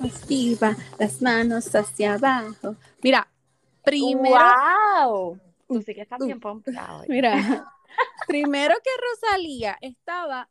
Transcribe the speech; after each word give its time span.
Activa 0.00 0.76
las 1.00 1.20
manos 1.20 1.74
hacia 1.74 2.14
abajo. 2.14 2.76
Mira, 3.02 3.26
primero. 3.82 4.36
¡Wow! 5.04 5.40
Tú 5.66 5.82
sí 5.82 5.92
que 5.92 6.02
estás 6.02 6.20
bien 6.24 6.38
pompeado. 6.38 7.04
Mira, 7.08 7.32
primero 8.28 8.76
que 8.76 8.90
Rosalía 9.00 9.76
estaba 9.80 10.48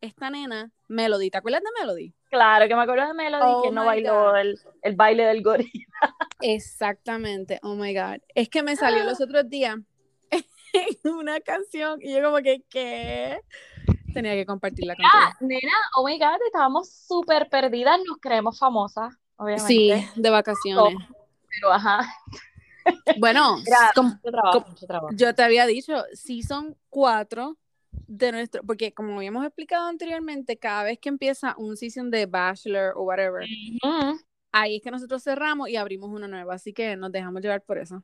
esta 0.00 0.30
nena, 0.30 0.72
Melody. 0.88 1.30
¿Te 1.30 1.36
acuerdas 1.36 1.60
de 1.62 1.68
Melody? 1.78 2.14
Claro, 2.30 2.66
que 2.66 2.74
me 2.74 2.82
acuerdo 2.82 3.06
de 3.06 3.14
Melody 3.14 3.44
Oh 3.46 3.62
que 3.62 3.70
no 3.70 3.84
bailó 3.84 4.36
el, 4.36 4.58
el 4.80 4.96
baile 4.96 5.24
del 5.24 5.42
gorila. 5.42 5.70
Exactamente. 6.40 7.60
Oh 7.62 7.74
my 7.74 7.94
God. 7.94 8.22
Es 8.34 8.48
que 8.48 8.62
me 8.62 8.76
salió 8.76 9.04
los 9.04 9.20
otros 9.20 9.50
días 9.50 9.76
una 11.04 11.40
canción 11.40 12.00
y 12.00 12.14
yo, 12.14 12.22
como 12.22 12.38
que, 12.38 12.62
¿qué? 12.70 13.38
Tenía 14.14 14.34
que 14.34 14.46
compartirla 14.46 14.96
con 14.96 15.04
Ah, 15.06 15.36
nena, 15.40 15.72
oh 15.96 16.06
my 16.06 16.18
God, 16.18 16.38
estábamos 16.46 16.88
súper 16.90 17.48
perdidas, 17.48 17.98
nos 18.06 18.18
creemos 18.18 18.58
famosas, 18.58 19.14
obviamente. 19.36 19.66
Sí, 19.68 19.92
de 20.16 20.30
vacaciones. 20.30 20.96
Pero 21.48 21.72
ajá, 21.72 22.00
Bueno, 23.18 23.56
Era 23.66 23.92
mucho 24.02 24.18
trabajo, 24.22 24.64
trabajo. 24.86 25.14
yo 25.16 25.34
te 25.34 25.42
había 25.42 25.66
dicho, 25.66 25.92
season 26.12 26.76
4 26.90 27.56
de 28.06 28.32
nuestro, 28.32 28.62
porque 28.64 28.92
como 28.92 29.16
habíamos 29.16 29.44
explicado 29.44 29.86
anteriormente, 29.88 30.56
cada 30.58 30.84
vez 30.84 30.98
que 30.98 31.08
empieza 31.08 31.54
un 31.56 31.76
season 31.76 32.10
de 32.10 32.26
Bachelor 32.26 32.92
o 32.96 33.02
whatever, 33.02 33.46
ahí 34.52 34.76
es 34.76 34.82
que 34.82 34.90
nosotros 34.90 35.22
cerramos 35.22 35.68
y 35.68 35.76
abrimos 35.76 36.10
una 36.10 36.28
nueva, 36.28 36.54
así 36.54 36.72
que 36.72 36.96
nos 36.96 37.12
dejamos 37.12 37.40
llevar 37.42 37.62
por 37.62 37.78
eso. 37.78 38.02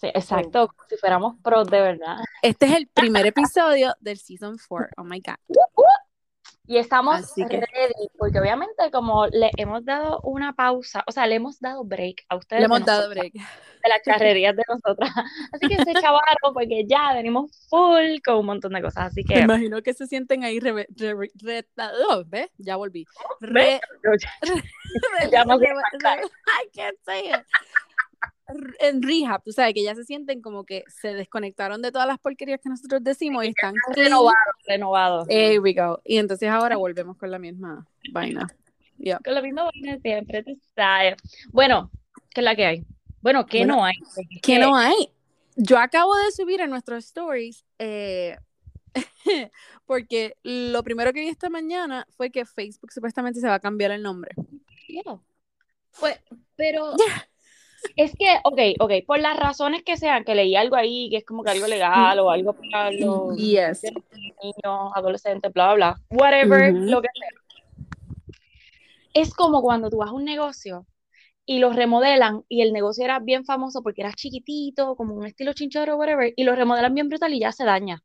Sí, 0.00 0.06
exacto, 0.14 0.68
como 0.68 0.88
si 0.88 0.96
fuéramos 0.96 1.36
pros 1.42 1.68
de 1.68 1.80
verdad. 1.80 2.16
Este 2.42 2.66
es 2.66 2.72
el 2.76 2.86
primer 2.88 3.26
episodio 3.26 3.94
del 4.00 4.16
season 4.18 4.56
4. 4.68 4.88
Oh 4.96 5.04
my 5.04 5.20
God. 5.20 5.34
Y 6.66 6.78
estamos 6.78 7.34
que- 7.34 7.44
ready, 7.48 8.08
porque 8.16 8.38
obviamente 8.38 8.90
como 8.92 9.26
le 9.26 9.50
hemos 9.56 9.84
dado 9.84 10.20
una 10.22 10.52
pausa, 10.54 11.02
o 11.06 11.10
sea, 11.10 11.26
le 11.26 11.34
hemos 11.34 11.58
dado 11.58 11.82
break 11.84 12.24
a 12.28 12.36
ustedes 12.36 12.60
Le 12.60 12.66
hemos 12.66 12.84
dado 12.84 13.08
nosotras, 13.08 13.32
break. 13.32 13.32
de 13.34 13.88
las 13.88 14.02
charrerías 14.04 14.54
de 14.56 14.62
nosotras. 14.68 15.10
Así 15.52 15.66
que 15.66 15.76
se 15.84 15.92
chavaron 16.00 16.54
porque 16.54 16.84
ya 16.86 17.12
venimos 17.12 17.50
full 17.68 18.20
con 18.24 18.36
un 18.36 18.46
montón 18.46 18.72
de 18.72 18.82
cosas. 18.82 19.06
Así 19.08 19.24
Me 19.28 19.34
que 19.34 19.40
imagino 19.40 19.82
que 19.82 19.92
se 19.94 20.06
sienten 20.06 20.44
ahí 20.44 20.60
re, 20.60 20.86
re- 20.96 21.30
re- 21.42 21.66
oh, 22.08 22.22
¿ves? 22.26 22.50
Ya 22.56 22.76
volví. 22.76 23.04
Re- 23.40 23.80
Ya 25.32 25.44
no 25.44 25.58
sé 25.58 25.66
re- 25.66 25.74
re- 26.14 26.22
En 28.78 29.02
rehab, 29.02 29.42
tú 29.42 29.52
sabes 29.52 29.74
que 29.74 29.82
ya 29.82 29.94
se 29.94 30.04
sienten 30.04 30.40
como 30.40 30.64
que 30.64 30.84
se 30.88 31.14
desconectaron 31.14 31.82
de 31.82 31.92
todas 31.92 32.06
las 32.06 32.18
porquerías 32.18 32.60
que 32.60 32.68
nosotros 32.68 33.02
decimos 33.02 33.44
y 33.44 33.48
están 33.48 33.74
renovados, 33.94 34.34
renovados. 34.66 35.28
There 35.28 35.58
we 35.58 35.72
go. 35.72 36.00
Y 36.04 36.18
entonces 36.18 36.48
ahora 36.48 36.76
volvemos 36.76 37.16
con 37.16 37.30
la 37.30 37.38
misma 37.38 37.86
vaina. 38.12 38.46
Yeah. 38.98 39.18
Con 39.24 39.34
lo 39.34 39.42
mismo 39.42 39.64
vaina 39.64 39.98
siempre, 39.98 40.42
tú 40.42 40.58
sabes. 40.74 41.16
Bueno, 41.50 41.90
¿qué 42.30 42.40
es 42.40 42.44
la 42.44 42.54
que 42.54 42.66
hay? 42.66 42.84
Bueno, 43.22 43.46
¿qué 43.46 43.58
Bueno, 43.58 43.76
no 43.76 43.84
hay? 43.84 43.94
que 44.42 44.58
no 44.58 44.76
hay. 44.76 45.12
Yo 45.56 45.78
acabo 45.78 46.14
de 46.16 46.30
subir 46.32 46.60
en 46.60 46.70
nuestros 46.70 47.04
stories, 47.04 47.64
eh, 47.78 48.36
porque 49.86 50.36
lo 50.42 50.82
primero 50.82 51.12
que 51.12 51.20
vi 51.20 51.28
esta 51.28 51.50
mañana 51.50 52.06
fue 52.16 52.30
que 52.30 52.46
Facebook 52.46 52.92
supuestamente 52.92 53.40
se 53.40 53.46
va 53.48 53.54
a 53.54 53.60
cambiar 53.60 53.90
el 53.90 54.02
nombre. 54.02 54.34
Quiero. 54.86 55.22
Pues, 55.98 56.20
pero 56.56 56.94
es 57.96 58.12
que, 58.14 58.38
ok, 58.44 58.60
ok, 58.80 58.92
por 59.06 59.20
las 59.20 59.36
razones 59.36 59.82
que 59.82 59.96
sean, 59.96 60.24
que 60.24 60.34
leí 60.34 60.56
algo 60.56 60.76
ahí, 60.76 61.08
que 61.10 61.18
es 61.18 61.24
como 61.24 61.42
que 61.42 61.50
algo 61.50 61.66
legal 61.66 62.18
o 62.18 62.30
algo 62.30 62.54
para 62.54 62.90
los 62.92 63.36
Yes. 63.36 63.82
niños, 63.82 64.92
adolescentes, 64.94 65.52
bla, 65.52 65.74
bla, 65.74 65.98
bla, 66.08 66.18
whatever, 66.18 66.72
lo 66.74 67.02
que 67.02 67.08
sea. 67.14 67.28
Es 69.12 69.34
como 69.34 69.60
cuando 69.60 69.90
tú 69.90 69.98
vas 69.98 70.10
a 70.10 70.14
un 70.14 70.24
negocio 70.24 70.86
y 71.44 71.58
lo 71.58 71.72
remodelan 71.72 72.44
y 72.48 72.62
el 72.62 72.72
negocio 72.72 73.04
era 73.04 73.18
bien 73.18 73.44
famoso 73.44 73.82
porque 73.82 74.02
era 74.02 74.12
chiquitito, 74.12 74.94
como 74.94 75.14
un 75.14 75.26
estilo 75.26 75.52
chinchorro, 75.52 75.96
whatever, 75.96 76.32
y 76.36 76.44
lo 76.44 76.54
remodelan 76.54 76.94
bien 76.94 77.08
brutal 77.08 77.34
y 77.34 77.40
ya 77.40 77.50
se 77.52 77.64
daña. 77.64 78.00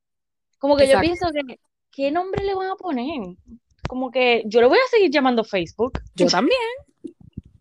Como 0.57 0.75
que 0.75 0.85
yo 0.85 0.93
Exacto. 0.93 1.05
pienso 1.05 1.27
que, 1.31 1.59
¿qué 1.91 2.11
nombre 2.11 2.43
le 2.43 2.55
van 2.55 2.71
a 2.71 2.75
poner? 2.75 3.35
Como 3.87 4.09
que 4.09 4.43
yo 4.47 4.61
lo 4.61 4.69
voy 4.69 4.79
a 4.79 4.89
seguir 4.89 5.11
llamando 5.11 5.43
Facebook. 5.43 5.99
Yo 6.15 6.27
también. 6.27 6.59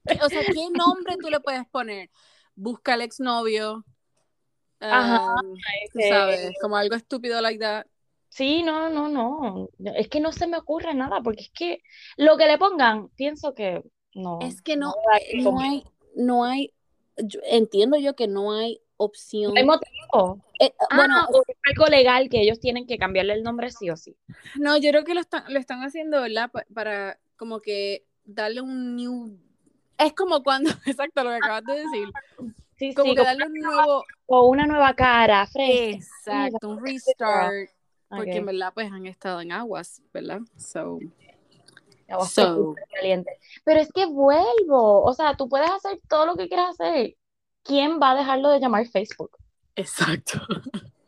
O 0.25 0.29
sea, 0.29 0.43
¿qué 0.43 0.69
nombre 0.71 1.17
tú 1.21 1.31
le 1.31 1.41
puedes 1.41 1.67
poner? 1.69 2.11
Busca 2.55 2.95
al 2.95 3.03
exnovio. 3.03 3.85
Ajá, 4.81 5.21
um, 5.41 5.57
tú 5.93 6.01
sabes, 6.09 6.53
como 6.61 6.77
algo 6.77 6.95
estúpido 6.95 7.41
like 7.41 7.59
that. 7.59 7.87
Sí, 8.29 8.63
no, 8.63 8.91
no, 8.91 9.09
no. 9.09 9.69
Es 9.97 10.09
que 10.09 10.21
no 10.21 10.33
se 10.33 10.47
me 10.47 10.57
ocurre 10.57 10.93
nada, 10.93 11.21
porque 11.23 11.43
es 11.43 11.51
que 11.51 11.83
lo 12.17 12.37
que 12.37 12.47
le 12.47 12.59
pongan, 12.59 13.09
pienso 13.11 13.55
que 13.55 13.83
no. 14.15 14.41
Es 14.43 14.61
que 14.61 14.77
no, 14.77 14.91
a 14.91 15.19
eh, 15.19 15.43
no 15.43 15.61
hay, 15.61 15.85
no 16.17 16.45
hay, 16.45 16.73
yo- 17.17 17.41
entiendo 17.45 17.97
yo 17.97 18.15
que 18.17 18.27
no 18.27 18.53
hay 18.53 18.81
opción. 18.97 19.55
No 19.55 19.59
hay 19.61 19.65
motivo. 19.65 20.45
Eh, 20.61 20.73
Ah, 20.91 20.97
bueno, 20.97 21.25
o 21.33 21.43
es 21.47 21.57
algo 21.65 21.87
legal 21.87 22.29
que 22.29 22.41
ellos 22.41 22.61
tienen 22.61 22.87
que 22.87 22.99
cambiarle 22.99 23.35
el 23.35 23.43
nombre 23.43 23.71
sí 23.71 23.89
o 23.91 23.97
sí. 23.97 24.17
no, 24.59 24.77
yo 24.77 24.91
creo 24.91 25.05
que 25.05 25.15
lo 25.15 25.21
están, 25.21 25.45
lo 25.53 25.59
están 25.59 25.81
haciendo, 25.81 26.21
¿verdad? 26.21 26.51
Pa- 26.53 26.67
para 26.75 27.19
como 27.37 27.61
que 27.61 28.05
darle 28.25 28.61
un 28.61 28.97
new. 28.97 29.39
Es 29.99 30.13
como 30.13 30.43
cuando, 30.43 30.71
exacto 30.87 31.23
lo 31.25 31.31
que 31.31 31.37
acabas 31.37 31.65
de 31.65 31.75
decir, 31.75 32.09
Sí, 32.77 32.93
como 32.93 33.11
sí, 33.11 33.17
que 33.17 33.23
darle 33.23 33.47
un 33.47 33.53
nuevo, 33.55 34.05
o 34.27 34.49
una 34.49 34.67
nueva 34.67 34.95
cara, 34.95 35.47
fresca. 35.47 36.49
exacto, 36.49 36.71
un 36.71 36.85
restart, 36.85 37.71
porque 38.09 38.37
en 38.37 38.47
verdad 38.47 38.73
pues 38.75 38.91
han 38.91 39.07
estado 39.07 39.41
en 39.41 39.53
aguas, 39.53 40.03
¿verdad? 40.13 40.41
So, 40.57 40.99
Agua 42.09 42.27
so 42.27 42.75
caliente. 42.95 43.39
Pero 43.65 43.81
es 43.81 43.91
que 43.93 44.07
vuelvo, 44.07 45.03
o 45.05 45.13
sea, 45.15 45.37
tú 45.37 45.49
puedes 45.49 45.71
hacer 45.71 46.01
todo 46.09 46.27
lo 46.27 46.37
que 46.37 46.49
quieras 46.49 46.79
hacer. 46.79 47.17
¿Quién 47.63 47.99
va 48.01 48.11
a 48.11 48.15
dejarlo 48.17 48.51
de 48.51 48.61
llamar 48.61 48.87
Facebook? 48.87 49.31
exacto. 49.77 50.41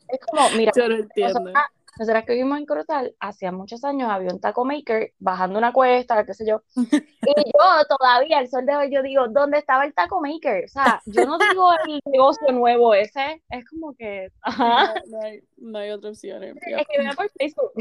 Es 0.09 0.21
como, 0.21 0.49
mira, 0.51 0.73
Yo 0.77 0.89
lo 0.89 0.97
entiendo. 0.97 1.41
nosotras, 1.41 1.65
nosotras 1.99 2.25
que 2.25 2.35
vivimos 2.35 2.59
en 2.59 2.67
Corozal, 2.67 3.15
hacía 3.21 3.53
muchos 3.53 3.83
años 3.85 4.11
había 4.11 4.31
un 4.33 4.41
taco 4.41 4.65
maker 4.65 5.13
bajando 5.19 5.59
una 5.59 5.73
cuesta, 5.73 6.25
qué 6.27 6.35
sé 6.35 6.47
yo. 6.47 6.63
Y 6.75 6.83
yo 7.55 7.97
todavía, 7.99 8.41
el 8.41 8.49
sol 8.49 8.67
de 8.67 8.77
hoy, 8.77 8.91
yo 8.93 9.03
digo, 9.03 9.29
¿dónde 9.29 9.59
estaba 9.59 9.85
el 9.85 9.95
taco 9.95 10.21
maker? 10.21 10.65
O 10.65 10.69
sea, 10.69 11.01
yo 11.07 11.25
no 11.27 11.39
digo 11.39 11.71
el 11.87 12.01
negocio 12.13 12.53
nuevo 12.53 12.95
ese, 12.95 13.43
es 13.49 13.65
como 13.69 13.95
que, 13.95 14.31
ajá, 14.43 14.95
No, 15.07 15.19
no 15.19 15.27
hay, 15.27 15.41
no 15.57 15.79
hay 15.79 15.91
otra 15.91 16.11
opción. 16.11 16.43
es 16.43 16.55
que 16.61 16.99
vea 16.99 17.13
por 17.13 17.31
Facebook. 17.31 17.73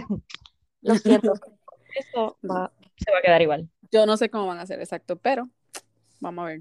Lo 0.82 0.96
siento, 0.96 1.34
eso 1.96 2.38
va, 2.50 2.72
se 2.98 3.12
va 3.12 3.18
a 3.20 3.22
quedar 3.22 3.42
igual. 3.42 3.70
Yo 3.92 4.06
no 4.06 4.18
sé 4.18 4.30
cómo 4.30 4.48
van 4.48 4.60
a 4.60 4.64
hacer 4.64 4.80
exacto, 4.80 5.16
pero 5.18 5.50
vamos 6.20 6.44
a 6.44 6.48
ver. 6.48 6.60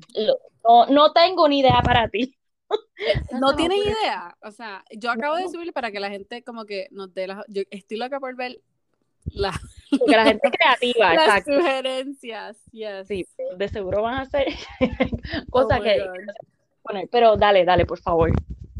No, 0.64 0.86
no 0.86 1.12
tengo 1.12 1.48
ni 1.48 1.60
idea 1.60 1.80
para 1.84 2.08
ti. 2.08 2.36
No 3.40 3.54
tienes 3.56 3.78
idea. 3.84 4.36
O 4.42 4.50
sea, 4.50 4.84
yo 4.96 5.10
acabo 5.10 5.36
de 5.36 5.44
No. 5.44 5.50
subir 5.50 5.72
para 5.72 5.90
que 5.90 6.00
la 6.00 6.10
gente 6.10 6.42
como 6.42 6.64
que 6.64 6.88
nos 6.90 7.12
dé 7.12 7.26
las... 7.26 7.44
Yo 7.48 7.62
estoy 7.70 7.96
loca 7.98 8.20
por 8.20 8.34
ver 8.36 8.60
la- 9.26 9.58
Porque 9.90 10.16
la 10.16 10.24
gente 10.24 10.50
creativa, 10.58 11.14
las 11.14 11.28
exacto. 11.28 11.54
sugerencias. 11.54 12.56
Yes. 12.72 13.08
Sí, 13.08 13.26
de 13.56 13.68
seguro 13.68 14.02
van 14.02 14.14
a 14.14 14.20
hacer 14.22 14.46
cosas 15.50 15.80
Oh 15.80 15.82
que 15.82 16.04
poner. 16.82 17.08
Pero 17.10 17.36
dale, 17.36 17.64
dale, 17.64 17.84
por 17.86 17.98
favor. 18.00 18.30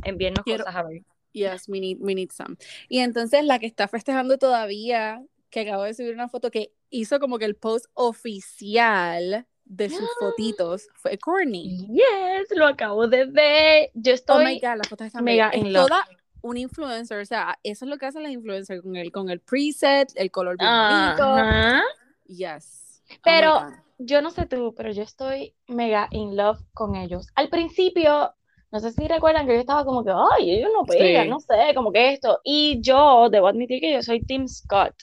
Envíennos 0.05 0.45
Quiero- 0.45 0.65
cosas 0.65 0.77
a 0.77 0.83
ver. 0.85 1.03
Yes, 1.33 1.69
we 1.69 1.81
need, 1.81 1.97
we 2.01 2.15
need 2.15 2.31
some. 2.31 2.57
Y 2.89 3.01
entonces 3.01 3.45
la 3.45 3.59
que 3.59 3.67
está 3.67 3.89
festejando 3.89 4.39
todavía, 4.39 5.21
que 5.51 5.61
acabo 5.61 5.83
de 5.83 5.93
subir 5.95 6.15
una 6.15 6.29
foto 6.29 6.51
que 6.53 6.71
hizo 6.91 7.19
como 7.19 7.39
que 7.39 7.45
el 7.45 7.57
post 7.57 7.87
oficial 7.95 9.45
de 9.65 9.89
sus 9.91 10.09
fotitos, 10.21 10.89
fue 10.95 11.17
Courtney. 11.19 11.87
Yes, 11.89 12.49
lo 12.57 12.67
acabo 12.67 13.07
de 13.09 13.25
ver. 13.27 13.91
Yo 13.95 14.13
Oh 14.13 14.15
estoy 14.15 14.45
my 14.45 14.61
God, 14.61 14.77
la 14.77 14.85
foto 14.89 15.05
está 15.05 15.21
mega 15.23 15.51
love. 15.55 15.73
toda 15.89 16.05
una 16.43 16.61
influencer, 16.61 17.21
o 17.21 17.25
sea, 17.25 17.59
eso 17.63 17.85
es 17.87 17.91
lo 17.91 17.97
que 17.97 18.07
hacen 18.07 18.23
las 18.23 18.33
influencers 18.33 18.83
con 18.83 18.97
el, 18.97 19.11
con 19.11 19.31
el 19.31 19.41
preset, 19.41 20.13
el 20.17 20.31
color 20.31 20.57
bien 20.59 20.71
bonito. 20.71 21.23
Ajá. 21.25 21.83
Yes. 22.27 23.03
Oh 23.11 23.15
Pero- 23.25 23.61
God. 23.61 23.73
Yo 23.99 24.21
no 24.23 24.31
sé 24.33 24.45
tú, 24.47 24.75
pero 24.77 24.91
yo 24.91 25.05
estoy 25.05 25.55
mega 25.69 26.09
in 26.11 26.37
love 26.37 26.59
con 26.75 26.97
ellos. 26.97 27.29
Al 27.37 27.49
principio, 27.49 28.35
no 28.73 28.81
sé 28.81 28.91
si 28.91 29.07
recuerdan 29.07 29.47
que 29.47 29.55
yo 29.55 29.61
estaba 29.61 29.85
como 29.85 30.05
que, 30.05 30.11
ay, 30.11 30.51
ellos 30.51 30.71
no 30.75 30.83
pegan, 30.85 31.25
Sí. 31.25 31.31
no 31.31 31.39
sé, 31.39 31.73
como 31.77 31.93
que 31.93 32.13
esto. 32.13 32.41
Y 32.43 32.81
yo 32.83 33.29
debo 33.31 33.47
admitir 33.47 33.81
que 33.81 33.93
yo 33.93 34.03
soy 34.03 34.21
Team 34.21 34.49
Scott. 34.49 34.95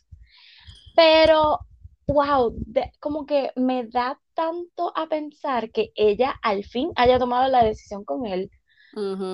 Pero, 0.96 1.60
wow, 2.08 2.54
de- 2.58 2.92
como 3.00 3.26
que 3.26 3.52
me 3.56 3.86
da 3.88 4.20
tanto 4.34 4.94
a 4.96 5.08
pensar 5.08 5.72
que 5.72 5.92
ella 5.96 6.36
al 6.44 6.64
fin 6.66 6.92
haya 6.96 7.20
tomado 7.20 7.50
la 7.50 7.64
decisión 7.64 8.04
con 8.06 8.26
él. 8.26 8.50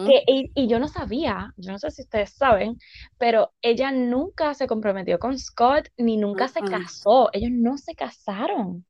Que- 0.06 0.24
y, 0.28 0.52
y 0.56 0.68
yo 0.68 0.80
no 0.80 0.88
sabía, 0.88 1.54
yo 1.58 1.72
no 1.72 1.80
sé 1.80 1.92
si 1.92 2.04
ustedes 2.04 2.34
saben, 2.34 2.78
pero 3.18 3.54
ella 3.62 3.92
nunca 3.92 4.54
se 4.54 4.68
comprometió 4.68 5.20
con 5.20 5.38
Scott 5.38 5.90
ni 5.98 6.18
nunca 6.18 6.48
se 6.48 6.62
casó. 6.64 7.30
Ellos 7.34 7.52
no 7.52 7.78
se 7.78 7.96
casaron. 7.96 8.86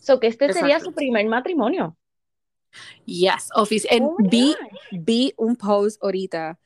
So 0.00 0.20
que 0.20 0.26
este 0.28 0.50
sería 0.50 0.80
su 0.80 0.92
primer 0.92 1.26
matrimonio. 1.26 1.96
Yes, 3.06 3.50
ofici- 3.54 3.86
en- 3.90 4.02
Oh 4.04 4.16
vi, 4.18 4.54
vi 4.90 5.32
un 5.36 5.56
post 5.56 6.02
ahorita 6.02 6.58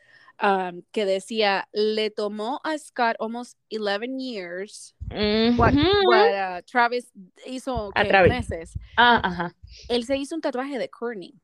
um, 0.42 0.82
que 0.92 1.04
decía, 1.04 1.68
le 1.72 2.10
tomó 2.10 2.60
a 2.64 2.76
Scott 2.78 3.16
almost 3.20 3.56
11 3.70 4.18
years. 4.18 4.94
What, 5.10 5.72
Ujú. 5.74 6.08
what, 6.08 6.58
uh, 6.58 6.62
Travis 6.70 7.10
hizo 7.46 7.90
A. 7.94 8.04
Travis. 8.04 8.30
meses. 8.30 8.78
Ah, 8.96 9.20
ajá. 9.24 9.56
Él 9.88 10.04
se 10.04 10.16
hizo 10.16 10.34
un 10.34 10.40
tatuaje 10.40 10.78
de 10.78 10.88
Courtney. 10.88 11.34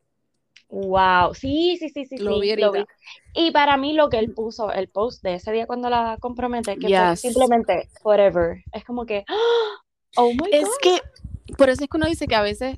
Wow, 0.69 1.35
sí, 1.35 1.77
sí, 1.79 1.89
sí, 1.89 2.05
sí, 2.05 2.19
Lo 2.19 2.35
sí, 2.35 2.41
vi 2.41 2.57
lo 2.57 2.73
vi. 2.73 2.85
Y 3.33 3.51
para 3.53 3.77
mí 3.77 3.93
lo 3.93 4.09
que 4.09 4.19
él 4.19 4.33
puso, 4.33 4.73
el 4.73 4.89
post 4.89 5.23
de 5.23 5.35
ese 5.35 5.53
día 5.53 5.67
cuando 5.67 5.89
la 5.89 6.17
compromete, 6.21 6.77
que 6.79 6.89
fue 6.89 7.11
Yes. 7.13 7.21
simplemente 7.21 7.89
forever. 8.03 8.65
Es 8.73 8.85
como 8.85 9.07
que, 9.07 9.25
oh 10.17 10.33
my 10.35 10.51
Es 10.51 10.65
God. 10.65 10.71
que, 10.83 11.01
por 11.57 11.69
eso 11.69 11.85
es 11.85 11.91
que 11.91 11.97
uno 11.97 12.07
dice 12.07 12.27
que 12.27 12.35
a 12.35 12.43
veces 12.43 12.77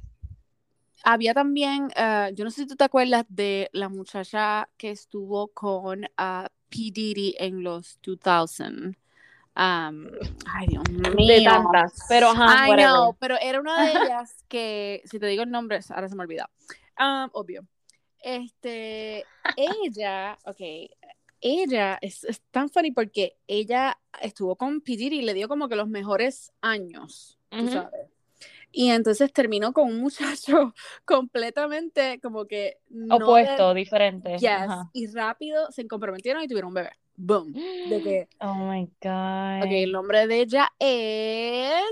había 1.04 1.34
también, 1.34 1.88
ah, 1.96 2.30
yo 2.32 2.44
no 2.44 2.50
sé 2.50 2.62
si 2.62 2.66
tú 2.66 2.76
te 2.76 2.84
acuerdas 2.84 3.24
de 3.28 3.68
la 3.72 3.88
muchacha 3.88 4.68
que 4.76 4.90
estuvo 4.90 5.48
con 5.48 6.06
ah, 6.16 6.48
P. 6.68 6.76
Diddy 6.92 7.34
en 7.38 7.62
los 7.62 7.98
2000. 8.02 8.96
Um, 9.58 10.08
ay, 10.52 10.66
Dios 10.68 10.84
de 10.84 11.14
mío. 11.14 11.50
tantas, 11.50 12.04
pero 12.08 12.28
ajá, 12.28 12.66
I 12.66 12.70
whatever. 12.70 12.90
know, 12.90 13.16
pero 13.18 13.36
era 13.40 13.58
una 13.58 13.86
de 13.86 13.92
ellas 14.04 14.44
que, 14.48 15.00
si 15.04 15.18
te 15.18 15.26
digo 15.26 15.42
el 15.44 15.50
nombre, 15.50 15.80
ahora 15.90 16.08
se 16.08 16.14
me 16.14 16.22
olvida. 16.22 16.50
Um, 17.00 17.30
obvio. 17.32 17.66
Este, 18.20 19.26
ella, 19.54 20.38
ok, 20.44 20.90
ella 21.40 21.98
es, 22.02 22.24
es 22.24 22.42
tan 22.50 22.68
funny 22.68 22.90
porque 22.90 23.36
ella 23.46 23.98
estuvo 24.20 24.56
con 24.56 24.80
P. 24.80 24.96
Diddy 24.96 25.20
y 25.20 25.22
le 25.22 25.32
dio 25.34 25.48
como 25.48 25.68
que 25.68 25.76
los 25.76 25.88
mejores 25.88 26.52
años, 26.60 27.38
tú 27.48 27.64
Ujú. 27.64 27.68
sabes. 27.68 28.15
Y 28.72 28.90
entonces 28.90 29.32
terminó 29.32 29.72
con 29.72 29.88
un 29.88 30.00
muchacho 30.00 30.74
completamente 31.04 32.20
como 32.20 32.44
que 32.46 32.78
no 32.90 33.18
de- 33.18 33.24
Opuesto, 33.24 33.74
diferente. 33.74 34.36
yes, 34.38 34.50
Ajá. 34.50 34.90
y 34.92 35.06
rápido 35.08 35.70
se 35.72 35.86
comprometieron 35.86 36.42
y 36.42 36.48
tuvieron 36.48 36.68
un 36.68 36.74
bebé. 36.74 36.90
Boom. 37.16 37.52
De 37.52 38.02
que, 38.04 38.28
Oh 38.40 38.54
my 38.54 38.84
God. 39.00 39.64
ok, 39.64 39.70
el 39.72 39.92
nombre 39.92 40.26
de 40.26 40.40
ella 40.40 40.70
es 40.78 41.86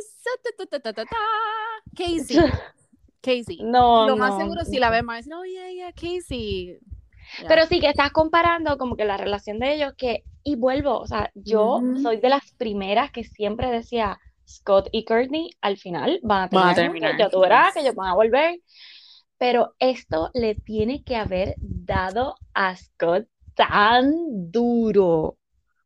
Casey. 1.97 2.37
Casey. 3.21 3.59
No, 3.63 4.07
Lo 4.07 4.17
más 4.17 4.33
no, 4.35 4.41
seguro 4.41 4.65
si 4.65 4.79
la 4.79 4.91
ves 4.91 5.03
más, 5.03 5.27
oh 5.35 5.45
yeah, 5.45 5.71
yeah, 5.71 5.93
Casey. 5.93 6.79
Yeah. 7.39 7.49
Pero 7.49 7.65
sí 7.67 7.81
que 7.81 7.89
estás 7.89 8.11
comparando 8.13 8.77
como 8.77 8.97
que 8.97 9.07
la 9.07 9.17
relación 9.17 9.59
de 9.59 9.75
ellos 9.75 9.95
que, 9.97 10.25
y 10.43 10.57
vuelvo, 10.57 10.99
o 10.99 11.07
sea, 11.07 11.31
yo 11.35 11.77
Ujú. 11.77 12.01
soy 12.03 12.19
de 12.19 12.29
las 12.29 12.53
primeras 12.59 13.11
que 13.11 13.25
siempre 13.25 13.71
decía, 13.71 14.19
Scott 14.47 14.89
y 14.93 15.05
Courtney 15.05 15.51
al 15.61 15.77
final 15.77 16.21
van 16.23 16.45
a 16.45 16.49
Van 16.51 16.69
a 16.69 16.75
terminar, 16.75 17.17
ya 17.19 17.29
tú 17.29 17.41
verás 17.41 17.75
que 17.75 17.81
ellos 17.81 17.95
van 17.95 18.09
a 18.09 18.15
volver, 18.15 18.61
pero 19.39 19.75
esto 19.79 20.31
le 20.35 20.55
tiene 20.55 21.03
que 21.03 21.17
haber 21.17 21.55
dado 21.59 22.37
a 22.55 22.77
Scott 22.77 23.27
tan 23.55 24.13
duro. 24.51 25.37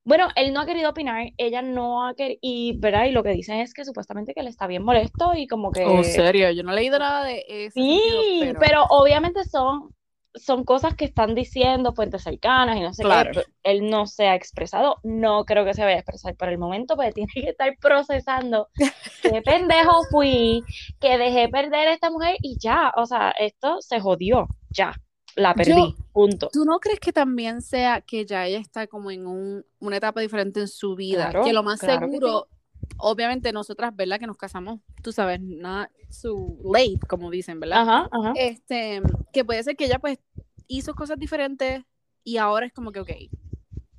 Bueno, 0.05 0.29
él 0.37 0.55
no 0.55 0.61
ha 0.61 0.67
querido 0.67 0.89
opinar, 0.89 1.33
ella 1.37 1.61
no 1.61 2.07
ha 2.07 2.15
querido, 2.15 2.39
y, 2.41 2.79
¿verdad? 2.79 3.05
Y 3.05 3.11
lo 3.11 3.23
que 3.23 3.31
dicen 3.31 3.61
es 3.61 3.75
que 3.75 3.85
supuestamente 3.85 4.33
que 4.33 4.41
él 4.41 4.47
está 4.47 4.67
bien 4.67 4.83
molesto 4.83 5.35
y 5.35 5.47
como 5.47 5.71
que... 5.71 5.85
Oh, 5.85 6.03
serio, 6.03 6.51
yo 6.51 6.63
no 6.63 6.73
he 6.73 6.77
leído 6.77 6.99
nada 6.99 7.25
de 7.25 7.45
ese 7.47 7.73
Sí, 7.73 8.01
sentido, 8.41 8.59
pero... 8.59 8.85
obviamente 8.89 9.45
son, 9.45 9.91
son 10.35 10.65
cosas 10.65 10.95
que 10.95 11.05
están 11.07 11.35
diciendo 11.35 11.93
fuentes 11.95 12.23
cercanas 12.23 12.77
y 12.77 12.81
no 12.81 12.93
sé 12.95 13.03
Claro. 13.03 13.33
qué. 13.33 13.43
Él 13.65 13.89
no 13.91 14.07
se 14.07 14.27
ha 14.29 14.35
expresado, 14.35 14.97
no 15.03 15.45
creo 15.45 15.65
que 15.65 15.75
se 15.75 15.83
vaya 15.83 15.97
a 15.97 16.01
expresar 16.01 16.37
por 16.37 16.49
el 16.49 16.59
momento, 16.59 16.97
porque 16.97 17.13
tiene 17.27 17.33
que 17.35 17.51
estar 17.51 17.77
procesando 17.81 18.69
qué 19.23 19.43
pendejo 19.43 20.05
fui, 20.11 20.63
que 21.01 21.19
dejé 21.19 21.49
perder 21.49 21.89
a 21.89 21.93
esta 21.93 22.11
mujer 22.11 22.37
y 22.43 22.59
ya, 22.59 22.93
o 22.97 23.07
sea, 23.07 23.31
esto 23.39 23.79
se 23.81 24.01
jodió, 24.01 24.47
ya, 24.71 24.93
la 25.35 25.55
perdí, 25.55 25.73
Yo- 25.73 26.05
punto. 26.13 26.49
¿Tú 26.53 26.65
no 26.65 26.79
crees 26.79 27.01
que 27.01 27.13
también 27.13 27.61
sea 27.63 28.01
que 28.01 28.27
ya 28.27 28.47
ella 28.47 28.59
está 28.59 28.87
como 28.87 29.11
en 29.11 29.27
un- 29.27 29.65
una 29.81 29.97
etapa 29.97 30.21
diferente 30.21 30.61
en 30.61 30.69
su 30.69 30.95
vida? 30.97 31.31
Claro, 31.31 31.45
que 31.45 31.53
lo 31.53 31.63
más 31.63 31.81
claro 31.81 32.07
seguro, 32.07 32.49
obviamente 32.97 33.53
nosotras, 33.53 33.95
¿verdad? 33.95 34.19
Que 34.19 34.27
nos 34.27 34.37
casamos, 34.37 34.81
tú 35.03 35.13
sabes, 35.13 35.41
not 35.41 35.89
so 36.09 36.57
late, 36.65 36.99
como 37.09 37.31
dicen, 37.31 37.61
¿verdad? 37.61 37.83
Ajá, 37.83 38.09
ajá. 38.11 38.33
Este, 38.37 39.03
que 39.33 39.45
puede 39.45 39.63
ser 39.63 39.77
que 39.77 39.85
ella 39.85 39.99
pues 39.99 40.19
hizo 40.67 40.95
cosas 40.95 41.19
diferentes 41.19 41.85
y 42.25 42.37
ahora 42.39 42.67
es 42.67 42.73
como 42.73 42.93
que, 42.93 43.01
ok, 43.01 43.11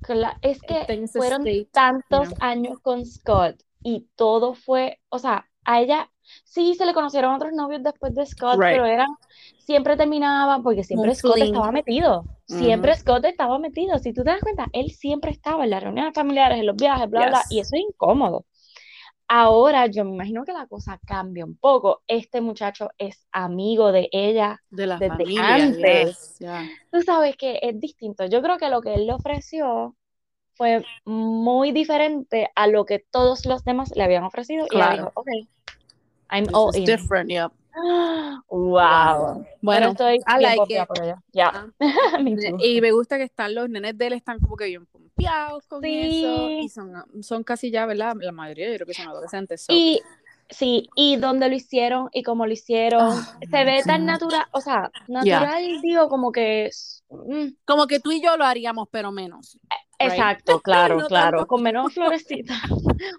Cla- 0.02 0.38
es 0.42 0.60
que 0.62 1.06
fueron 1.12 1.46
state, 1.46 1.68
tantos 1.72 2.28
you 2.30 2.34
know. 2.36 2.48
años 2.48 2.78
con 2.80 3.04
Scott 3.06 3.62
y 3.82 4.08
todo 4.16 4.54
fue, 4.54 4.98
o 5.08 5.18
sea, 5.18 5.46
a 5.64 5.80
ella 5.80 6.10
sí 6.44 6.74
se 6.74 6.86
le 6.86 6.94
conocieron 6.94 7.34
otros 7.34 7.52
novios 7.52 7.82
después 7.82 8.14
de 8.14 8.24
Scott, 8.24 8.54
Right. 8.58 8.72
pero 8.72 8.86
eran, 8.86 9.08
siempre 9.58 9.96
terminaban 9.96 10.62
porque 10.62 10.84
siempre 10.84 11.10
Un 11.10 11.16
Scott 11.16 11.34
fling. 11.34 11.46
estaba 11.54 11.70
metido, 11.72 12.24
siempre 12.46 12.94
Scott 12.96 13.24
estaba 13.24 13.58
metido, 13.58 13.98
si 13.98 14.12
tú 14.12 14.22
te 14.24 14.30
das 14.30 14.40
cuenta, 14.40 14.66
él 14.72 14.90
siempre 14.90 15.30
estaba 15.32 15.64
en 15.64 15.70
las 15.70 15.82
reuniones 15.82 16.14
familiares, 16.14 16.58
en 16.58 16.66
los 16.66 16.76
viajes, 16.76 17.08
bla, 17.10 17.28
bla, 17.28 17.40
Yes. 17.42 17.50
y 17.52 17.60
eso 17.60 17.76
es 17.76 17.82
incómodo. 17.82 18.46
Ahora 19.32 19.86
yo 19.86 20.04
me 20.04 20.10
imagino 20.14 20.44
que 20.44 20.52
la 20.52 20.66
cosa 20.66 20.98
cambia 21.06 21.44
un 21.44 21.56
poco. 21.56 22.02
Este 22.08 22.40
muchacho 22.40 22.90
es 22.98 23.28
amigo 23.30 23.92
de 23.92 24.08
ella, 24.10 24.60
de 24.70 24.88
la 24.88 24.98
desde 24.98 25.08
familia, 25.16 25.54
antes. 25.54 26.36
yeah. 26.40 26.68
tú 26.90 27.00
sabes 27.02 27.36
que 27.36 27.60
es 27.62 27.78
distinto. 27.78 28.26
Yo 28.26 28.42
creo 28.42 28.58
que 28.58 28.68
lo 28.68 28.80
que 28.82 28.92
él 28.94 29.06
le 29.06 29.12
ofreció 29.12 29.94
fue 30.54 30.84
muy 31.04 31.70
diferente 31.70 32.50
a 32.56 32.66
lo 32.66 32.84
que 32.84 32.98
todos 32.98 33.46
los 33.46 33.62
demás 33.64 33.92
le 33.94 34.02
habían 34.02 34.24
ofrecido. 34.24 34.64
Y 34.64 34.74
ella 34.76 34.88
Claro. 34.88 34.96
dijo, 34.96 35.12
ok, 35.14 35.28
I'm 36.32 36.46
This 36.46 36.54
all 36.54 36.70
is 36.70 36.76
in. 36.78 36.84
different, 36.86 37.30
yeah. 37.30 37.52
Wow. 38.48 39.44
Bueno, 39.60 39.88
estoy 39.90 40.18
bien 40.38 40.42
like 40.42 40.86
por. 40.86 41.18
Ah. 41.40 41.66
Y 42.62 42.80
me 42.80 42.92
gusta 42.92 43.16
que 43.16 43.24
están 43.24 43.54
los 43.54 43.68
nenes 43.68 43.96
de 43.96 44.06
él, 44.08 44.12
están 44.14 44.40
como 44.40 44.56
que 44.56 44.66
bien 44.66 44.86
pompeados 44.86 45.66
con 45.66 45.82
Sí. 45.82 46.00
eso. 46.22 46.50
Y 46.50 46.68
son, 46.68 47.22
son 47.22 47.44
casi 47.44 47.70
ya, 47.70 47.86
¿verdad? 47.86 48.16
La 48.20 48.32
mayoría 48.32 48.68
yo 48.70 48.74
creo 48.76 48.86
que 48.86 48.94
son 48.94 49.08
adolescentes. 49.08 49.62
so- 49.62 49.72
Y 49.72 50.00
sí, 50.48 50.88
y 50.96 51.16
donde 51.16 51.48
lo 51.48 51.54
hicieron 51.54 52.08
y 52.12 52.22
cómo 52.22 52.46
lo 52.46 52.52
hicieron, 52.52 53.02
Oh, 53.12 53.22
se 53.50 53.64
ve 53.64 53.82
tan 53.84 54.04
natural, 54.04 54.44
o 54.52 54.60
sea, 54.60 54.90
natural, 55.08 55.80
digo, 55.82 56.08
como 56.08 56.32
que 56.32 56.66
es- 56.66 57.04
mm, 57.10 57.48
Como 57.64 57.86
que 57.86 58.00
tú 58.00 58.10
y 58.12 58.22
yo 58.22 58.36
lo 58.36 58.44
haríamos, 58.44 58.88
pero 58.90 59.12
menos. 59.12 59.58
Right. 60.02 60.12
exacto, 60.12 60.60
claro, 60.60 60.98
No 61.00 61.06
claro, 61.08 61.38
tanto. 61.38 61.46
con 61.46 61.62
menos 61.62 61.92
florecitas, 61.94 62.58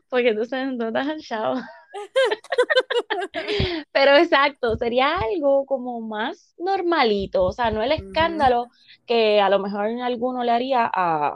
porque 0.09 0.33
tú 0.33 0.45
sabes, 0.45 0.73
no 0.75 0.87
estás 0.87 1.07
al 1.07 1.21
chavo. 1.21 1.55
Pero 3.91 4.15
exacto, 4.17 4.75
sería 4.77 5.17
algo 5.17 5.65
como 5.65 6.01
más 6.01 6.53
normalito, 6.57 7.43
o 7.45 7.51
sea, 7.51 7.71
no 7.71 7.81
el 7.81 7.91
escándalo 7.91 8.67
que 9.05 9.39
a 9.41 9.49
lo 9.49 9.59
mejor 9.59 9.85
alguno 10.01 10.43
le 10.43 10.51
haría 10.51 10.89
a, 10.93 11.35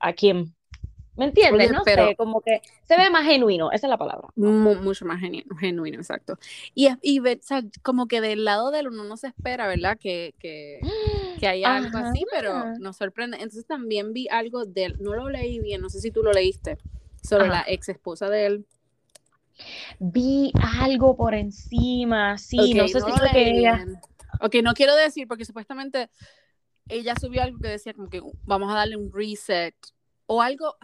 a 0.00 0.12
Kim. 0.12 0.52
¿Me 1.16 1.26
entiendes? 1.26 1.68
Oye, 1.68 1.76
No 1.76 1.82
pero- 1.84 2.06
sé, 2.08 2.16
como 2.16 2.40
que 2.40 2.62
se 2.84 2.96
ve 2.96 3.10
más 3.10 3.26
genuino, 3.26 3.70
esa 3.72 3.86
es 3.88 3.90
la 3.90 3.98
palabra. 3.98 4.28
Mu- 4.36 4.76
mucho 4.76 5.04
más 5.04 5.20
genu- 5.20 5.44
genuino, 5.58 5.98
exacto. 5.98 6.38
Y, 6.74 6.88
y 7.02 7.20
o 7.20 7.24
sea, 7.42 7.62
como 7.82 8.06
que 8.08 8.22
del 8.22 8.44
lado 8.46 8.70
del 8.70 8.88
uno 8.88 9.04
no 9.04 9.18
se 9.18 9.26
espera, 9.26 9.66
¿verdad? 9.66 9.98
Que, 10.00 10.34
que, 10.38 10.80
que 11.38 11.46
haya 11.46 11.76
algo 11.76 11.98
así, 11.98 12.24
pero 12.30 12.52
Ajá. 12.52 12.72
nos 12.78 12.96
sorprende. 12.96 13.36
Entonces 13.36 13.66
también 13.66 14.14
vi 14.14 14.28
algo 14.30 14.64
de 14.64 14.84
él, 14.86 14.96
no 15.00 15.14
lo 15.14 15.28
leí 15.28 15.58
bien, 15.60 15.82
no 15.82 15.90
sé 15.90 16.00
si 16.00 16.10
tú 16.10 16.22
lo 16.22 16.32
leíste, 16.32 16.78
sobre 17.22 17.44
Ajá. 17.48 17.52
la 17.52 17.64
ex 17.66 17.90
esposa 17.90 18.30
de 18.30 18.46
él. 18.46 18.66
Vi 19.98 20.52
algo 20.80 21.16
por 21.16 21.34
encima, 21.34 22.38
sí, 22.38 22.74
no 22.74 22.88
sé 22.88 23.00
si 23.00 23.10
lo 23.10 23.16
fue 23.16 23.30
que 23.30 23.50
ella. 23.50 23.86
Ok, 24.40 24.56
no 24.62 24.74
quiero 24.74 24.94
decir, 24.94 25.28
porque 25.28 25.44
supuestamente 25.44 26.10
ella 26.88 27.14
subió 27.20 27.42
algo 27.42 27.58
que 27.58 27.68
decía 27.68 27.94
como 27.94 28.08
que 28.08 28.22
vamos 28.44 28.70
a 28.70 28.76
darle 28.76 28.96
un 28.96 29.12
reset 29.12 29.74
o 30.32 30.40
algo, 30.42 30.76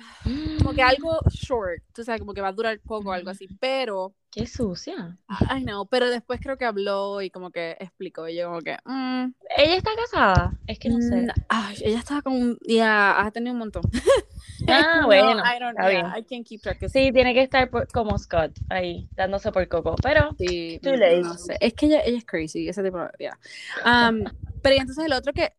como 0.59 0.73
que 0.75 0.83
algo 0.83 1.21
short, 1.31 1.81
tú 1.95 2.03
sabes, 2.03 2.21
como 2.21 2.35
que 2.35 2.41
va 2.41 2.49
a 2.49 2.53
durar 2.53 2.81
poco 2.81 3.11
o 3.11 3.13
algo 3.13 3.31
así, 3.31 3.47
pero, 3.61 4.13
Qué 4.29 4.45
sucia. 4.45 5.17
ay 5.29 5.63
no, 5.65 5.87
pero 5.87 6.11
después 6.11 6.41
creo 6.43 6.59
que 6.59 6.65
habló 6.65 7.23
y 7.23 7.31
como 7.31 7.53
que 7.53 7.77
explicó, 7.79 8.29
y 8.29 8.35
yo 8.35 8.49
como 8.49 8.61
que, 8.61 8.77
mm, 8.85 9.33
¿Ella 9.57 9.77
está 9.77 9.91
casada? 9.95 10.53
Es 10.67 10.81
que 10.81 10.89
no 10.89 11.01
sé. 11.01 11.15
mm, 11.15 11.29
ay, 11.49 11.77
ella 11.81 11.99
estaba 12.01 12.23
con, 12.23 12.59
ya, 12.67 13.25
ha 13.25 13.31
tenido 13.31 13.53
un 13.53 13.61
montón. 13.61 13.83
Ah, 14.69 14.99
No, 15.03 15.07
bueno, 15.07 15.43
I 15.45 15.59
don't, 15.61 15.79
está 15.79 15.91
yeah, 15.91 16.03
bien. 16.03 16.07
I 16.17 16.23
can't 16.25 16.45
keep 16.47 16.63
track. 16.63 16.79
Sí, 16.89 17.13
tiene 17.13 17.33
que 17.35 17.43
estar 17.43 17.69
por- 17.71 17.87
como 17.93 18.19
Scott, 18.19 18.53
ahí, 18.71 19.07
dándose 19.15 19.53
por 19.53 19.69
coco. 19.69 19.95
Pero, 20.03 20.35
Sí, 20.39 20.81
Too 20.83 20.97
late. 20.97 21.21
no 21.21 21.35
sé. 21.39 21.57
Es 21.61 21.75
que 21.75 21.87
ella, 21.87 22.01
ella 22.05 22.19
es 22.19 22.25
crazy, 22.25 22.69
ese 22.69 22.83
tipo, 22.83 22.99
yeah. 23.19 23.39
Um, 23.85 24.25
pero 24.63 24.77
entonces 24.77 25.05
el 25.05 25.13
otro 25.13 25.33
que, 25.33 25.53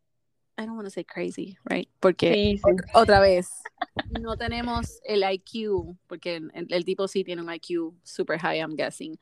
I 0.57 0.65
don't 0.65 0.75
want 0.75 0.85
to 0.87 0.91
say 0.91 1.03
crazy, 1.03 1.57
right? 1.69 1.87
Porque 1.99 2.33
sí, 2.33 2.57
sí. 2.57 2.63
ot- 2.63 2.83
otra 2.95 3.19
vez, 3.19 3.47
no 4.19 4.35
tenemos 4.37 4.99
el 5.05 5.23
IQ, 5.23 5.95
porque 6.07 6.37
el, 6.37 6.67
el 6.69 6.83
tipo 6.85 7.07
sí 7.07 7.23
tiene 7.23 7.41
un 7.43 7.53
IQ 7.53 7.93
super 8.03 8.39
high, 8.39 8.57
I'm 8.59 8.75
guessing. 8.75 9.19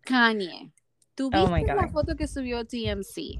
Kanye, 0.00 0.72
¿tú 1.14 1.30
Oh 1.32 1.48
viste 1.54 1.74
la 1.74 1.84
God. 1.86 1.92
foto 1.92 2.16
que 2.16 2.26
subió 2.26 2.64
TMC? 2.64 3.38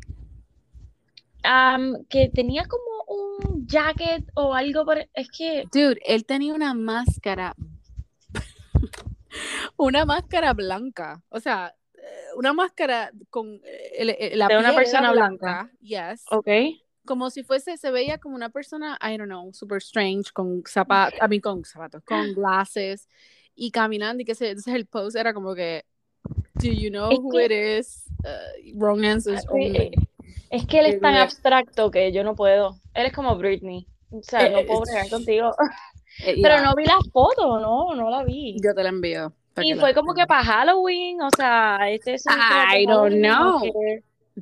Am, 1.43 2.05
que 2.09 2.29
tenía 2.31 2.65
como 2.67 2.85
un 3.09 3.67
jacket 3.67 4.25
o 4.35 4.55
algo 4.55 4.85
por... 4.85 4.99
Es 5.13 5.29
que... 5.29 5.65
Dude, 5.73 5.99
él 6.07 6.25
tenía 6.25 6.55
una 6.55 6.73
máscara, 6.73 7.55
una 9.77 10.05
máscara 10.05 10.53
blanca, 10.55 11.23
o 11.29 11.41
sea, 11.41 11.75
eh, 11.95 12.01
una 12.37 12.53
máscara 12.53 13.11
con 13.31 13.61
eh, 13.65 13.91
el- 13.99 14.11
el- 14.19 14.39
la 14.39 14.49
De 14.49 14.57
una 14.59 14.69
piel 14.71 14.83
persona 14.83 15.13
blanca. 15.13 15.71
Yes. 15.81 16.25
Ok. 16.31 16.49
Como 17.07 17.31
si 17.31 17.43
fuese, 17.45 17.77
se 17.77 17.91
veía 17.91 18.19
como 18.19 18.35
una 18.35 18.51
persona, 18.51 18.99
I 19.03 19.17
don't 19.17 19.29
know, 19.31 19.53
super 19.53 19.79
strange, 19.79 20.31
con 20.33 20.63
zapatos, 20.67 21.19
a 21.21 21.29
mí 21.29 21.41
con 21.41 21.65
zapatos, 21.65 22.03
con 22.05 22.33
glasses, 22.35 23.09
y 23.55 23.71
caminando, 23.71 24.23
y 24.23 24.25
que 24.25 24.35
se, 24.35 24.49
entonces 24.51 24.75
el 24.75 24.87
post 24.87 25.17
era 25.17 25.33
como 25.35 25.55
que, 25.55 25.85
do 26.55 26.69
you 26.71 26.91
know 26.91 27.11
Es 27.13 27.19
who 27.19 27.31
que- 27.31 27.45
it 27.45 27.81
is? 27.81 28.07
Uh, 28.25 28.79
wrong 28.79 29.05
answers 29.05 29.45
Eh, 29.45 29.49
only. 29.51 29.91
Es 30.51 30.67
que 30.67 30.79
él 30.81 30.87
es 30.87 31.01
tan 31.01 31.15
abstracto 31.17 31.91
que 31.91 32.13
yo 32.13 32.23
no 32.25 32.35
puedo. 32.37 32.77
Él 32.95 33.07
es 33.07 33.13
como 33.13 33.37
Britney. 33.37 33.87
O 34.11 34.23
sea, 34.23 34.49
no 34.49 34.59
Eh, 34.59 34.65
puedo 34.65 34.81
eh, 34.81 34.85
bregar 34.87 35.11
contigo. 35.11 35.51
Eh, 36.25 36.37
Pero 36.43 36.63
no 36.63 36.75
vi 36.77 36.85
la 36.85 36.99
foto, 37.13 37.59
no, 37.61 37.95
no 37.95 38.09
la 38.09 38.23
vi. 38.23 38.57
Yo 38.63 38.73
te 38.75 38.83
la 38.85 38.89
envío. 38.91 39.33
Y 39.57 39.75
que 39.75 39.81
fue 39.81 39.93
como 39.95 40.15
que 40.15 40.27
para 40.27 40.45
Halloween, 40.45 41.21
o 41.23 41.29
sea, 41.37 41.79
este 41.91 42.15
es 42.15 42.25
un 42.27 42.35
I 42.81 42.87
don't 42.87 43.15
know. 43.17 43.61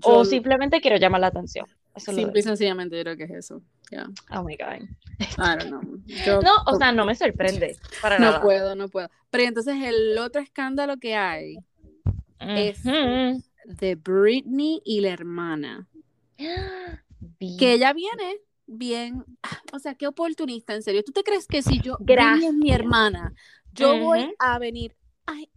O 0.03 0.19
Yo- 0.19 0.25
simplemente 0.27 0.81
quiero 0.81 0.97
llamar 0.99 1.23
la 1.23 1.27
atención. 1.29 1.67
Eso 1.95 2.13
Simple 2.13 2.41
y 2.41 2.43
sencillamente 2.43 2.97
yo 2.97 3.03
creo 3.03 3.17
que 3.17 3.25
es 3.25 3.31
eso. 3.31 3.63
Yeah. 3.91 4.09
Oh 4.31 4.43
my 4.43 4.57
God. 4.57 4.89
I 5.21 5.59
don't 5.59 5.65
know. 5.69 5.83
Yo- 6.25 6.41
No, 6.41 6.51
o 6.67 6.77
sea, 6.79 6.93
no 6.93 7.05
me 7.05 7.15
sorprende 7.15 7.77
para 8.01 8.19
no 8.19 8.27
nada. 8.27 8.41
puedo, 8.43 8.75
no 8.75 8.89
puedo. 8.89 9.11
Pero 9.31 9.45
entonces 9.45 9.77
el 9.83 10.17
otro 10.19 10.41
escándalo 10.41 10.97
que 10.99 11.15
hay 11.15 11.59
es- 12.41 12.83
de 12.85 13.95
Britney 13.95 14.81
y 14.85 15.01
la 15.01 15.11
hermana. 15.11 15.87
Que 17.59 17.75
ella 17.75 17.93
viene 17.93 18.39
bien, 18.67 19.25
o 19.73 19.79
sea, 19.79 19.95
qué 19.95 20.07
oportunista, 20.07 20.75
en 20.75 20.83
serio. 20.83 21.03
¿Tú 21.05 21.13
te 21.13 21.23
crees 21.23 21.47
que 21.47 21.63
si 21.63 21.81
yo, 21.81 21.97
Gracias. 22.01 22.49
Es 22.51 22.55
mi 22.55 22.73
hermana, 22.73 23.35
yo 23.73 23.99
voy 23.99 24.35
a 24.39 24.59
venir, 24.59 24.97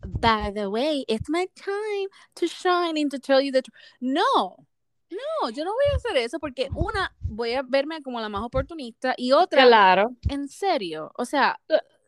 by 0.03 0.53
the 0.53 0.67
way, 0.67 1.05
it's 1.07 1.29
my 1.29 1.47
time 1.55 2.07
to 2.35 2.45
shine 2.47 2.99
and 3.01 3.09
to 3.09 3.19
tell 3.19 3.41
you 3.41 3.51
the 3.51 3.61
truth. 3.61 3.75
No, 3.99 4.67
no, 5.15 5.49
yo 5.49 5.63
no 5.65 5.71
voy 5.71 5.85
a 5.93 5.95
hacer 5.97 6.17
eso 6.17 6.39
porque 6.39 6.69
una, 6.73 7.13
voy 7.21 7.53
a 7.53 7.61
verme 7.63 8.01
como 8.01 8.19
la 8.19 8.29
más 8.29 8.43
oportunista 8.43 9.13
y 9.17 9.31
otra, 9.31 9.63
Claro. 9.65 10.15
en 10.29 10.47
serio, 10.47 11.11
o 11.17 11.25
sea, 11.25 11.59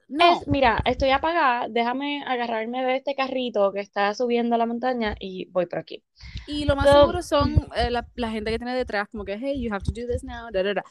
no. 0.10 0.40
Es, 0.40 0.48
mira, 0.48 0.82
estoy 0.86 1.10
apagada, 1.10 1.68
déjame 1.70 2.24
agarrarme 2.26 2.82
de 2.86 2.96
este 2.96 3.14
carrito 3.14 3.74
que 3.74 3.82
está 3.82 4.14
subiendo 4.14 4.56
a 4.56 4.58
la 4.58 4.66
montaña 4.66 5.16
y 5.20 5.46
voy 5.52 5.66
por 5.66 5.80
aquí. 5.80 6.02
Y 6.48 6.64
lo 6.64 6.78
más 6.78 6.86
So- 6.88 7.02
seguro 7.02 7.22
son 7.22 7.68
eh, 7.76 7.90
la, 7.92 8.08
la 8.16 8.30
gente 8.32 8.50
que 8.52 8.58
tiene 8.58 8.74
detrás, 8.74 9.10
como 9.10 9.26
que, 9.26 9.38
hey, 9.38 9.62
you 9.62 9.74
have 9.74 9.84
to 9.84 9.92
do 9.92 10.08
this 10.08 10.24
now, 10.24 10.50
da, 10.52 10.64
da, 10.64 10.76
da. 10.76 10.84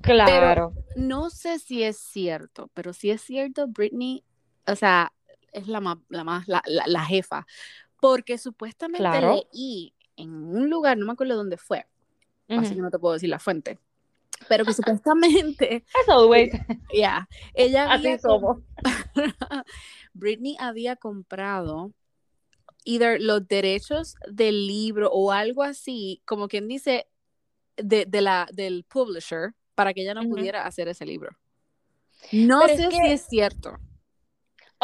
Claro. 0.00 0.72
No 0.96 1.28
sé 1.30 1.58
si 1.58 1.82
es 1.82 1.98
cierto, 1.98 2.70
pero 2.74 2.92
si 2.94 3.10
es 3.10 3.20
cierto, 3.20 3.66
Britney, 3.68 4.24
o 4.66 4.74
sea, 4.74 5.12
es 5.52 5.68
la 5.68 5.80
más, 5.80 5.98
la 6.08 6.24
más, 6.24 6.48
la, 6.48 6.62
la- 6.66 6.86
la 6.86 7.04
jefa. 7.04 7.46
Porque 8.00 8.36
supuestamente 8.38 8.98
Claro. 8.98 9.34
leí 9.52 9.94
en 10.16 10.30
un 10.32 10.68
lugar, 10.70 10.96
no 10.98 11.06
me 11.06 11.12
acuerdo 11.12 11.36
dónde 11.36 11.56
fue, 11.56 11.86
así 12.48 12.74
que 12.74 12.80
no 12.80 12.90
te 12.90 12.98
puedo 12.98 13.14
decir 13.14 13.28
la 13.28 13.38
fuente. 13.38 13.78
Pero 14.48 14.64
que 14.64 14.72
supuestamente, 14.74 15.84
As 16.02 16.08
always, 16.08 16.52
ya, 16.94 17.28
ella 17.54 17.92
así 17.92 18.06
había 18.06 18.18
somos. 18.18 18.58
Britney 20.14 20.56
había 20.58 20.96
comprado 20.96 21.92
either 22.84 23.20
los 23.20 23.46
derechos 23.46 24.16
del 24.28 24.66
libro 24.66 25.10
o 25.12 25.30
algo 25.32 25.62
así, 25.62 26.22
como 26.24 26.48
quien 26.48 26.66
dice, 26.68 27.06
de, 27.76 28.04
de 28.06 28.20
la, 28.20 28.48
del 28.52 28.84
publisher, 28.84 29.54
para 29.74 29.94
que 29.94 30.02
ella 30.02 30.14
no 30.14 30.28
pudiera 30.28 30.66
hacer 30.66 30.88
ese 30.88 31.06
libro. 31.06 31.30
No 32.32 32.60
Pero 32.60 32.72
es 32.72 32.80
sé 32.80 32.88
que- 32.88 32.96
si 32.96 33.12
es 33.12 33.26
cierto. 33.28 33.78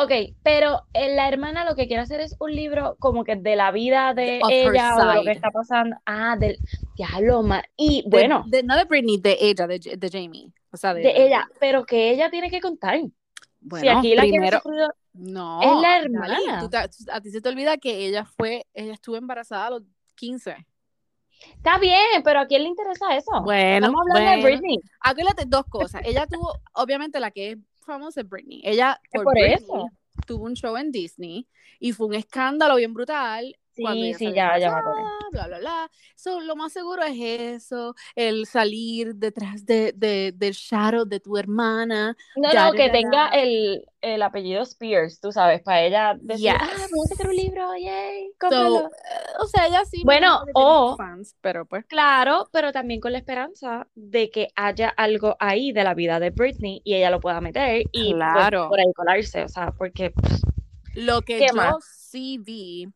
Ok, 0.01 0.13
pero 0.45 0.83
eh, 0.95 1.15
la 1.17 1.27
hermana 1.29 1.65
lo 1.65 1.75
que 1.75 1.89
quiere 1.89 2.03
hacer 2.03 2.21
es 2.21 2.37
un 2.39 2.55
libro 2.55 2.97
como 3.01 3.25
que 3.25 3.35
de 3.35 3.57
la 3.57 3.73
vida 3.73 4.15
de 4.15 4.39
Of 4.43 4.49
ella 4.51 4.95
o 4.97 5.05
de 5.09 5.15
lo 5.17 5.23
que 5.25 5.33
está 5.33 5.51
pasando. 5.51 5.97
Ah, 6.07 6.37
del 6.39 6.57
diablo, 6.97 7.43
Y 7.77 8.03
De- 8.03 8.09
bueno, 8.09 8.45
de- 8.47 8.63
no 8.63 8.77
de 8.77 8.85
Britney, 8.85 9.19
de 9.19 9.37
ella, 9.41 9.67
de, 9.67 9.79
de 9.81 10.09
Jamie. 10.11 10.53
O 10.71 10.77
sea, 10.77 10.95
de, 10.95 11.01
de 11.03 11.27
ella, 11.27 11.49
pero 11.59 11.85
que 11.85 12.11
ella 12.13 12.31
tiene 12.31 12.49
que 12.51 12.61
contar. 12.61 13.01
Bueno, 13.61 13.83
si 13.83 13.89
aquí 13.89 14.15
la 14.15 14.23
que 14.23 14.29
primero, 14.31 14.61
sufrido- 14.61 14.95
no. 15.15 15.61
es 15.63 15.81
la 15.83 15.99
hermana. 15.99 16.61
tú 16.61 16.69
te- 16.71 16.77
a 16.77 17.21
ti 17.21 17.31
se 17.31 17.41
te 17.41 17.49
olvida 17.49 17.77
que 17.77 18.07
ella 18.07 18.25
fue, 18.25 18.67
ella 18.75 18.93
estuvo 18.93 19.17
embarazada 19.17 19.67
a 19.67 19.71
los 19.71 19.83
15. 20.15 20.65
Está 21.57 21.79
bien, 21.79 22.23
pero 22.25 22.41
¿a 22.41 22.47
quién 22.47 22.63
le 22.63 22.69
interesa 22.69 23.17
eso? 23.17 23.31
Bueno, 23.43 23.87
Estamos 23.87 24.01
hablando 24.03 24.31
de 24.31 24.37
bueno. 24.43 24.59
Britney. 24.59 24.79
Acuérdate 25.01 25.45
dos 25.47 25.65
cosas. 25.69 26.03
Ella 26.05 26.27
tuvo, 26.27 26.53
obviamente 26.75 27.19
la 27.21 27.31
que 27.31 27.53
es 27.53 27.59
famosa 27.89 28.21
es 28.21 28.29
Britney. 28.29 28.61
Ella 28.65 29.01
por, 29.11 29.25
por 29.25 29.35
Britney, 29.35 29.55
eso. 29.55 29.91
tuvo 30.27 30.45
un 30.45 30.55
show 30.55 30.77
en 30.77 30.93
Disney 30.93 31.49
y 31.81 31.93
fue 31.93 32.07
un 32.07 32.15
escándalo 32.15 32.77
bien 32.77 32.95
brutal. 32.95 33.59
Sí, 33.79 33.85
cuando 33.85 34.19
sí, 34.19 34.25
salió 34.25 34.35
ya, 34.35 34.59
ya 34.59 34.71
me 34.71 34.83
Bla, 35.31 35.47
bla, 35.47 35.59
bla. 35.59 35.91
So, 36.17 36.41
lo 36.41 36.57
más 36.57 36.73
seguro 36.73 37.03
es 37.05 37.17
eso, 37.63 37.95
el 38.17 38.47
salir 38.47 39.15
detrás 39.15 39.65
de, 39.67 39.93
de, 39.95 40.33
del 40.35 40.53
shadow 40.53 41.05
de 41.05 41.21
tu 41.21 41.37
hermana. 41.37 42.17
No, 42.37 42.53
Ya, 42.53 42.67
no, 42.67 42.75
que 42.75 42.87
ya, 42.87 42.93
tenga 42.93 43.29
ya. 43.29 43.39
el, 43.41 43.85
el 44.01 44.23
apellido 44.23 44.63
Spears, 44.63 45.21
tú 45.21 45.33
sabes, 45.33 45.63
para 45.63 45.83
ella 45.83 46.15
decir, 46.21 46.51
ah, 46.61 46.67
Yes. 46.67 46.91
vamos 46.91 47.07
a 47.07 47.09
sacar 47.15 47.29
un 47.29 47.37
libro, 47.37 47.75
yay, 47.77 48.33
So, 48.41 48.87
eh, 48.87 48.91
o 49.41 49.47
sea, 49.47 49.67
ella 49.67 49.85
sí. 49.85 50.03
Bueno, 50.05 50.45
o- 50.55 50.97
fans, 50.97 51.37
pero 51.41 51.67
pues. 51.67 51.85
Claro, 51.87 52.49
pero 52.53 52.71
también 52.73 53.01
con 53.01 53.13
la 53.13 53.19
esperanza 53.19 53.89
de 53.95 54.31
que 54.31 54.49
haya 54.55 54.89
algo 54.91 55.37
ahí 55.41 55.73
de 55.73 55.85
la 55.85 55.95
vida 55.95 56.21
de 56.21 56.31
Britney 56.31 56.81
y 56.85 56.95
ella 56.95 57.11
lo 57.11 57.21
pueda 57.21 57.41
meter 57.41 57.87
y 57.93 58.15
pues, 58.15 58.25
Claro. 58.25 58.69
por 58.69 58.79
ahí 58.79 58.93
colarse, 58.95 59.43
o 59.45 59.49
sea, 59.49 59.71
porque 59.73 60.11
pues, 60.11 60.43
Lo 60.95 61.23
que 61.23 61.39
¿Qué 61.39 61.47
yo 61.51 61.55
más? 61.57 61.77
sí 61.81 62.39
vi 62.39 62.89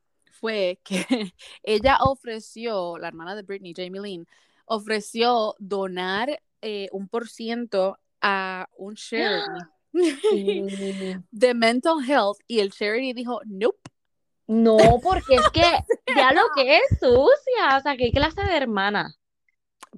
fue 0.43 0.81
que 0.83 1.07
ella 1.63 1.99
ofreció, 2.01 2.99
la 2.99 3.07
hermana 3.07 3.37
de 3.37 3.43
Britney, 3.43 3.75
Jamie 3.77 4.01
Lynn, 4.01 4.27
ofreció 4.67 5.55
donar 5.61 6.43
eh, 6.61 6.89
un 6.91 7.07
por 7.09 7.29
ciento 7.29 7.97
a 8.21 8.69
un 8.77 8.97
charity 8.97 9.61
de 11.31 11.55
mental 11.55 11.99
health 12.05 12.39
y 12.49 12.59
el 12.59 12.73
charity 12.73 13.13
dijo, 13.13 13.41
nope. 13.47 13.79
no, 14.49 14.77
porque 15.03 15.37
es 15.37 15.49
que 15.53 15.63
ya 16.17 16.33
lo 16.33 16.43
que 16.57 16.79
es 16.79 16.99
sucia, 16.99 17.79
o 17.79 17.81
sea, 17.81 17.97
¿qué 17.97 18.11
clase 18.11 18.43
de 18.43 18.57
hermana? 18.57 19.15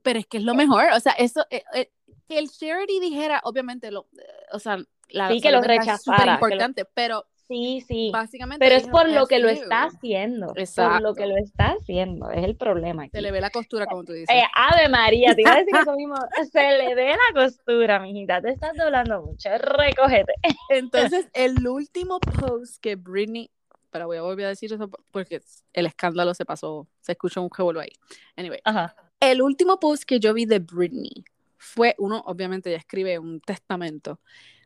Pero 0.02 0.18
es 0.18 0.26
que 0.26 0.36
es 0.38 0.44
lo 0.44 0.54
mejor, 0.54 0.84
o 0.94 1.00
sea, 1.00 1.12
eso, 1.12 1.46
eh, 1.50 1.62
eh, 1.74 1.90
que 2.28 2.38
el 2.38 2.50
charity 2.50 3.00
dijera, 3.00 3.40
obviamente, 3.44 3.90
lo, 3.90 4.08
eh, 4.18 4.26
o 4.52 4.58
sea, 4.58 4.76
la 5.08 5.28
Sí, 5.28 5.40
que 5.40 5.50
lo 5.50 5.60
es 5.60 5.66
rechazara, 5.66 5.98
súper 5.98 6.26
lo- 6.26 6.32
importante, 6.34 6.84
pero 6.84 7.24
Sí, 7.46 7.84
sí, 7.86 8.10
básicamente 8.10 8.64
pero 8.64 8.74
es 8.74 8.88
por 8.88 9.08
lo 9.08 9.26
que 9.26 9.38
lo 9.38 9.48
está 9.50 9.84
haciendo, 9.84 10.46
por 10.46 10.56
lo 10.56 10.62
Exacto. 10.62 11.14
que 11.14 11.26
lo 11.26 11.36
está 11.36 11.74
haciendo, 11.78 12.30
es 12.30 12.42
el 12.42 12.56
problema 12.56 13.02
aquí. 13.02 13.10
Se 13.12 13.20
le 13.20 13.30
ve 13.30 13.40
la 13.40 13.50
costura, 13.50 13.84
como 13.84 14.02
tú 14.02 14.12
dices. 14.12 14.34
Eh, 14.34 14.42
Ave 14.54 14.88
María, 14.88 15.34
te 15.34 15.42
iba 15.42 15.52
a 15.52 15.56
decir 15.58 15.74
eso 15.76 15.92
mismo. 15.96 16.16
Se 16.50 16.78
le 16.78 16.94
ve 16.94 17.10
la 17.10 17.42
costura, 17.42 17.98
mijita. 18.00 18.40
Te 18.40 18.50
estás 18.50 18.74
doblando 18.76 19.20
mucho. 19.22 19.50
Recógete. 19.58 20.32
Entonces, 20.70 21.28
el 21.34 21.66
último 21.68 22.18
post 22.18 22.80
que 22.80 22.96
Britney, 22.96 23.50
pero 23.90 24.06
voy 24.06 24.16
a 24.16 24.22
volver 24.22 24.46
a 24.46 24.48
decir 24.48 24.72
eso 24.72 24.88
porque 25.10 25.42
el 25.74 25.86
escándalo 25.86 26.32
se 26.32 26.46
pasó, 26.46 26.88
se 27.00 27.12
escuchó 27.12 27.42
un 27.42 27.50
revuelo 27.54 27.80
ahí. 27.80 27.92
Anyway, 28.36 28.60
Ajá. 28.64 28.96
el 29.20 29.42
último 29.42 29.78
post 29.78 30.04
que 30.04 30.18
yo 30.18 30.32
vi 30.32 30.46
de 30.46 30.60
Britney 30.60 31.24
fue 31.58 31.94
uno, 31.98 32.22
obviamente 32.26 32.70
ella 32.70 32.78
escribe 32.78 33.18
un 33.18 33.40
testamento. 33.40 34.20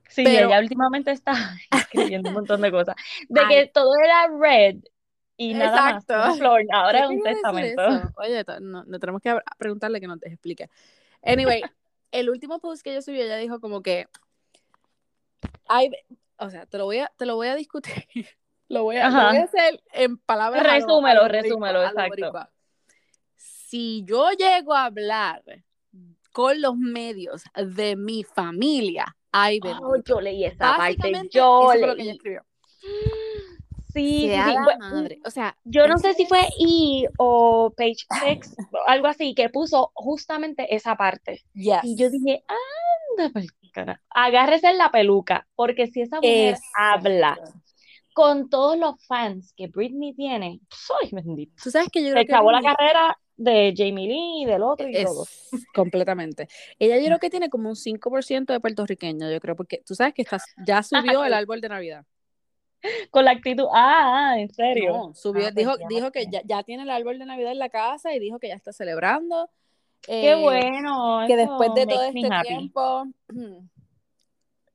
Sí, 0.08 0.24
Pero- 0.24 0.48
ella 0.48 0.58
últimamente 0.58 1.10
está 1.12 1.32
escribiendo 1.70 2.30
un 2.30 2.34
montón 2.34 2.60
de 2.60 2.70
cosas. 2.70 2.96
De 3.28 3.40
Ay. 3.40 3.46
que 3.48 3.66
todo 3.68 3.92
era 4.02 4.26
red 4.40 4.76
y 5.36 5.54
nada 5.54 5.90
Exacto. 5.90 6.16
más. 6.16 6.38
flor. 6.38 6.62
Ahora 6.72 6.98
¿Qué 6.98 7.04
es 7.04 7.10
un 7.10 7.22
testamento. 7.22 7.82
Oye, 8.16 8.44
to- 8.44 8.58
no, 8.60 8.84
no 8.84 8.98
tenemos 8.98 9.22
que 9.22 9.38
preguntarle 9.58 10.00
que 10.00 10.06
nos 10.08 10.22
explique. 10.22 10.68
Anyway, 11.22 11.62
el 12.10 12.30
último 12.30 12.58
post 12.58 12.82
que 12.82 12.90
ella 12.90 13.02
subió, 13.02 13.22
ella 13.22 13.36
dijo 13.36 13.60
como 13.60 13.82
que 13.82 14.08
hay, 15.68 15.90
o 16.38 16.50
sea, 16.50 16.66
te 16.66 16.78
lo 16.78 16.84
voy 16.86 16.98
a, 16.98 17.12
te 17.16 17.26
lo 17.26 17.36
voy 17.36 17.48
a 17.48 17.54
discutir. 17.54 18.04
Lo 18.70 18.82
voy 18.82 18.98
a, 18.98 19.08
lo 19.08 19.28
voy 19.28 19.36
a 19.38 19.44
hacer 19.44 19.82
en 19.94 20.18
palabras. 20.18 20.62
Resúmelo, 20.62 21.22
lo 21.22 21.28
resúmelo, 21.28 21.80
lo 21.80 21.86
exacto. 21.88 22.50
Si 23.34 24.04
yo 24.04 24.30
llego 24.32 24.74
a 24.74 24.84
hablar 24.84 25.42
con 26.32 26.60
los 26.60 26.76
medios 26.76 27.44
de 27.54 27.96
mi 27.96 28.24
familia, 28.24 29.16
ay, 29.32 29.60
Oh, 29.64 29.96
yo 30.04 30.20
leí 30.20 30.44
esa 30.44 30.76
parte. 30.76 31.12
Yo 31.30 31.72
eso 31.72 31.78
fue 31.78 31.86
lo 31.86 31.96
que 31.96 32.02
leí. 32.02 32.02
ella 32.04 32.12
escribió. 32.12 32.42
Sí, 33.92 34.28
sí, 34.28 34.42
sí. 34.44 34.56
Bueno, 34.62 34.78
madre. 34.90 35.18
O 35.24 35.30
sea, 35.30 35.56
Yo 35.64 35.88
no 35.88 35.98
sé 35.98 36.14
si 36.14 36.26
fue 36.26 36.40
E 36.60 37.08
o 37.16 37.72
Page 37.76 38.06
Six 38.22 38.54
o 38.72 38.78
algo 38.86 39.06
así 39.08 39.34
que 39.34 39.48
puso 39.48 39.90
justamente 39.94 40.74
esa 40.74 40.94
parte. 40.96 41.42
yes. 41.54 41.80
Y 41.82 41.96
yo 41.96 42.10
dije, 42.10 42.44
anda, 43.18 43.32
cara. 43.72 44.02
Agárrese 44.10 44.68
en 44.68 44.78
la 44.78 44.90
peluca, 44.90 45.46
porque 45.54 45.86
si 45.88 46.02
esa 46.02 46.16
mujer 46.16 46.50
Exacto. 46.54 46.68
habla 46.76 47.38
con 48.12 48.50
todos 48.50 48.76
los 48.76 49.04
fans 49.06 49.52
que 49.56 49.68
Britney 49.68 50.12
tiene, 50.14 50.60
soy 50.70 51.08
bendito. 51.12 51.54
Tú 51.62 51.70
sabes 51.70 51.88
que 51.90 52.00
yo 52.02 52.08
Se 52.08 52.12
creo 52.14 52.26
que 52.26 52.32
acabó 52.32 52.52
la 52.52 52.60
carrera 52.62 53.18
de 53.38 53.72
Jamie 53.74 54.06
Lee 54.08 54.42
y 54.42 54.44
del 54.44 54.62
otro 54.62 54.86
y 54.88 55.02
todo. 55.02 55.22
es 55.22 55.64
completamente. 55.74 56.48
Ella 56.78 56.98
yo 56.98 57.06
creo 57.06 57.18
que 57.18 57.30
tiene 57.30 57.48
como 57.48 57.70
un 57.70 57.76
5% 57.76 58.52
de 58.52 58.60
puertorriqueño, 58.60 59.30
yo 59.30 59.40
creo, 59.40 59.56
porque 59.56 59.80
tú 59.86 59.94
sabes 59.94 60.12
que 60.12 60.22
está, 60.22 60.38
ya 60.66 60.82
subió 61.22 61.24
el 61.24 61.32
árbol 61.32 61.60
de 61.62 61.68
Navidad. 61.70 62.04
Con 63.10 63.24
la 63.24 63.32
actitud, 63.32 63.66
ah, 63.72 64.30
ah, 64.34 64.38
en 64.40 64.52
serio. 64.52 64.92
No, 64.92 65.14
subió, 65.14 65.46
Ah, 65.46 65.50
pues 65.52 65.54
dijo, 65.54 65.78
ya, 65.78 65.86
dijo 65.88 66.12
que 66.12 66.26
ya. 66.30 66.42
ya, 66.44 66.62
tiene 66.62 66.82
el 66.84 66.90
árbol 66.90 67.18
de 67.18 67.26
Navidad 67.26 67.50
en 67.52 67.58
la 67.58 67.70
casa 67.70 68.14
y 68.14 68.18
dijo 68.20 68.38
que 68.38 68.48
ya 68.48 68.54
está 68.54 68.72
celebrando. 68.72 69.50
Qué 70.02 70.32
Eh, 70.32 70.42
bueno. 70.42 71.24
que 71.26 71.36
después 71.36 71.74
de 71.74 71.86
todo 71.86 72.02
este 72.04 72.28
happy. 72.30 72.48
tiempo. 72.48 73.04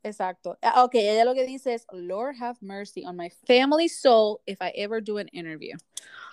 Exacto. 0.04 0.58
Ah, 0.62 0.84
Ok, 0.84 0.96
ella 0.96 1.24
lo 1.24 1.34
que 1.34 1.46
dice 1.46 1.74
es, 1.74 1.86
Lord 1.94 2.36
have 2.42 2.58
mercy 2.62 3.06
on 3.06 3.16
my 3.16 3.30
family 3.48 3.88
soul 3.88 4.42
if 4.46 4.62
I 4.62 4.72
ever 4.76 5.02
do 5.02 5.18
an 5.18 5.30
interview. 5.32 5.78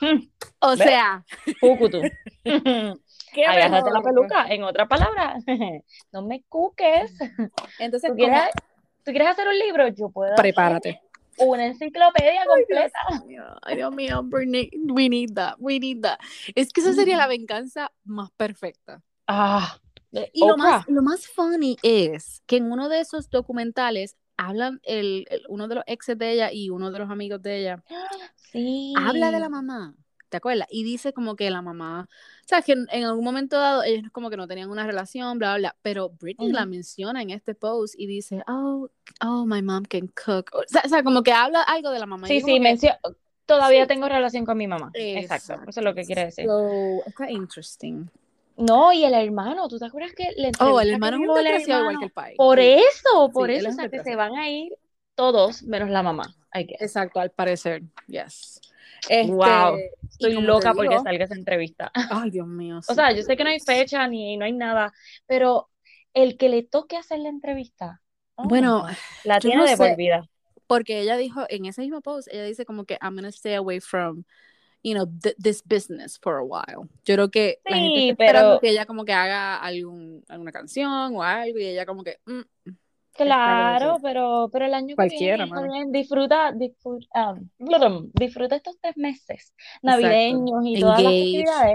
O 0.63 0.71
¿Ves? 0.71 0.79
sea, 0.79 1.25
Cúcutu. 1.61 2.01
qué 2.45 3.45
Agárrate 3.47 3.91
la 3.91 4.03
peluca. 4.03 4.47
En 4.49 4.63
otras 4.65 4.89
palabras, 4.89 5.43
no 6.13 6.23
me 6.23 6.43
cuques. 6.49 7.13
Entonces, 7.79 8.11
¿Tú 8.11 8.17
quieres, 8.17 8.51
¿Tú 9.05 9.11
quieres 9.13 9.29
hacer 9.29 9.49
un 9.49 9.59
libro? 9.59 9.89
Yo 9.89 10.11
puedo 10.11 10.35
prepárate. 10.37 11.01
una 11.39 11.65
enciclopedia 11.67 12.45
completa. 12.45 12.99
Ay, 13.63 13.77
Dios 13.77 13.95
mío, 13.95 14.23
we 14.31 15.09
need 15.09 15.33
that, 15.35 15.55
we 15.59 15.79
need 15.79 16.03
that. 16.03 16.19
Es 16.55 16.73
que 16.73 16.83
esa 16.83 16.93
sería 16.93 17.17
la 17.17 17.27
venganza 17.27 17.91
más 18.05 18.31
perfecta. 18.33 19.01
Ah, 19.27 19.79
Y 20.33 20.47
lo 20.47 20.57
más, 20.59 20.87
lo 20.89 21.03
más 21.03 21.27
funny 21.27 21.79
es 21.83 22.43
que 22.47 22.57
en 22.59 22.71
uno 22.71 22.89
de 22.91 23.01
esos 23.01 23.31
documentales 23.31 24.17
hablan 24.41 24.81
el, 24.85 25.27
el- 25.31 25.43
uno 25.49 25.69
de 25.69 25.75
los 25.77 25.85
exes 25.87 26.17
de 26.19 26.33
ella 26.33 26.53
y 26.53 26.71
uno 26.71 26.91
de 26.91 26.99
los 26.99 27.11
amigos 27.11 27.43
de 27.43 27.59
ella 27.61 27.83
Sí. 28.53 28.95
habla 28.97 29.31
de 29.31 29.39
la 29.39 29.49
mamá, 29.49 29.95
¿te 30.29 30.37
acuerdas? 30.39 30.67
Y 30.71 30.83
dice 30.83 31.13
como 31.13 31.37
que 31.37 31.51
la 31.51 31.63
mamá, 31.63 32.09
o 32.11 32.49
sea, 32.49 32.63
que 32.63 32.73
en, 32.73 32.87
en 32.91 33.05
algún 33.05 33.25
momento 33.25 33.59
dado 33.59 33.83
ellos 33.83 34.11
como 34.13 34.31
que 34.31 34.37
no 34.37 34.49
tenían 34.49 34.71
una 34.71 34.87
relación, 34.87 35.39
bla, 35.39 35.51
bla, 35.57 35.59
bla, 35.59 35.77
pero 35.83 36.11
Britney 36.11 36.51
la 36.53 36.63
Ujú. 36.63 36.71
menciona 36.71 37.23
en 37.23 37.31
este 37.31 37.55
post 37.55 37.95
y 37.99 38.07
dice, 38.07 38.43
oh, 38.49 38.89
oh, 39.25 39.47
my 39.47 39.63
mom 39.63 39.85
can 39.85 40.09
cook. 40.09 40.51
O 40.55 40.63
sea, 40.67 40.83
o 40.85 40.89
sea, 40.89 41.03
como 41.05 41.23
que 41.23 41.33
habla 41.33 41.63
algo 41.63 41.91
de 41.91 41.99
la 42.01 42.07
mamá. 42.07 42.27
Sí, 42.27 42.41
sí, 42.41 42.55
que, 42.55 42.61
mencio- 42.61 42.99
Todavía 43.47 43.83
Sí. 43.83 43.89
tengo 43.89 44.09
relación 44.09 44.45
con 44.47 44.57
mi 44.57 44.69
mamá. 44.69 44.91
Exacto, 44.95 45.35
Exacto. 45.55 45.71
eso 45.71 45.81
es 45.81 45.85
lo 45.85 45.93
que 45.95 46.05
quiere 46.05 46.27
decir. 46.27 46.47
So, 46.47 47.03
está 47.05 47.29
interesting. 47.31 48.07
No, 48.61 48.93
y 48.93 49.05
el 49.05 49.15
hermano, 49.15 49.69
¿tú 49.69 49.79
te 49.79 49.87
acuerdas 49.87 50.13
que 50.13 50.31
le 50.37 50.53
Oh, 50.61 50.81
el 50.81 50.91
hermano 50.91 51.17
es 51.17 51.45
desgraciado 51.45 51.83
igual 51.83 51.99
que 51.99 52.05
el 52.07 52.13
pai. 52.13 52.37
Por 52.37 52.61
eso, 52.61 53.31
por 53.33 53.49
Sí, 53.51 53.57
eso, 53.57 53.69
es 53.69 53.75
o 53.75 53.77
sea, 53.77 53.89
que 53.89 54.03
se 54.03 54.17
van 54.17 54.37
a 54.37 54.49
ir 54.49 54.73
todos 55.15 55.63
menos 55.63 55.91
la 55.91 56.03
mamá. 56.03 56.25
Exacto, 56.55 57.21
al 57.21 57.31
parecer, 57.31 57.83
yes. 58.07 58.61
Este, 59.09 59.29
Wow, 59.29 59.77
y 59.77 59.91
Estoy 60.09 60.43
loca 60.43 60.75
porque 60.75 60.99
salga 60.99 61.25
esa 61.25 61.35
entrevista. 61.35 61.91
Ay, 62.11 62.31
Dios 62.31 62.47
mío. 62.47 62.81
O 62.87 62.95
sea, 62.95 63.13
yo 63.13 63.23
sé 63.23 63.37
que 63.37 63.45
no 63.45 63.51
hay 63.51 63.61
fecha 63.61 64.07
ni 64.09 64.37
no 64.37 64.45
hay 64.45 64.53
nada, 64.53 64.93
pero 65.27 65.71
el 66.13 66.37
que 66.37 66.49
le 66.49 66.63
toque 66.63 66.97
hacer 66.97 67.21
la 67.21 67.29
entrevista, 67.29 68.01
oh 68.35 68.45
Bueno, 68.45 68.87
la 69.25 69.41
tiene 69.41 69.57
no 69.59 69.67
de 69.67 69.77
por 69.77 69.89
sé. 69.89 69.97
vida. 69.97 70.29
Porque 70.67 71.01
ella 71.01 71.17
dijo, 71.17 71.45
en 71.49 71.67
ese 71.67 71.81
mismo 71.83 72.01
post, 72.01 72.29
ella 72.31 72.45
dice 72.45 72.65
como 72.65 72.85
que 72.85 72.97
I'm 73.01 73.17
gonna 73.17 73.29
stay 73.29 73.55
away 73.55 73.81
from, 73.81 74.25
you 74.83 74.95
know, 74.95 75.07
th- 75.23 75.37
this 75.43 75.63
business 75.65 76.19
for 76.23 76.37
a 76.39 76.45
while. 76.45 76.89
Yo 77.05 77.15
creo 77.15 77.31
que 77.31 77.59
la 77.65 77.77
gente 77.77 78.01
Sí, 78.01 78.09
está 78.11 78.25
esperando 78.25 78.49
pero- 78.53 78.61
que 78.61 78.71
ella 78.71 78.87
como 78.87 79.05
que 79.05 79.13
haga 79.13 79.57
algún, 79.57 80.25
alguna 80.29 80.53
canción 80.53 81.15
o 81.17 81.23
algo 81.23 81.59
y 81.59 81.67
ella 81.67 81.85
como 81.87 82.03
que, 82.03 82.19
mm, 82.27 82.41
Claro, 83.13 83.97
Está 83.97 84.03
pero, 84.03 84.49
pero 84.53 84.65
el 84.67 84.73
año 84.73 84.95
Cualquiera, 84.95 85.45
que 85.45 85.53
viene, 85.69 85.91
disfruta, 85.91 86.53
disfruta, 86.53 87.33
um, 87.33 88.11
disfruta 88.15 88.57
estos 88.57 88.79
tres 88.81 88.97
meses 88.97 89.53
navideños 89.83 90.63
y 90.65 90.81
todas 90.81 91.03
las 91.03 91.13
Engage. 91.13 91.45
la 91.45 91.73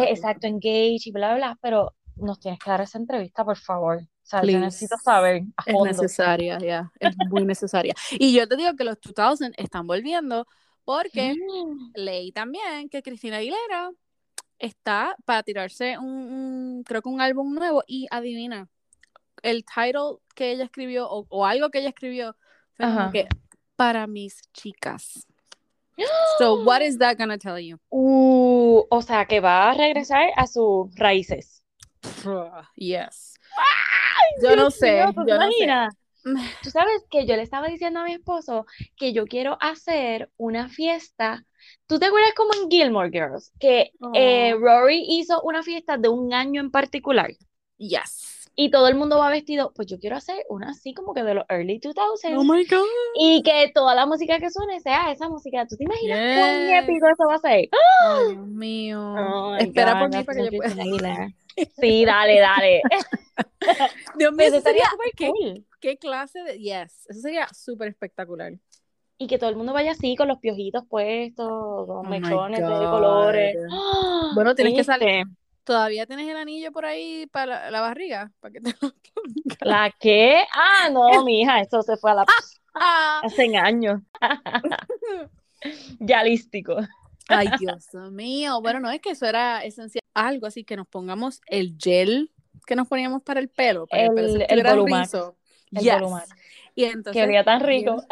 Eh, 0.00 0.10
exacto, 0.10 0.46
engage 0.48 0.98
y 1.06 1.12
bla, 1.12 1.34
bla, 1.36 1.58
pero 1.62 1.94
nos 2.16 2.40
tienes 2.40 2.58
que 2.60 2.68
dar 2.68 2.80
esa 2.82 2.98
entrevista, 2.98 3.44
por 3.44 3.56
favor. 3.56 3.98
O 4.02 4.06
sea, 4.24 4.42
yo 4.44 4.58
necesito 4.58 4.96
saber 5.02 5.42
a 5.56 5.62
Es 5.70 5.82
necesaria, 5.82 6.58
ya, 6.58 6.90
es 7.00 7.16
muy 7.30 7.44
necesaria. 7.44 7.94
Y 8.18 8.34
yo 8.34 8.46
te 8.46 8.56
digo 8.56 8.74
que 8.76 8.84
los 8.84 8.98
2000 9.00 9.54
están 9.56 9.86
volviendo 9.86 10.46
porque 10.84 11.34
Mm. 11.34 11.90
leí 11.94 12.32
también 12.32 12.88
que 12.88 13.02
Cristina 13.02 13.38
Aguilera 13.38 13.90
está 14.58 15.16
para 15.24 15.42
tirarse 15.42 15.98
un, 15.98 16.06
un- 16.06 16.84
creo 16.84 17.02
que 17.02 17.08
un 17.08 17.20
álbum 17.20 17.54
nuevo 17.54 17.82
y 17.86 18.06
adivina, 18.10 18.68
el 19.42 19.64
title 19.64 20.18
que 20.34 20.52
ella 20.52 20.64
escribió 20.64 21.08
o, 21.10 21.26
o 21.28 21.46
algo 21.46 21.70
que 21.70 21.78
ella 21.80 21.88
escribió 21.88 22.36
fue 22.74 22.86
que 23.12 23.28
para 23.76 24.06
mis 24.06 24.40
chicas. 24.52 25.26
So 26.38 26.62
what 26.64 26.80
is 26.80 26.96
that 26.98 27.16
gonna 27.18 27.38
tell 27.38 27.58
you? 27.58 27.78
Uh, 27.90 28.84
o 28.90 29.02
sea, 29.02 29.26
que 29.26 29.40
va 29.40 29.70
a 29.70 29.74
regresar 29.74 30.30
a 30.36 30.46
sus 30.46 30.94
raíces. 30.96 31.62
Yes. 32.76 33.34
Yo 34.42 34.56
no 34.56 34.70
sé, 34.70 34.92
mío, 34.94 35.12
¿tú 35.14 35.24
te 35.24 35.30
yo 35.30 35.38
no 35.38 35.50
sé. 35.50 35.66
Tú 36.62 36.70
sabes 36.70 37.04
que 37.10 37.26
yo 37.26 37.36
le 37.36 37.42
estaba 37.42 37.68
diciendo 37.68 38.00
a 38.00 38.04
mi 38.04 38.12
esposo 38.14 38.66
que 38.96 39.12
yo 39.12 39.26
quiero 39.26 39.56
hacer 39.60 40.30
una 40.36 40.68
fiesta. 40.68 41.44
¿Tú 41.86 41.98
te 41.98 42.06
acuerdas 42.06 42.32
como 42.34 42.54
en 42.54 42.70
Gilmore 42.70 43.10
Girls? 43.10 43.52
Que 43.58 43.92
eh, 44.14 44.54
Oh. 44.54 44.58
Rory 44.58 45.04
hizo 45.08 45.40
una 45.42 45.62
fiesta 45.62 45.96
de 45.96 46.08
un 46.08 46.32
año 46.32 46.60
en 46.60 46.70
particular 46.70 47.30
Yes. 47.78 48.41
Y 48.54 48.70
todo 48.70 48.88
el 48.88 48.94
mundo 48.94 49.18
va 49.18 49.30
vestido. 49.30 49.72
Pues 49.74 49.88
yo 49.88 49.98
quiero 49.98 50.16
hacer 50.16 50.44
una 50.48 50.70
así 50.70 50.92
como 50.94 51.14
que 51.14 51.22
de 51.22 51.34
los 51.34 51.44
early 51.48 51.80
2000s 51.80 52.36
Oh 52.36 52.44
my 52.44 52.64
god. 52.66 52.84
y 53.14 53.42
que 53.42 53.70
toda 53.74 53.94
la 53.94 54.06
música 54.06 54.38
que 54.38 54.50
suene 54.50 54.80
sea 54.80 55.10
esa 55.12 55.28
música. 55.28 55.66
¿Tú 55.66 55.76
te 55.76 55.84
imaginas 55.84 56.38
cuán 56.38 56.60
Yes. 56.66 56.82
épico 56.84 57.06
eso 57.06 57.24
va 57.28 57.34
a 57.34 57.38
ser? 57.38 57.68
Ay, 57.70 58.34
Dios 58.34 58.46
mío. 58.46 59.14
Oh 59.18 59.54
Espera 59.56 59.92
God, 59.94 60.00
por 60.00 60.08
mí 60.16 60.24
para 60.24 60.38
que 60.38 60.44
yo 60.44 60.56
pueda. 60.58 61.28
Sí, 61.78 62.04
dale, 62.06 62.40
dale. 62.40 62.80
Dios 64.18 64.32
mío, 64.32 64.46
eso 64.46 64.60
sería 64.62 64.84
súper 64.90 65.10
¿qué, 65.16 65.28
cool. 65.28 65.66
qué 65.80 65.98
clase 65.98 66.42
de 66.42 66.58
yes. 66.58 67.06
Eso 67.08 67.20
sería 67.20 67.46
súper 67.52 67.88
espectacular. 67.88 68.54
Y 69.18 69.26
que 69.26 69.38
todo 69.38 69.50
el 69.50 69.56
mundo 69.56 69.72
vaya 69.74 69.92
así 69.92 70.16
con 70.16 70.28
los 70.28 70.38
piojitos 70.38 70.84
puestos, 70.88 71.46
con 71.86 71.98
Oh 72.06 72.08
mechones 72.08 72.58
de 72.58 72.66
colores. 72.66 73.56
¡Ah! 73.70 74.30
Bueno, 74.34 74.54
tienes 74.54 74.74
que 74.74 74.82
salir. 74.84 75.24
¿Todavía 75.64 76.06
tienes 76.06 76.28
el 76.28 76.36
anillo 76.36 76.72
por 76.72 76.84
ahí 76.84 77.26
para 77.32 77.46
la, 77.46 77.70
la 77.70 77.80
barriga? 77.80 78.32
Para 78.40 78.52
que 78.52 78.60
te 78.60 78.70
lo 78.70 78.76
pongas. 79.14 79.58
¿La 79.60 79.92
qué? 80.00 80.44
Ah, 80.52 80.88
no, 80.90 81.24
mija, 81.24 81.60
eso 81.60 81.82
se 81.82 81.96
fue 81.96 82.10
a 82.10 82.14
la 82.14 82.24
Ah. 82.74 83.20
hace 83.24 83.54
años. 83.56 84.00
Ya 86.00 86.24
lístico. 86.24 86.76
Ay, 87.28 87.48
Dios 87.60 87.86
mío. 88.10 88.60
Bueno, 88.60 88.80
no 88.80 88.90
es 88.90 89.00
que 89.00 89.10
eso 89.10 89.26
era 89.26 89.62
esencial. 89.64 90.02
Algo 90.14 90.46
así 90.46 90.64
que 90.64 90.76
nos 90.76 90.88
pongamos 90.88 91.40
el 91.46 91.76
gel 91.78 92.30
que 92.66 92.74
nos 92.76 92.88
poníamos 92.88 93.22
para 93.22 93.40
el 93.40 93.48
pelo. 93.48 93.86
Para 93.86 94.06
el, 94.06 94.18
El- 94.18 94.46
el 94.48 94.62
Volumax. 94.64 95.14
El 95.14 95.82
Yes. 95.82 95.94
Volumax. 95.94 96.28
Y 96.74 96.84
entonces. 96.84 97.12
Que 97.12 97.22
olía 97.28 97.44
tan 97.44 97.60
rico. 97.60 98.04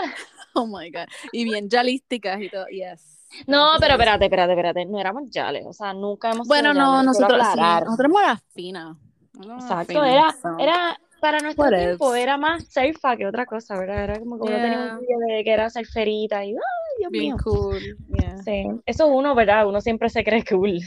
oh 0.54 0.66
my 0.66 0.90
God. 0.90 1.06
Y 1.32 1.44
bien 1.44 1.68
yalísticas 1.68 2.40
y 2.40 2.48
todo. 2.50 2.66
Yes. 2.68 3.19
No, 3.46 3.70
pero 3.80 3.94
espérate, 3.94 4.24
espérate, 4.24 4.52
espérate. 4.52 4.86
No 4.86 5.00
éramos 5.00 5.30
yales, 5.30 5.64
o 5.66 5.72
sea, 5.72 5.92
nunca 5.92 6.28
hemos 6.30 6.46
sido 6.46 6.48
Bueno, 6.48 6.74
no, 6.74 6.92
yales, 6.94 7.06
nosotros 7.06 7.46
sí. 7.52 7.60
Nosotros 7.84 7.98
éramos 8.00 8.22
las 8.22 8.42
finas. 8.54 8.96
Exacto, 9.42 10.04
era, 10.04 10.34
era 10.58 11.00
para 11.20 11.38
nuestro 11.40 11.64
What 11.64 11.70
tiempo, 11.78 12.14
era 12.14 12.36
más 12.38 12.64
surfa 12.72 13.16
que 13.16 13.26
otra 13.26 13.46
cosa, 13.46 13.78
¿verdad? 13.78 14.04
Era 14.04 14.18
como 14.18 14.36
que 14.38 14.42
uno 14.48 14.56
tenía 14.56 14.70
Yeah. 14.78 14.94
un 14.98 15.00
día 15.06 15.36
de 15.36 15.44
que 15.44 15.52
era 15.52 15.70
surferita 15.70 16.44
y 16.44 16.50
¡ay, 16.50 16.56
Dios 16.98 17.10
Bien 17.10 17.24
mío! 17.34 17.36
cool. 17.44 17.78
Yeah. 18.18 18.38
Sí, 18.42 18.64
eso 18.86 19.06
uno, 19.06 19.34
¿verdad? 19.34 19.66
Uno 19.66 19.80
siempre 19.80 20.08
se 20.10 20.24
cree 20.24 20.44
cool. 20.44 20.80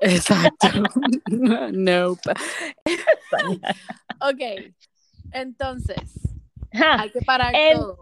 Exacto. 0.00 0.68
nope. 1.72 2.32
ok. 4.20 4.72
Entonces, 5.32 6.00
hay 6.72 7.10
que 7.10 7.20
parar 7.22 7.54
El- 7.54 7.78
todo. 7.78 7.98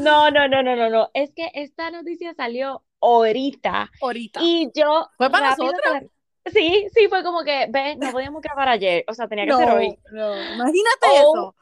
No, 0.00 0.30
no, 0.30 0.48
no, 0.48 0.62
no, 0.62 0.76
no, 0.76 0.90
no. 0.90 1.10
Es 1.14 1.32
que 1.34 1.50
esta 1.54 1.90
noticia 1.90 2.34
salió 2.34 2.82
ahorita 3.00 3.90
Ahorita. 4.02 4.40
y 4.42 4.70
yo 4.74 5.08
¿Fue 5.16 5.30
para 5.30 5.50
nosotros? 5.50 6.10
Sí, 6.46 6.86
sí, 6.94 7.08
fue 7.08 7.22
como 7.22 7.44
que, 7.44 7.66
ve, 7.68 7.96
no 7.96 8.10
podíamos 8.12 8.40
grabar 8.42 8.68
ayer, 8.70 9.04
o 9.06 9.14
sea, 9.14 9.28
tenía 9.28 9.44
que 9.44 9.50
no, 9.50 9.58
ser 9.58 9.70
hoy. 9.70 9.98
no. 10.12 10.34
Imagínate 10.54 11.06
Oh, 11.24 11.54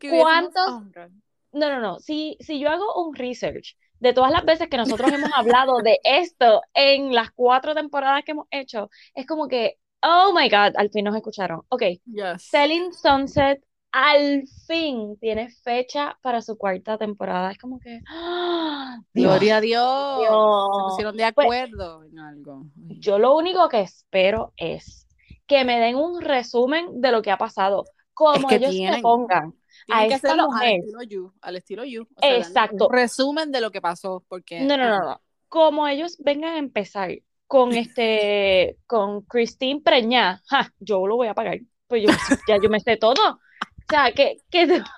eso. 0.00 0.14
¿cuántos- 0.22 0.68
oh, 0.68 0.80
God. 0.94 1.10
No, 1.52 1.70
no, 1.70 1.80
no. 1.80 1.98
Si, 1.98 2.36
si 2.40 2.60
yo 2.60 2.68
hago 2.70 3.02
un 3.02 3.14
research 3.14 3.76
de 4.00 4.12
todas 4.12 4.30
las 4.30 4.44
veces 4.44 4.68
que 4.68 4.76
nosotros 4.76 5.10
hemos 5.12 5.30
hablado 5.34 5.78
de 5.82 5.98
esto 6.04 6.62
en 6.74 7.14
las 7.14 7.30
cuatro 7.32 7.74
temporadas 7.74 8.22
que 8.24 8.32
hemos 8.32 8.46
hecho, 8.50 8.90
es 9.14 9.26
como 9.26 9.48
que, 9.48 9.78
oh 10.02 10.32
my 10.34 10.48
God, 10.48 10.76
al 10.76 10.90
fin 10.90 11.04
nos 11.06 11.16
escucharon. 11.16 11.62
Ok, 11.70 11.82
Yes. 12.04 12.42
Selling 12.44 12.92
Sunset 12.92 13.64
al 13.92 14.44
fin 14.66 15.16
tiene 15.20 15.50
fecha 15.50 16.18
para 16.22 16.42
su 16.42 16.56
cuarta 16.58 16.98
temporada. 16.98 17.50
Es 17.50 17.58
como 17.58 17.78
que, 17.80 18.00
¡ah! 18.08 18.98
Dios, 19.14 19.30
Gloria 19.32 19.56
a 19.56 19.60
Dios. 19.60 20.16
Se 20.18 20.22
Dios. 20.22 20.68
pusieron 20.90 21.16
de 21.16 21.32
Pues- 21.32 21.44
acuerdo 21.46 22.04
en 22.04 22.18
algo. 22.18 22.66
Yo 22.76 23.18
lo 23.18 23.36
único 23.36 23.68
que 23.68 23.80
espero 23.80 24.52
es 24.56 25.06
que 25.46 25.64
me 25.64 25.78
den 25.80 25.96
un 25.96 26.20
resumen 26.20 27.00
de 27.00 27.10
lo 27.12 27.22
que 27.22 27.30
ha 27.30 27.38
pasado. 27.38 27.84
Como 28.14 28.48
que 28.48 28.56
ellos 28.56 28.70
se 28.70 28.76
tienen. 28.76 29.00
pongan 29.02 29.54
a 29.90 30.00
que 30.06 30.14
esta 30.14 30.28
hacerlo 30.28 30.42
al 30.44 30.48
mujer. 30.50 30.80
estilo 30.80 31.02
You. 31.02 31.32
Al 31.40 31.56
estilo 31.56 31.84
You. 31.84 32.02
O 32.02 32.20
sea, 32.20 32.36
Exacto. 32.36 32.86
Un 32.88 32.92
resumen 32.92 33.52
de 33.52 33.60
lo 33.60 33.70
que 33.70 33.80
pasó. 33.80 34.24
Porque. 34.28 34.60
No, 34.60 34.76
no, 34.76 34.88
no, 34.88 34.98
no. 34.98 35.20
Como 35.48 35.86
ellos 35.88 36.16
vengan 36.18 36.54
a 36.54 36.58
empezar 36.58 37.10
con 37.46 37.72
este, 37.72 38.76
con 38.86 39.22
Christine 39.22 39.80
Preñá, 39.80 40.42
ja, 40.46 40.70
yo 40.80 41.06
lo 41.06 41.16
voy 41.16 41.28
a 41.28 41.34
pagar. 41.34 41.60
Pues 41.86 42.02
yo, 42.02 42.08
ya 42.48 42.58
yo 42.62 42.68
me 42.68 42.80
sé 42.80 42.96
todo. 42.98 43.40
O 43.88 43.94
sea, 43.94 44.12
que, 44.12 44.38
que 44.50 44.66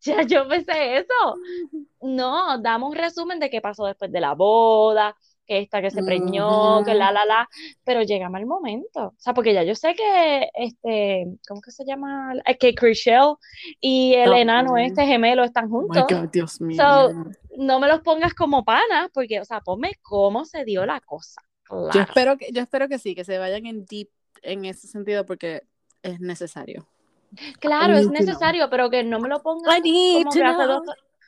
ya 0.00 0.22
yo 0.22 0.44
me 0.46 0.62
sé 0.62 0.98
eso. 0.98 1.14
No, 2.06 2.58
damos 2.58 2.90
un 2.90 2.96
resumen 2.96 3.40
de 3.40 3.48
qué 3.48 3.62
pasó 3.62 3.86
después 3.86 4.12
de 4.12 4.20
la 4.20 4.34
boda, 4.34 5.16
que 5.46 5.58
esta 5.60 5.80
que 5.80 5.90
se 5.90 6.02
preñó, 6.02 6.84
que 6.84 6.92
la, 6.92 7.12
la, 7.12 7.24
la, 7.24 7.48
pero 7.82 8.02
llega 8.02 8.28
mal 8.28 8.44
momento. 8.44 9.06
O 9.06 9.14
sea, 9.16 9.32
porque 9.32 9.54
ya 9.54 9.62
yo 9.62 9.74
sé 9.74 9.94
que, 9.94 10.50
este, 10.52 11.26
¿cómo 11.48 11.62
que 11.62 11.70
se 11.70 11.86
llama? 11.86 12.34
Que 12.60 12.74
Chriselle 12.74 13.36
y 13.80 14.12
el 14.14 14.34
enano 14.34 14.76
este 14.76 15.06
gemelo 15.06 15.44
están 15.44 15.70
juntos. 15.70 16.04
Oh 16.10 16.14
God, 16.14 16.28
Dios 16.30 16.60
mío. 16.60 16.76
So, 16.76 17.10
no 17.56 17.80
me 17.80 17.88
los 17.88 18.02
pongas 18.02 18.34
como 18.34 18.66
panas, 18.66 19.08
porque, 19.14 19.40
o 19.40 19.46
sea, 19.46 19.62
ponme 19.62 19.92
cómo 20.02 20.44
se 20.44 20.66
dio 20.66 20.84
la 20.84 21.00
cosa. 21.00 21.40
yo, 21.70 21.88
Claro. 21.90 22.00
espero 22.08 22.36
que, 22.36 22.52
yo 22.52 22.60
espero 22.60 22.88
que 22.88 22.98
sí, 22.98 23.14
que 23.14 23.24
se 23.24 23.38
vayan 23.38 23.64
en 23.64 23.86
deep 23.86 24.10
en 24.42 24.66
ese 24.66 24.88
sentido 24.88 25.24
porque 25.24 25.62
es 26.02 26.20
necesario. 26.20 26.86
Claro, 27.58 27.96
es 27.96 28.08
necesario, 28.10 28.68
pero 28.70 28.90
que 28.90 29.02
no 29.04 29.20
me 29.20 29.28
lo 29.28 29.42
pongas 29.42 29.74
como 29.76 30.30
que 30.30 30.42
hace 30.42 30.64
dos, 30.64 30.82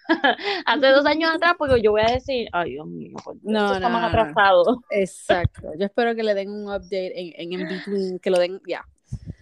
hace 0.67 0.87
dos 0.89 1.07
años 1.07 1.35
atrás, 1.35 1.55
porque 1.59 1.81
yo 1.83 1.93
voy 1.93 2.03
a 2.03 2.13
decir, 2.13 2.49
ay 2.53 2.73
Dios 2.73 2.87
mío, 2.87 3.11
Dios, 3.11 3.37
No, 3.43 3.59
esto 3.59 3.69
no, 3.69 3.75
está 3.75 3.89
más 3.89 4.03
no, 4.03 4.09
atrasado. 4.09 4.83
Exacto. 4.91 5.73
Yo 5.79 5.87
espero 5.87 6.15
que 6.15 6.23
le 6.23 6.35
den 6.35 6.51
un 6.51 6.65
update 6.65 7.13
en, 7.19 7.53
en, 7.53 7.61
in 7.61 7.69
between, 7.69 8.19
que 8.19 8.31
lo 8.31 8.39
den, 8.39 8.61
ya. 8.67 8.85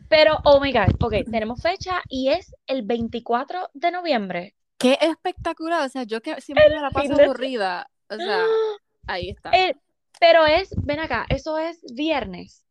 Pero, 0.09 0.39
oh 0.45 0.61
my 0.61 0.73
God, 0.73 0.95
ok, 1.01 1.15
tenemos 1.31 1.61
fecha 1.61 2.03
y 2.09 2.29
es 2.29 2.55
el 2.67 2.83
24 2.83 3.71
de 3.75 3.91
noviembre. 3.91 4.55
Qué 4.79 4.99
espectacular. 5.01 5.85
O 5.85 5.89
sea, 5.89 6.05
yo 6.05 6.21
que 6.21 6.41
siempre 6.41 6.69
me 6.69 6.81
la 6.81 6.91
paso 6.91 7.15
de- 7.15 7.25
aburrida. 7.25 7.89
O 8.09 8.17
sea, 8.17 8.45
ahí 9.07 9.31
está. 9.31 9.51
Eh, 9.51 9.75
pero 10.21 10.47
es, 10.47 10.75
ven 10.85 11.01
acá, 11.01 11.27
eso 11.29 11.59
es 11.59 11.81
viernes. 11.95 12.64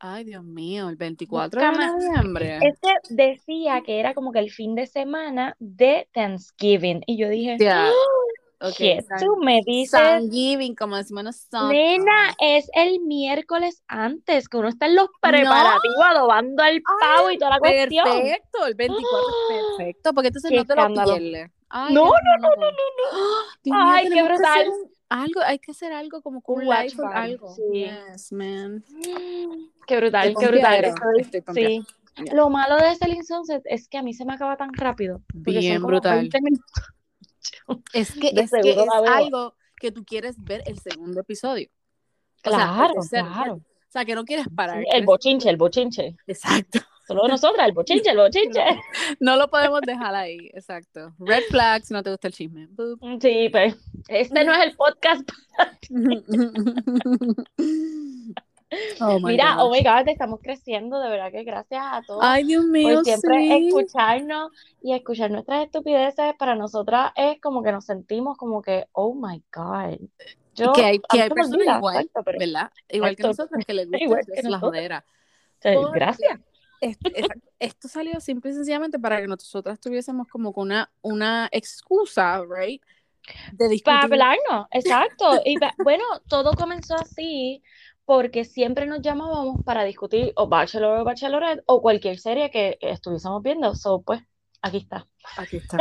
Ay, 0.00 0.24
Dios 0.24 0.44
mío, 0.44 0.88
el 0.88 0.96
24 0.96 1.60
de 1.60 1.72
noviembre. 1.72 2.58
Este 2.62 2.88
decía 3.10 3.80
que 3.82 3.98
era 3.98 4.14
como 4.14 4.30
que 4.32 4.38
el 4.38 4.50
fin 4.50 4.74
de 4.74 4.86
semana 4.86 5.56
de 5.58 6.08
Thanksgiving. 6.12 7.02
Y 7.06 7.16
yo 7.18 7.28
dije, 7.28 7.56
Ya. 7.58 7.88
"Ah, 7.88 7.92
Ok, 8.60 8.74
¿qué 8.76 9.00
San- 9.08 9.20
tú 9.20 9.36
me 9.36 9.60
dices? 9.64 9.92
Thanksgiving, 10.00 10.74
como 10.74 10.96
decimos 10.96 11.22
nosotros. 11.22 11.70
Nena, 11.70 12.34
es 12.40 12.68
el 12.74 12.98
miércoles 13.00 13.84
antes, 13.86 14.48
que 14.48 14.56
uno 14.56 14.66
está 14.68 14.86
en 14.86 14.96
los 14.96 15.08
preparativos, 15.20 16.04
adobando 16.04 16.62
al 16.64 16.82
pavo 16.82 17.30
y 17.30 17.38
toda 17.38 17.52
la 17.52 17.58
cuestión. 17.60 18.04
Perfecto, 18.04 18.66
el 18.66 18.74
24 18.74 19.28
es 19.28 19.56
perfecto, 19.78 20.12
porque 20.12 20.28
entonces 20.28 20.50
no 20.50 20.64
te 20.64 20.74
lo 20.74 20.80
escándalo. 20.80 21.16
pierdes. 21.18 21.50
Ay, 21.68 21.94
No, 21.94 22.02
Dios 22.04 22.12
no, 22.40 22.48
no, 22.50 22.56
mío. 22.56 22.66
Dios 23.62 23.76
mío, 23.76 23.84
Ay, 23.92 24.08
qué 24.10 24.22
brutal. 24.24 24.68
un- 24.68 24.90
algo, 25.08 25.40
hay 25.42 25.58
que 25.58 25.70
hacer 25.72 25.92
algo 25.92 26.22
como 26.22 26.40
con 26.42 26.58
Un 26.58 26.64
live 26.64 26.94
o 27.02 27.06
algo. 27.08 27.54
sí. 27.54 27.62
Yes, 27.72 28.32
man. 28.32 28.84
Qué 29.86 29.96
brutal, 29.96 30.34
qué 30.38 30.46
brutal. 30.48 30.84
Estoy- 30.84 31.20
estoy 31.38 31.54
sí. 31.54 31.86
Lo 32.32 32.50
malo 32.50 32.76
de 32.76 32.94
Selling 32.96 33.24
Sunset 33.24 33.62
es 33.64 33.88
que 33.88 33.96
a 33.98 34.02
mí 34.02 34.12
se 34.12 34.24
me 34.24 34.32
acaba 34.34 34.56
tan 34.56 34.72
rápido. 34.74 35.22
Bien 35.32 35.82
brutal. 35.82 36.18
20 36.20 36.40
minutos. 36.42 36.64
Es 37.94 38.12
que, 38.12 38.32
es, 38.34 38.50
que 38.50 38.76
algo 39.08 39.54
que 39.76 39.90
tú 39.92 40.04
quieres 40.04 40.36
ver 40.42 40.62
el 40.66 40.78
segundo 40.78 41.20
episodio. 41.20 41.68
O 42.44 42.50
sea, 42.50 42.58
Claro, 42.58 42.94
claro. 43.10 43.54
O 43.54 43.90
sea, 43.90 44.04
que 44.04 44.14
no 44.14 44.24
quieres 44.24 44.46
parar. 44.54 44.84
El 44.92 45.04
bochinche, 45.06 45.48
el 45.48 45.56
bochinche. 45.56 46.16
Exacto. 46.26 46.80
Solo 47.08 47.26
nosotras, 47.26 47.66
el 47.66 47.72
bochinche, 47.72 48.10
el 48.10 48.18
bochinche. 48.18 48.62
No 49.18 49.36
lo 49.36 49.48
podemos 49.48 49.80
dejar 49.80 50.14
ahí. 50.14 50.50
Exacto. 50.52 51.14
Red 51.18 51.44
flags, 51.48 51.90
no 51.90 52.02
te 52.02 52.10
gusta 52.10 52.28
el 52.28 52.34
chisme. 52.34 52.68
Boop. 52.70 53.00
Sí, 53.20 53.48
pues. 53.50 53.74
Este 54.08 54.44
no 54.44 54.52
es 54.52 54.66
el 54.66 54.76
podcast. 54.76 55.28
Oh 59.00 59.18
Mira, 59.20 59.62
oh 59.62 59.70
my 59.70 59.82
God, 59.82 60.08
estamos 60.08 60.40
creciendo, 60.42 61.00
de 61.00 61.08
verdad 61.08 61.32
que 61.32 61.42
gracias 61.42 61.82
a 61.82 62.02
todos. 62.06 62.20
Ay, 62.22 62.44
Dios 62.44 62.66
mío, 62.66 62.96
por 62.96 63.04
siempre 63.04 63.38
sí. 63.38 63.68
escucharnos 63.68 64.52
y 64.82 64.92
escuchar 64.92 65.30
nuestras 65.30 65.64
estupideces, 65.64 66.34
para 66.38 66.54
nosotras 66.54 67.12
es 67.16 67.40
como 67.40 67.62
que 67.62 67.72
nos 67.72 67.86
sentimos 67.86 68.36
como 68.36 68.60
que, 68.60 68.86
oh 68.92 69.14
my 69.14 69.42
God. 69.54 69.98
Yo, 70.54 70.72
que 70.72 70.84
hay, 70.84 70.98
que 70.98 71.30
personas 71.30 71.54
olvida, 71.54 71.76
igual, 71.78 71.96
exacto, 71.96 72.22
pero- 72.24 72.38
¿verdad? 72.38 72.70
Igual 72.90 73.16
que 73.16 73.22
nosotros, 73.22 73.64
que 73.66 73.72
les 73.72 73.86
gusta 73.86 74.04
Igual 74.04 74.20
que. 74.26 75.02
Sí, 75.60 75.70
gracias. 75.94 76.40
Esto, 76.80 77.10
es- 77.14 77.26
esto 77.58 77.88
salió 77.88 78.20
simple 78.20 78.50
y 78.50 78.54
sencillamente 78.54 78.98
para 78.98 79.20
que 79.20 79.26
nosotras 79.26 79.80
tuviésemos 79.80 80.28
como 80.28 80.52
que 80.52 80.60
una, 80.60 80.90
una 81.02 81.48
excusa, 81.52 82.42
right? 82.48 82.82
De 83.52 83.68
discutir. 83.68 83.82
Para 83.84 84.02
hablarnos, 84.04 84.66
exacto. 84.70 85.40
Y 85.44 85.58
pa- 85.58 85.74
bueno, 85.78 86.04
todo 86.28 86.52
comenzó 86.54 86.94
así 86.94 87.62
porque 88.04 88.44
siempre 88.44 88.86
nos 88.86 89.02
llamábamos 89.02 89.62
para 89.64 89.84
discutir 89.84 90.32
o 90.36 90.48
Bachelor 90.48 91.00
o 91.00 91.04
Bachelorette 91.04 91.62
o 91.66 91.82
cualquier 91.82 92.18
serie 92.18 92.50
que 92.50 92.78
estuviésemos 92.80 93.42
viendo. 93.42 93.74
So, 93.74 94.00
pues, 94.00 94.22
aquí 94.62 94.78
está. 94.78 95.06
Aquí 95.36 95.58
está. 95.58 95.76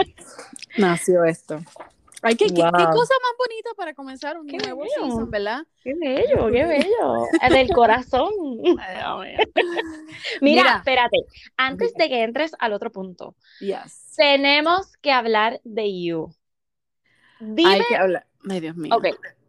Nació 0.78 1.24
esto. 1.24 1.60
Ay, 2.28 2.36
¿qué, 2.36 2.48
qué- 2.48 2.54
qué 2.56 2.62
Wow. 2.62 2.72
cosa 2.94 3.14
más 3.22 3.34
bonita 3.38 3.70
para 3.78 3.94
comenzar 3.94 4.38
un 4.38 4.48
Qué 4.48 4.58
nuevo 4.58 4.82
bello. 4.82 4.94
season, 5.06 5.32
¿verdad? 5.32 5.62
Qué 5.84 5.94
bello, 5.98 6.48
qué 6.52 6.66
bello. 6.66 7.24
Del 7.50 7.70
corazón. 7.70 8.32
Mira, 8.64 9.38
Mira. 10.42 10.76
espérate. 10.78 11.18
Antes 11.56 11.94
de 11.94 12.10
que 12.10 12.24
entres 12.24 12.52
al 12.60 12.74
otro 12.74 12.92
punto, 12.92 13.36
Yes. 13.60 14.14
tenemos 14.18 14.98
que 14.98 15.12
hablar 15.12 15.62
de 15.64 16.02
You. 16.04 16.34
Dime, 17.40 17.70
Hay 17.70 17.82
que 17.88 17.96
hablar. 17.96 18.26
Ay, 18.50 18.60
Dios 18.60 18.76
mío. 18.76 18.96
ok, 18.96 19.06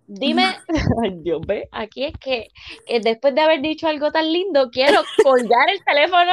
dime, 0.07 0.45
Ay, 1.03 1.11
Dios 1.23 1.41
ve, 1.47 1.69
aquí 1.73 2.05
es 2.05 2.13
que 2.21 2.49
eh, 2.87 3.01
después 3.01 3.35
de 3.35 3.41
haber 3.41 3.61
dicho 3.61 3.89
algo 3.89 4.13
tan 4.13 4.31
lindo, 4.33 4.71
quiero 4.71 5.03
colgar 5.23 5.69
el 5.71 5.83
teléfono. 5.85 6.33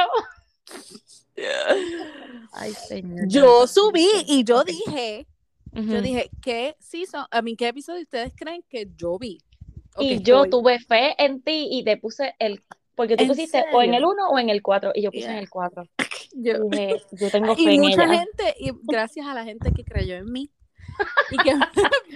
Ay, 2.52 2.72
señor. 2.74 3.26
Yo 3.28 3.66
subí 3.66 4.08
y 4.26 4.44
yo 4.44 4.64
dije, 4.64 5.26
Ujú. 5.76 5.92
yo 5.92 6.02
dije, 6.02 6.30
¿qué 6.42 6.76
season, 6.80 7.24
a 7.30 7.42
mí 7.42 7.56
qué 7.56 7.68
episodio 7.68 8.02
ustedes 8.02 8.32
creen 8.36 8.62
que 8.68 8.88
yo 8.96 9.18
vi? 9.18 9.38
O 9.96 10.02
Y 10.02 10.20
yo 10.22 10.44
estoy- 10.44 10.50
tuve 10.50 10.78
fe 10.80 11.14
en 11.22 11.40
ti 11.42 11.68
y 11.70 11.84
te 11.84 11.96
puse 11.96 12.34
el, 12.38 12.62
porque 12.94 13.16
tú 13.16 13.22
¿En 13.24 13.28
pusiste 13.28 13.64
o 13.72 13.82
en 13.82 13.90
serio? 13.92 13.98
el 13.98 14.04
1 14.04 14.28
o 14.30 14.38
en 14.38 14.48
el 14.50 14.62
4 14.62 14.92
y 14.94 15.02
yo 15.02 15.10
puse 15.10 15.24
en 15.24 15.30
Yeah. 15.32 15.38
el 15.40 15.50
4. 15.50 15.84
yo- 16.34 16.54
yo 17.12 17.30
tengo 17.30 17.54
fe 17.56 17.62
y 17.62 17.74
en 17.76 17.80
mucha 17.80 18.04
ella. 18.04 18.18
gente, 18.18 18.54
y 18.58 18.70
gracias 18.82 19.26
a 19.26 19.34
la 19.34 19.44
gente 19.44 19.72
que 19.72 19.84
creyó 19.84 20.16
en 20.16 20.30
mí 20.32 20.50
y 21.30 21.36
que 21.38 21.54
me 21.54 21.66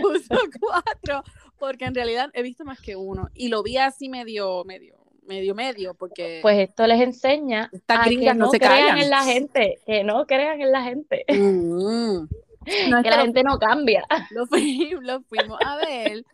puso 0.03 0.35
cuatro, 0.61 1.23
porque 1.59 1.85
en 1.85 1.95
realidad 1.95 2.31
he 2.35 2.43
visto 2.43 2.65
más 2.65 2.81
que 2.81 2.97
uno 2.97 3.29
y 3.35 3.49
lo 3.49 3.63
vi 3.63 3.77
así 3.77 4.09
medio, 4.09 4.65
medio, 4.65 4.97
medio, 5.27 5.55
medio, 5.55 5.95
porque 5.95 6.39
Pues 6.43 6.59
esto 6.59 6.87
les 6.87 7.01
enseña 7.01 7.71
a 7.89 8.05
que 8.09 8.17
no, 8.17 8.35
no 8.47 8.51
se 8.51 8.59
crean 8.59 8.79
callan. 8.89 8.99
en 8.99 9.11
la 9.11 9.23
gente, 9.25 9.79
que 9.87 10.03
no 10.05 10.27
crean 10.27 10.61
en 10.63 10.73
la 10.73 10.83
gente, 10.83 11.25
Mm. 11.29 12.15
No, 12.15 12.29
que 12.65 13.11
la 13.11 13.23
gente 13.23 13.43
no 13.43 13.59
cambia. 13.59 14.07
lo, 14.31 14.47
fui- 14.47 14.91
lo 15.01 15.23
fuimos 15.23 15.59
a 15.65 15.77
ver 15.77 16.25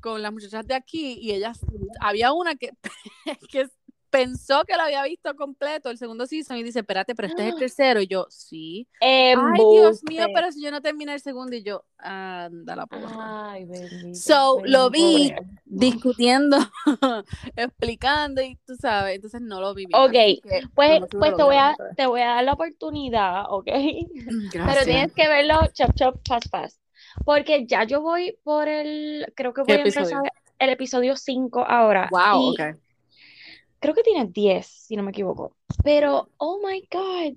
con 0.00 0.22
las 0.22 0.32
muchachas 0.32 0.66
de 0.66 0.74
aquí 0.74 1.18
y 1.20 1.32
ellas, 1.32 1.58
había 2.00 2.32
una 2.32 2.54
que, 2.54 2.70
que 3.50 3.68
pensó 4.10 4.64
que 4.64 4.76
lo 4.76 4.82
había 4.82 5.02
visto 5.04 5.34
completo 5.36 5.90
el 5.90 5.98
segundo 5.98 6.26
season 6.26 6.56
y 6.56 6.62
dice, 6.62 6.80
espérate, 6.80 7.14
pero 7.14 7.28
este 7.28 7.42
es 7.42 7.52
el 7.54 7.58
tercero 7.58 8.00
y 8.00 8.06
yo, 8.06 8.26
sí. 8.30 8.88
Ay, 9.00 9.36
Dios 9.72 10.02
mío, 10.08 10.26
pero 10.34 10.50
si 10.52 10.62
yo 10.62 10.70
no 10.70 10.80
terminé 10.80 11.14
el 11.14 11.20
segundo 11.20 11.54
y 11.56 11.62
yo, 11.62 11.84
anda 11.98 12.76
la 12.76 12.86
porra. 12.86 13.50
Ay, 13.52 13.64
bendito. 13.64 14.18
So, 14.18 14.62
lo 14.64 14.90
vi. 14.90 15.30
pobre. 15.30 15.48
Discutiendo, 15.64 16.56
explicando 17.56 18.42
y 18.42 18.56
tú 18.66 18.74
sabes, 18.76 19.16
entonces 19.16 19.40
no 19.40 19.60
lo 19.60 19.74
viví. 19.74 19.92
Ok, 19.94 20.14
Pues, 20.74 21.00
pues 21.10 21.36
te 21.36 21.42
voy 21.42 21.56
a, 21.56 21.76
te 21.96 22.06
voy 22.06 22.20
a 22.22 22.26
dar 22.28 22.44
la 22.44 22.54
oportunidad, 22.54 23.44
¿ok? 23.48 23.66
Pero 24.52 24.64
Gracias. 24.64 24.84
tienes 24.84 25.12
que 25.12 25.28
verlo 25.28 25.60
chop 25.72 25.94
chop 25.94 26.20
fast 26.26 26.50
fast. 26.50 26.80
Porque 27.24 27.66
ya 27.66 27.84
yo 27.84 28.00
voy 28.00 28.38
por 28.44 28.68
el, 28.68 29.32
creo 29.34 29.52
que 29.52 29.62
¿Qué 29.62 29.72
voy 29.72 29.74
a 29.74 29.78
empezar 29.78 30.22
el 30.58 30.70
episodio 30.70 31.16
5 31.16 31.64
ahora. 31.66 32.08
Wow, 32.10 32.52
y 32.52 32.60
ok. 32.60 32.78
Creo 33.80 33.94
que 33.94 34.02
tiene 34.02 34.26
10, 34.26 34.66
si 34.66 34.96
no 34.96 35.02
me 35.02 35.10
equivoco. 35.10 35.56
Pero, 35.84 36.28
oh 36.38 36.60
my 36.66 36.86
God, 36.90 37.36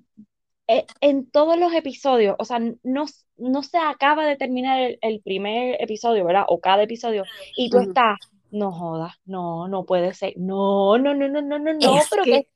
eh, 0.68 0.86
en 1.00 1.30
todos 1.30 1.58
los 1.58 1.72
episodios, 1.74 2.36
o 2.38 2.44
sea, 2.44 2.58
no, 2.82 3.06
no 3.36 3.62
se 3.62 3.78
acaba 3.78 4.26
de 4.26 4.36
terminar 4.36 4.80
el, 4.80 4.98
el 5.02 5.20
primer 5.20 5.80
episodio, 5.80 6.24
¿verdad? 6.24 6.44
O 6.48 6.60
cada 6.60 6.82
episodio, 6.82 7.24
y 7.56 7.70
tú 7.70 7.78
estás, 7.80 8.18
no 8.50 8.72
jodas, 8.72 9.14
no, 9.24 9.68
no 9.68 9.84
puede 9.84 10.14
ser, 10.14 10.34
no, 10.36 10.98
no, 10.98 11.14
no, 11.14 11.28
no, 11.28 11.42
no, 11.42 11.58
no, 11.58 11.72
no, 11.72 11.94
pero 12.10 12.24
que- 12.24 12.30
que, 12.30 12.48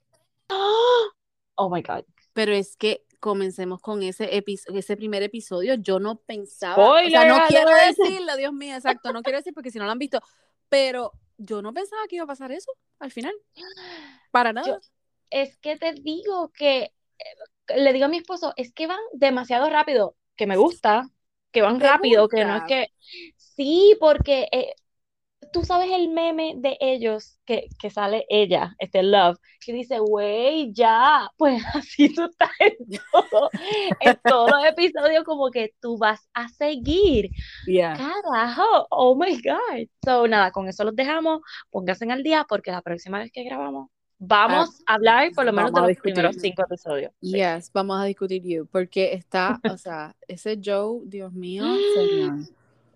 ¡Ah! 0.49 1.13
oh 1.57 1.71
my 1.71 1.83
God. 1.83 2.05
Pero 2.33 2.53
es 2.53 2.77
que 2.77 3.05
comencemos 3.19 3.81
con 3.81 4.03
ese, 4.03 4.29
ese 4.75 4.97
primer 4.97 5.23
episodio. 5.23 5.75
Yo 5.75 5.99
no 5.99 6.17
pensaba, 6.19 6.77
o 6.77 6.97
sea, 6.99 7.01
Spoiler 7.09 7.29
no 7.29 7.39
quiero 7.49 7.71
decirlo, 7.87 8.37
Dios 8.37 8.53
mío, 8.53 8.77
exacto, 8.77 9.13
no 9.13 9.23
quiero 9.23 9.39
decir 9.39 9.55
porque 9.55 9.71
si 9.71 9.79
no 9.79 9.87
lo 9.87 9.91
han 9.93 9.99
visto, 9.99 10.21
pero 10.69 11.13
yo 11.39 11.63
no 11.63 11.73
pensaba 11.73 12.03
que 12.09 12.17
iba 12.17 12.25
a 12.25 12.29
pasar 12.29 12.53
eso 12.53 12.71
al 13.01 13.11
final. 13.11 13.35
Para 14.31 14.53
nada. 14.53 14.69
Yo- 14.69 14.81
es 15.31 15.57
que 15.59 15.77
te 15.77 15.93
digo 15.95 16.53
que, 16.53 16.93
eh, 17.69 17.77
le 17.77 17.93
digo 17.93 18.07
a 18.07 18.09
mi 18.09 18.19
esposo, 18.19 18.53
es 18.57 18.73
que 18.73 18.87
van 18.87 19.01
demasiado 19.13 19.69
rápido, 19.71 20.17
que 20.37 20.47
me 20.47 20.57
gusta, 20.57 21.11
que 21.53 21.63
van 21.63 21.79
¿Te 21.79 21.85
rápido, 21.87 22.29
que 22.29 22.45
no 22.45 22.57
es 22.57 22.65
que, 22.65 22.89
sí, 23.37 23.97
porque, 24.01 24.49
eh, 24.53 24.75
tú 25.53 25.65
sabes 25.65 25.91
el 25.93 26.09
meme 26.09 26.55
de 26.57 26.77
ellos 26.81 27.39
que, 27.45 27.69
que 27.79 27.91
sale 27.91 28.27
ella, 28.29 28.75
este 28.79 29.03
Love, 29.03 29.39
que 29.61 29.73
dice, 29.73 29.99
güey, 29.99 30.73
ya, 30.73 31.31
pues 31.37 31.63
así 31.75 32.15
tú 32.15 32.25
estás 32.25 32.51
en, 32.61 33.01
todo, 33.13 33.51
en 34.01 34.19
todos 34.25 34.51
los 34.51 34.65
episodios 34.67 35.25
como 35.25 35.51
que 35.51 35.75
tú 35.81 35.99
vas 35.99 36.29
a 36.35 36.49
seguir. 36.49 37.31
Yeah. 37.67 37.97
Carajo, 37.97 38.87
oh 38.91 39.15
my 39.15 39.41
God. 39.43 39.89
So, 40.05 40.27
nada, 40.27 40.51
con 40.51 40.69
eso 40.69 40.85
los 40.85 40.95
dejamos, 40.95 41.41
pónganse 41.71 42.11
al 42.11 42.23
día 42.23 42.47
porque 42.49 42.71
la 42.71 42.83
próxima 42.83 43.19
vez 43.19 43.31
que 43.33 43.45
grabamos 43.45 43.89
vamos 44.19 44.83
a 44.87 44.95
hablar 44.95 45.31
por 45.35 45.45
lo 45.45 45.53
menos 45.53 45.73
de 45.73 45.81
los 45.81 45.97
primeros 45.99 46.37
cinco 46.37 46.63
episodios. 46.63 47.13
Sí. 47.21 47.33
Yes, 47.33 47.71
vamos 47.73 48.01
a 48.01 48.05
discutir 48.05 48.43
You, 48.43 48.67
porque 48.67 49.13
está, 49.13 49.61
o 49.71 49.77
sea, 49.77 50.17
ese 50.27 50.59
Joe, 50.63 51.03
Dios 51.05 51.33
mío, 51.33 51.65
señor. 51.95 52.39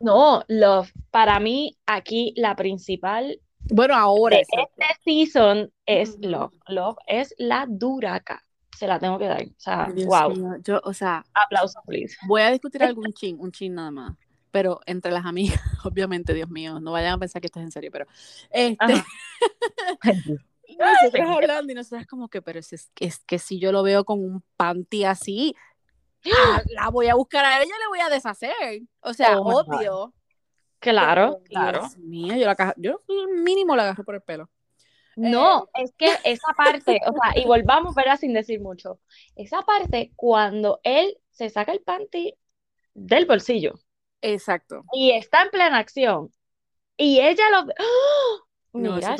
No, 0.00 0.42
Love, 0.48 0.92
para 1.10 1.38
mí 1.40 1.76
aquí 1.86 2.32
la 2.36 2.56
principal 2.56 3.38
Bueno, 3.70 3.94
ahora 3.94 4.38
de 4.38 4.42
este 4.42 5.02
season 5.04 5.70
es. 5.84 6.18
Love. 6.20 6.54
Love 6.68 6.96
es 7.06 7.34
la 7.38 7.66
duraca. 7.68 8.44
Se 8.76 8.86
la 8.86 8.98
tengo 8.98 9.18
que 9.18 9.26
dar. 9.26 9.42
O 9.42 9.54
sea, 9.58 9.90
Dios 9.94 10.08
wow. 10.08 10.34
mío, 10.34 10.56
yo, 10.64 10.80
o 10.84 10.94
sea, 10.94 11.22
Aplauso, 11.34 11.80
please. 11.86 12.16
voy 12.26 12.40
a 12.40 12.50
discutir 12.50 12.82
algún 12.82 13.12
chin, 13.14 13.36
un 13.38 13.52
chin 13.52 13.74
nada 13.74 13.90
más. 13.90 14.16
Pero 14.50 14.80
entre 14.86 15.12
las 15.12 15.26
amigas, 15.26 15.60
obviamente, 15.84 16.32
Dios 16.32 16.48
mío, 16.48 16.80
no 16.80 16.92
vayan 16.92 17.12
a 17.12 17.18
pensar 17.18 17.40
que 17.42 17.46
esto 17.46 17.60
es 17.60 17.66
en 17.66 17.72
serio, 17.72 17.90
pero 17.92 18.06
este, 18.50 19.04
nosotros 20.78 21.28
hablando 21.28 21.72
y 21.72 21.74
nosotras 21.74 22.06
como 22.06 22.28
que, 22.28 22.40
pero 22.40 22.58
es, 22.58 22.72
es, 22.72 22.90
es 22.98 23.18
que 23.20 23.38
si 23.38 23.60
yo 23.60 23.70
lo 23.70 23.82
veo 23.82 24.04
con 24.04 24.18
un 24.18 24.42
panty 24.56 25.04
así, 25.04 25.54
la, 26.24 26.62
la 26.70 26.88
voy 26.90 27.08
a 27.08 27.14
buscar 27.14 27.44
a 27.44 27.56
ella 27.62 27.74
y 27.74 27.80
le 27.80 27.88
voy 27.88 28.00
a 28.00 28.08
deshacer. 28.08 28.82
O 29.00 29.12
sea, 29.12 29.38
Oh 29.38 29.60
obvio. 29.60 30.14
Claro, 30.78 31.40
pero, 31.42 31.44
claro. 31.44 31.80
Dios 31.80 31.98
mío, 31.98 32.36
yo, 32.36 32.46
la, 32.46 32.74
yo 32.78 33.02
mínimo 33.44 33.76
la 33.76 33.82
agarro 33.82 34.04
por 34.04 34.14
el 34.14 34.22
pelo. 34.22 34.48
No, 35.16 35.68
es 35.74 35.92
que 35.98 36.08
esa 36.24 36.54
parte, 36.56 37.00
o 37.06 37.12
sea, 37.12 37.42
y 37.42 37.46
volvamos, 37.46 37.94
¿verdad? 37.94 38.18
Sin 38.18 38.32
decir 38.32 38.60
mucho. 38.60 38.98
Esa 39.36 39.60
parte, 39.62 40.12
cuando 40.16 40.80
él 40.82 41.18
se 41.30 41.50
saca 41.50 41.72
el 41.72 41.82
panty 41.82 42.34
del 42.94 43.26
bolsillo 43.26 43.74
Exacto. 44.22 44.84
y 44.92 45.10
está 45.10 45.42
en 45.42 45.50
plena 45.50 45.78
acción, 45.78 46.32
y 46.96 47.20
ella 47.20 47.44
lo 47.50 47.58
¡Ah! 47.58 48.44
No, 48.72 48.94
Mira, 48.94 49.16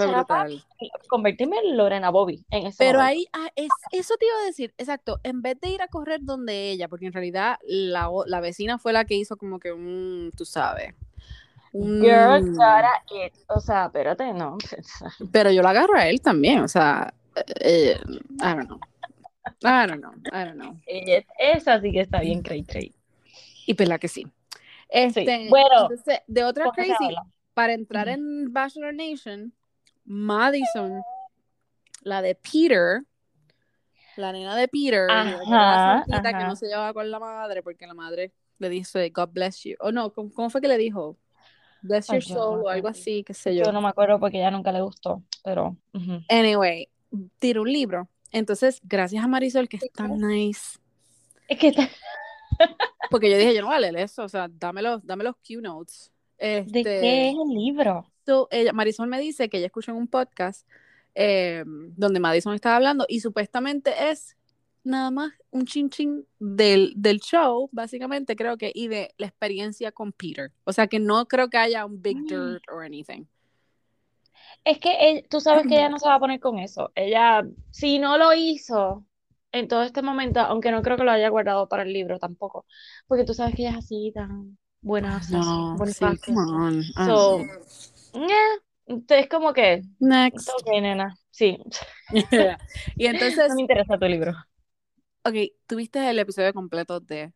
convertirme 1.08 1.58
en 1.58 1.76
Lorena 1.76 2.10
Bobby 2.10 2.44
en 2.50 2.66
ese 2.68 2.78
Pero 2.78 3.00
momento. 3.00 3.08
ahí, 3.08 3.26
ah, 3.32 3.50
es, 3.56 3.68
eso 3.90 4.14
te 4.16 4.26
iba 4.26 4.34
a 4.42 4.46
decir, 4.46 4.72
exacto, 4.78 5.18
en 5.24 5.42
vez 5.42 5.60
de 5.60 5.70
ir 5.70 5.82
a 5.82 5.88
correr 5.88 6.20
donde 6.22 6.70
ella, 6.70 6.86
porque 6.88 7.06
en 7.06 7.12
realidad 7.12 7.58
la, 7.66 8.08
la 8.26 8.40
vecina 8.40 8.78
fue 8.78 8.92
la 8.92 9.04
que 9.06 9.16
hizo 9.16 9.36
como 9.36 9.58
que 9.58 9.72
un, 9.72 10.30
tú 10.36 10.44
sabes, 10.44 10.94
un... 11.72 12.00
Girl, 12.00 12.40
gotta 12.52 13.02
it. 13.10 13.32
O 13.48 13.58
sea, 13.60 13.86
espérate, 13.86 14.32
no. 14.32 14.56
Pero 15.32 15.50
yo 15.50 15.62
la 15.62 15.70
agarro 15.70 15.96
a 15.96 16.06
él 16.08 16.20
también, 16.20 16.60
o 16.60 16.68
sea, 16.68 17.12
eh, 17.60 17.98
I 18.06 18.54
don't 18.54 18.66
know. 18.66 18.80
I 19.62 19.86
don't 19.86 20.00
know, 20.00 20.12
I 20.32 20.44
don't 20.44 20.54
know. 20.54 20.76
Ella- 20.86 21.24
Esa 21.38 21.80
sí 21.80 21.90
que 21.90 22.00
está 22.00 22.20
bien 22.20 22.42
cray 22.42 22.62
cray. 22.62 22.94
Y 23.66 23.74
pues 23.74 23.88
la 23.88 23.98
que 23.98 24.08
sí. 24.08 24.26
Este, 24.88 25.48
bueno, 25.48 25.82
entonces, 25.82 26.20
de 26.26 26.44
otra 26.44 26.64
¿Cómo 26.64 26.74
se 26.74 26.82
crazy, 26.86 27.04
habla? 27.04 27.26
Para 27.60 27.74
entrar 27.74 28.08
Ujú. 28.08 28.14
en 28.14 28.52
Bachelor 28.54 28.94
Nation, 28.94 29.52
Madison, 30.06 31.02
la 32.02 32.22
de 32.22 32.34
Peter, 32.34 33.02
la 34.16 34.32
nena 34.32 34.56
de 34.56 34.66
Peter, 34.66 35.08
la 35.10 35.22
que 35.24 35.50
era 35.50 36.18
Ajá, 36.20 36.22
que 36.22 36.28
ajá. 36.36 36.48
no 36.48 36.56
se 36.56 36.68
llevaba 36.68 36.94
con 36.94 37.10
la 37.10 37.18
madre, 37.18 37.62
porque 37.62 37.86
la 37.86 37.92
madre 37.92 38.32
le 38.58 38.70
dice 38.70 39.10
God 39.10 39.28
bless 39.32 39.62
you. 39.64 39.74
O 39.80 39.92
no, 39.92 40.10
¿cómo, 40.10 40.32
cómo 40.32 40.48
fue 40.48 40.62
que 40.62 40.68
le 40.68 40.78
dijo? 40.78 41.18
Bless 41.82 42.06
your 42.08 42.20
yo 42.22 42.34
no 42.34 42.40
soul 42.40 42.58
me 42.60 42.64
o 42.64 42.68
algo 42.70 42.88
así, 42.88 43.24
qué 43.24 43.34
sé 43.34 43.54
yo. 43.54 43.66
Yo 43.66 43.72
no 43.72 43.82
me 43.82 43.88
acuerdo 43.88 44.18
porque 44.18 44.38
ya 44.38 44.50
nunca 44.50 44.72
le 44.72 44.80
gustó, 44.80 45.22
pero 45.44 45.76
ujú. 45.92 46.20
Anyway, 46.30 46.88
tiró 47.38 47.60
un 47.62 47.72
libro. 47.72 48.08
Entonces, 48.32 48.80
gracias 48.82 49.22
a 49.22 49.28
Marisol, 49.28 49.68
que 49.68 49.76
es 49.76 49.92
tan 49.92 50.16
nice. 50.18 50.78
es 51.46 51.58
que 51.58 51.68
está- 51.68 51.90
Porque 53.10 53.30
yo 53.30 53.36
dije, 53.36 53.54
yo 53.54 53.60
no 53.60 53.66
voy 53.66 53.76
a 53.76 53.80
leer 53.80 53.96
eso, 53.96 54.22
o 54.22 54.28
sea, 54.28 54.48
dame 54.48 54.80
los, 54.82 55.04
dame 55.04 55.24
los 55.24 55.34
Q 55.36 55.60
notes. 55.60 56.10
¿De 56.40 56.80
Este, 56.80 56.82
qué 56.82 57.28
es 57.30 57.34
el 57.36 57.54
libro? 57.54 58.06
So, 58.26 58.48
ella, 58.50 58.72
Marisol 58.72 59.08
me 59.08 59.20
dice 59.20 59.48
que 59.48 59.58
ella 59.58 59.66
escuchó 59.66 59.90
en 59.92 59.96
un 59.98 60.08
podcast 60.08 60.66
eh, 61.14 61.64
donde 61.66 62.20
Madison 62.20 62.54
estaba 62.54 62.76
hablando 62.76 63.04
y 63.08 63.20
supuestamente 63.20 63.92
es 64.10 64.36
nada 64.84 65.10
más 65.10 65.32
un 65.50 65.66
chin 65.66 65.90
chin 65.90 66.26
del, 66.38 66.92
del 66.96 67.20
show, 67.20 67.68
básicamente 67.72 68.36
creo 68.36 68.56
que, 68.56 68.70
y 68.74 68.88
de 68.88 69.12
la 69.18 69.26
experiencia 69.26 69.92
con 69.92 70.12
Peter. 70.12 70.52
O 70.64 70.72
sea 70.72 70.86
que 70.86 70.98
no 70.98 71.26
creo 71.26 71.50
que 71.50 71.58
haya 71.58 71.84
un 71.84 72.00
big 72.00 72.18
Mm. 72.18 72.26
dirt 72.26 72.62
or 72.72 72.84
anything. 72.84 73.24
Es 74.64 74.78
que 74.78 75.10
él- 75.10 75.26
tú 75.28 75.40
sabes 75.40 75.66
que 75.66 75.74
ella 75.76 75.88
no 75.90 75.98
se 75.98 76.08
va 76.08 76.14
a 76.14 76.20
poner 76.20 76.40
con 76.40 76.58
eso. 76.58 76.92
Ella, 76.94 77.42
si 77.70 77.98
no 77.98 78.16
lo 78.18 78.32
hizo 78.34 79.04
en 79.52 79.68
todo 79.68 79.82
este 79.82 80.02
momento, 80.02 80.40
aunque 80.40 80.70
no 80.70 80.82
creo 80.82 80.96
que 80.96 81.04
lo 81.04 81.10
haya 81.10 81.28
guardado 81.28 81.68
para 81.68 81.82
el 81.82 81.92
libro 81.92 82.18
tampoco, 82.18 82.64
porque 83.08 83.24
tú 83.24 83.34
sabes 83.34 83.54
que 83.54 83.62
ella 83.62 83.72
es 83.72 83.78
así 83.78 84.12
tan 84.14 84.56
buena, 84.82 85.16
así, 85.16 85.34
No, 85.34 85.78
sí, 85.86 86.04
bonifaciosa. 86.08 86.24
come 86.24 86.40
on. 86.52 86.84
Ah, 86.96 87.06
So, 87.06 87.40
eh, 88.14 88.58
entonces 88.86 89.28
como 89.28 89.52
que, 89.52 89.82
next. 90.00 90.48
ok, 90.58 90.66
nena, 90.80 91.14
sí, 91.30 91.58
y 92.96 93.06
entonces, 93.06 93.48
no 93.48 93.54
me 93.54 93.62
interesa 93.62 93.98
tu 93.98 94.06
libro. 94.06 94.32
ok, 95.24 95.34
tuviste 95.66 96.08
el 96.10 96.18
episodio 96.18 96.52
completo 96.54 97.00
de 97.00 97.32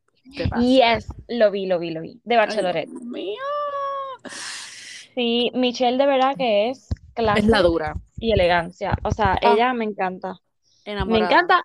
Bachelor? 0.51 0.67
Yes, 0.67 1.07
lo 1.29 1.51
vi, 1.51 1.67
lo 1.67 1.79
vi, 1.79 1.91
lo 1.91 2.01
vi, 2.01 2.21
de 2.25 2.37
Ay, 2.37 2.37
Bachelorette. 2.37 2.91
Mío. 3.03 3.43
Sí, 5.15 5.51
Michelle 5.55 5.97
de 5.99 6.07
verdad 6.07 6.37
que 6.37 6.71
es 6.71 6.89
clase 7.15 7.41
Es 7.41 7.47
la 7.47 7.63
dura. 7.63 7.95
y 8.19 8.33
elegancia. 8.33 8.97
O 9.05 9.11
sea, 9.13 9.39
Ah. 9.43 9.57
ella 9.57 9.73
me 9.75 9.85
encanta. 9.85 10.37
Me 10.87 11.19
encanta 11.19 11.65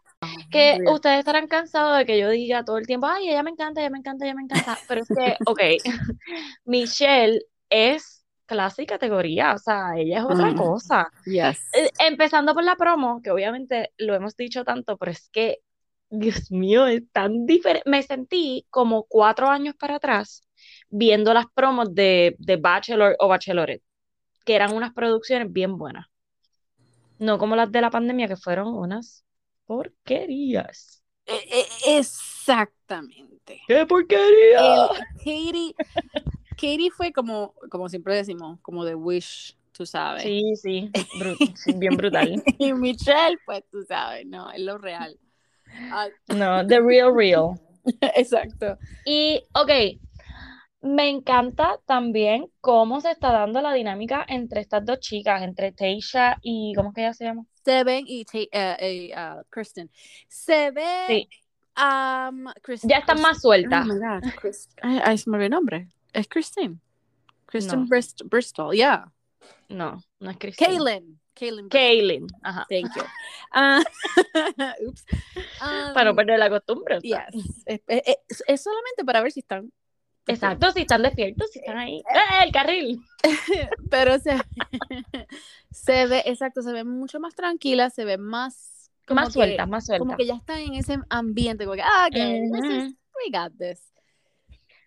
que 0.49 0.77
ustedes 0.87 1.19
estarán 1.19 1.47
cansados 1.47 1.97
de 1.97 2.05
que 2.05 2.17
yo 2.17 2.29
diga 2.29 2.63
todo 2.63 2.77
el 2.77 2.87
tiempo, 2.87 3.07
ay, 3.07 3.29
ella 3.29 3.43
me 3.43 3.51
encanta, 3.51 3.81
ella 3.81 3.89
me 3.89 3.99
encanta, 3.99 4.25
ella 4.25 4.35
me 4.35 4.43
encanta. 4.43 4.77
Pero 4.87 5.01
es 5.01 5.07
que, 5.07 5.35
ok, 5.45 5.59
Michelle 6.65 7.41
es 7.69 8.25
clase 8.45 8.83
y 8.83 8.85
categoría. 8.85 9.53
O 9.53 9.57
sea, 9.57 9.97
ella 9.97 10.19
es 10.19 10.23
otra 10.25 10.51
Mm. 10.51 10.55
cosa. 10.57 11.09
Yes. 11.25 11.59
Eh, 11.73 11.89
Empezando 11.99 12.53
por 12.53 12.63
la 12.63 12.75
promo, 12.75 13.21
que 13.21 13.31
obviamente 13.31 13.91
lo 13.97 14.15
hemos 14.15 14.35
dicho 14.35 14.63
tanto, 14.63 14.97
pero 14.97 15.11
es 15.11 15.29
que, 15.31 15.59
Dios 16.09 16.51
mío, 16.51 16.87
es 16.87 17.03
tan 17.11 17.45
diferente. 17.45 17.87
Me 17.89 18.01
sentí 18.01 18.65
como 18.71 19.03
cuatro 19.03 19.47
años 19.49 19.75
para 19.75 19.95
atrás 19.95 20.41
viendo 20.89 21.33
las 21.33 21.45
promos 21.53 21.93
de, 21.93 22.35
de 22.39 22.55
Bachelor 22.57 23.15
o 23.19 23.27
Bachelorette, 23.27 23.83
que 24.43 24.55
eran 24.55 24.73
unas 24.73 24.93
producciones 24.93 25.51
bien 25.51 25.77
buenas. 25.77 26.07
No 27.19 27.37
como 27.37 27.55
las 27.55 27.71
de 27.71 27.81
la 27.81 27.89
pandemia, 27.89 28.27
que 28.27 28.37
fueron 28.37 28.69
unas 28.69 29.23
porquerías. 29.65 31.03
E- 31.25 31.33
e- 31.85 31.97
Exactamente. 31.99 33.61
¡Qué 33.67 33.85
porquería! 33.85 34.85
El 34.85 34.89
Katie, 35.17 35.75
Katie 36.51 36.91
fue 36.91 37.11
como, 37.11 37.53
como 37.69 37.87
siempre 37.89 38.15
decimos, 38.15 38.59
como 38.61 38.83
de 38.83 38.95
Wish, 38.95 39.55
tú 39.71 39.85
sabes. 39.85 40.23
Sí, 40.23 40.55
sí, 40.55 40.89
bru- 40.93 41.37
sí, 41.55 41.73
bien 41.73 41.95
brutal. 41.95 42.41
Y 42.57 42.73
Michelle, 42.73 43.37
pues 43.45 43.63
tú 43.71 43.83
sabes, 43.87 44.25
no, 44.25 44.51
es 44.51 44.61
lo 44.61 44.77
real. 44.77 45.17
Ah, 45.91 46.07
No, 46.29 46.65
the 46.65 46.81
real, 46.81 47.13
real. 47.15 47.59
exacto. 48.15 48.77
Y, 49.05 49.43
ok, 49.53 49.99
me 50.81 51.09
encanta 51.09 51.79
también 51.85 52.47
cómo 52.61 53.01
se 53.01 53.11
está 53.11 53.31
dando 53.31 53.61
la 53.61 53.73
dinámica 53.73 54.25
entre 54.27 54.61
estas 54.61 54.85
dos 54.85 54.99
chicas, 54.99 55.41
entre 55.43 55.71
Taysha 55.71 56.37
y, 56.41 56.73
¿cómo 56.75 56.89
es 56.89 56.95
que 56.95 57.01
ella 57.01 57.13
se 57.13 57.25
llama? 57.25 57.45
Seven 57.65 58.05
y 58.07 58.25
eh, 58.33 58.47
eh, 58.51 59.11
ah, 59.15 59.41
Kristen. 59.49 59.91
Se 60.27 60.71
ve. 60.71 61.05
Sí. 61.07 61.29
um, 61.77 62.45
Kristen- 62.61 62.89
Ya 62.89 62.97
están 62.99 63.21
más 63.21 63.41
sueltas. 63.41 63.85
Oh 63.87 63.93
my 63.93 63.99
God, 63.99 64.29
Ay, 65.03 65.17
se 65.17 65.29
me 65.29 65.43
el 65.43 65.51
nombre. 65.51 65.87
Es. 66.13 66.27
Kristen 66.27 66.79
No. 67.53 67.85
Brist- 67.87 68.23
Bristol, 68.29 68.73
yeah. 68.73 69.11
No, 69.67 70.01
no 70.19 70.29
es 70.31 70.37
Cristina. 70.37 70.69
Kaylin. 70.69 71.19
Kaylin. 71.33 71.69
Kaylin, 71.69 72.27
ajá. 72.43 72.65
Thank 72.69 72.95
you. 72.95 73.03
Ah, 73.53 73.81
oops. 74.85 75.05
Um, 75.61 75.93
Para 75.93 76.05
no 76.05 76.15
perder 76.15 76.37
la 76.39 76.49
costumbre. 76.49 76.99
yes. 77.01 77.17
Es, 77.65 77.81
es- 77.87 78.03
es- 78.29 78.43
es 78.47 78.61
solamente 78.61 79.03
para 79.05 79.21
ver 79.21 79.31
si 79.31 79.39
están. 79.41 79.71
Exacto, 80.29 80.71
si 80.71 80.81
están 80.81 81.01
despiertos, 81.03 81.49
si 81.51 81.59
están 81.59 81.77
ahí. 81.77 81.97
¡Eh, 81.99 82.43
el 82.45 82.51
carril! 82.51 82.99
Pero 83.89 84.19
se, 84.19 84.37
se 85.71 86.07
ve, 86.07 86.23
exacto, 86.25 86.61
se 86.61 86.71
ve 86.71 86.83
mucho 86.83 87.19
más 87.19 87.35
tranquila, 87.35 87.89
se 87.89 88.05
ve 88.05 88.17
más. 88.17 88.89
como 89.07 89.21
Más 89.21 89.29
que- 89.29 89.33
sueltas, 89.33 89.67
más 89.67 89.87
Como 89.87 89.97
sueltas. 89.97 90.17
que 90.17 90.25
ya 90.25 90.35
están 90.35 90.59
en 90.59 90.75
ese 90.75 90.97
ambiente, 91.09 91.65
como 91.65 91.75
que, 91.75 91.81
ah, 91.83 92.07
Ujú. 92.11 92.95
we 93.15 93.31
got 93.31 93.51
this. 93.57 93.81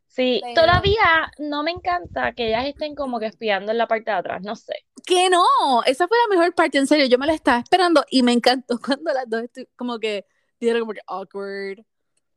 Sí, 0.07 0.41
Pero- 0.43 0.55
todavía 0.67 1.33
no 1.39 1.63
me 1.63 1.71
encanta 1.71 2.33
que 2.33 2.49
ellas 2.49 2.67
estén 2.67 2.95
como 2.95 3.19
que 3.19 3.27
espiando 3.27 3.73
en 3.73 3.79
la 3.79 3.87
parte 3.89 4.11
de 4.11 4.17
atrás, 4.19 4.43
no 4.43 4.55
sé. 4.57 4.75
Que 5.07 5.31
no, 5.31 5.43
esa 5.87 6.07
fue 6.07 6.19
la 6.29 6.37
mejor 6.37 6.55
parte, 6.55 6.77
en 6.79 6.87
serio, 6.87 7.07
yo 7.07 7.19
me 7.19 7.27
la 7.27 7.33
estaba 7.35 7.59
esperando 7.61 8.05
y 8.11 8.23
me 8.23 8.33
encantó 8.33 8.79
cuando 9.01 9.13
las 9.13 9.29
dos 9.29 9.45
como 9.75 9.99
que 9.99 10.27
dieron 10.61 10.81
como 10.83 10.93
que 10.93 11.01
awkward. 11.07 11.85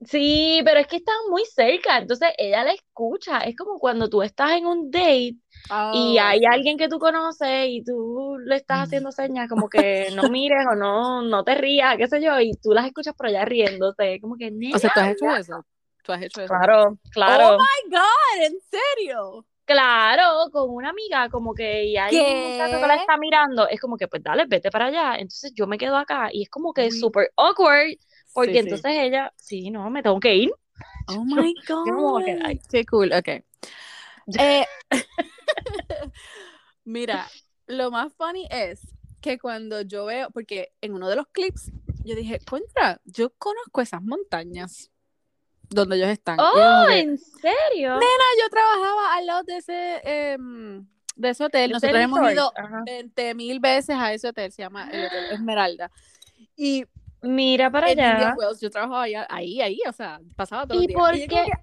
Sí, 0.03 0.61
pero 0.65 0.79
es 0.79 0.87
que 0.87 0.97
están 0.97 1.15
muy 1.29 1.43
cerca, 1.45 1.97
entonces 1.97 2.29
ella 2.37 2.63
la 2.63 2.73
escucha. 2.73 3.39
Es 3.41 3.55
como 3.55 3.79
cuando 3.79 4.09
tú 4.09 4.21
estás 4.21 4.51
en 4.51 4.65
un 4.67 4.91
date 4.91 5.35
y 5.89 6.17
Oh, 6.17 6.19
hay 6.19 6.41
alguien 6.45 6.77
que 6.77 6.89
tú 6.89 6.99
conoces 6.99 7.67
y 7.69 7.83
tú 7.83 8.37
le 8.45 8.57
estás 8.57 8.83
haciendo 8.83 9.11
señas 9.11 9.47
como 9.49 9.69
que 9.69 10.09
no 10.11 10.27
mires 10.27 10.65
o 10.71 10.75
no, 10.75 11.21
no 11.23 11.43
te 11.43 11.55
rías, 11.55 11.95
qué 11.97 12.07
sé 12.07 12.21
yo, 12.21 12.39
y 12.39 12.51
tú 12.61 12.71
las 12.73 12.85
escuchas 12.85 13.15
por 13.15 13.27
allá 13.27 13.45
riéndose, 13.45 14.19
como 14.21 14.35
que, 14.37 14.51
O 14.71 14.77
sea, 14.79 14.89
tú 14.91 14.99
has 14.99 15.09
hecho 15.11 15.29
eso. 15.29 15.65
Tú 16.03 16.11
has 16.11 16.21
hecho 16.21 16.41
eso. 16.41 16.61
claro, 16.61 16.97
claro, 17.09 17.45
Oh 17.45 17.53
my 17.57 17.91
God, 17.91 18.43
¿en 18.45 18.59
serio? 18.61 19.45
claro, 19.65 20.49
con 20.51 20.69
una 20.69 20.89
amiga, 20.89 21.29
como 21.29 21.53
que 21.53 21.85
y 21.85 21.97
hay 21.97 22.21
un 22.21 22.39
muchacho 22.39 22.79
que 22.79 22.87
la 22.87 22.95
está 22.95 23.17
mirando, 23.17 23.67
es 23.67 23.79
como 23.79 23.97
que, 23.97 24.07
pues 24.07 24.23
dale, 24.23 24.45
vete 24.47 24.69
para 24.71 24.85
allá. 24.87 25.15
Entonces 25.15 25.53
yo 25.55 25.67
me 25.67 25.77
quedo 25.77 25.97
acá 25.97 26.29
y 26.31 26.43
es 26.43 26.49
como 26.49 26.73
que 26.73 26.91
We- 26.91 26.91
súper 26.91 27.31
awkward, 27.37 27.97
porque 28.35 28.51
Sí, 28.51 28.57
sí. 28.57 28.59
entonces 28.59 28.91
ella, 28.99 29.33
sí, 29.37 29.71
no, 29.71 29.89
me 29.89 30.03
tengo 30.03 30.19
que 30.19 30.35
ir. 30.35 30.51
Oh 31.07 31.23
my 31.23 31.55
yo 31.67 31.85
no. 31.85 32.11
God. 32.13 32.23
Qué 32.69 32.85
cool, 32.85 33.11
ok. 33.13 33.27
Eh, 34.37 34.65
mira, 36.83 37.27
lo 37.67 37.91
más 37.91 38.13
funny 38.13 38.47
es 38.51 38.81
que 39.21 39.39
cuando 39.39 39.81
yo 39.81 40.05
veo, 40.05 40.29
porque 40.31 40.73
en 40.81 40.93
uno 40.93 41.07
de 41.09 41.15
los 41.15 41.27
clips 41.27 41.71
yo 42.03 42.15
dije, 42.15 42.39
contra, 42.47 43.01
yo 43.05 43.31
conozco 43.37 43.81
esas 43.81 44.01
montañas 44.03 44.91
donde 45.69 45.95
ellos 45.97 46.09
están. 46.09 46.39
Oh, 46.39 46.85
¿en 46.91 47.17
serio? 47.17 47.93
"Nena, 47.93 48.27
yo 48.41 48.49
trabajaba 48.51 49.15
al 49.15 49.25
lado 49.25 49.43
de 49.43 49.57
ese, 49.57 50.01
em, 50.03 50.87
de 51.15 51.29
ese 51.29 51.43
hotel. 51.45 51.71
Nosotros 51.71 51.99
hemos 51.99 52.31
ido 52.31 52.51
ajá. 52.55 52.83
20 52.85 53.33
mil 53.33 53.59
veces 53.59 53.95
a 53.97 54.13
ese 54.13 54.27
hotel, 54.27 54.51
se 54.51 54.61
llama 54.61 54.87
el 54.91 55.05
Hotel 55.05 55.25
Esmeralda. 55.31 55.91
Y 56.55 56.85
Mira 57.25 57.71
para 57.71 57.91
en 57.91 57.99
allá. 57.99 58.35
Wells 58.37 58.59
yo 58.61 58.69
trabajaba 58.69 59.03
allá, 59.03 59.27
ahí, 59.29 59.61
ahí, 59.61 59.79
o 59.87 59.91
sea, 59.93 60.21
pasaba 60.35 60.67
todo 60.67 60.77
el 60.79 60.85
¿Y 60.85 60.87
día. 60.87 60.97
por 60.97 61.15
Y 61.15 61.21
yo 61.21 61.27
como 61.27 61.43
qué? 61.45 61.51
que, 61.51 61.57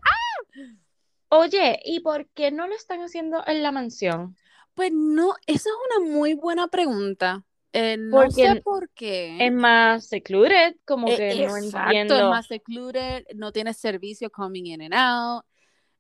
Oye, 1.29 1.81
¿y 1.85 2.01
por 2.01 2.29
qué 2.31 2.51
no 2.51 2.67
lo 2.69 2.75
están 2.75 3.01
haciendo 3.01 3.43
en 3.47 3.63
la 3.63 3.73
mansión? 3.73 4.37
Pues 4.75 4.91
no, 4.93 5.35
esa 5.47 5.69
es 5.71 5.77
una 6.01 6.11
muy 6.11 6.35
buena 6.35 6.69
pregunta. 6.69 7.45
Eh, 7.73 7.97
no 7.99 8.31
sé 8.31 8.57
Porque 8.57 8.61
por 8.63 8.91
qué. 8.91 9.47
es 9.47 9.53
más 9.53 10.07
secluded, 10.07 10.77
como 10.85 11.09
Eh, 11.09 11.17
que 11.17 11.47
no 11.47 11.57
exacto, 11.57 11.89
entiendo. 11.89 12.17
es 12.19 12.25
más 12.25 12.47
secluded, 12.47 13.25
no 13.35 13.53
tienes 13.53 13.79
servicio 13.79 14.31
coming 14.31 14.67
in 14.67 14.83
and 14.83 14.95
out. 14.95 15.45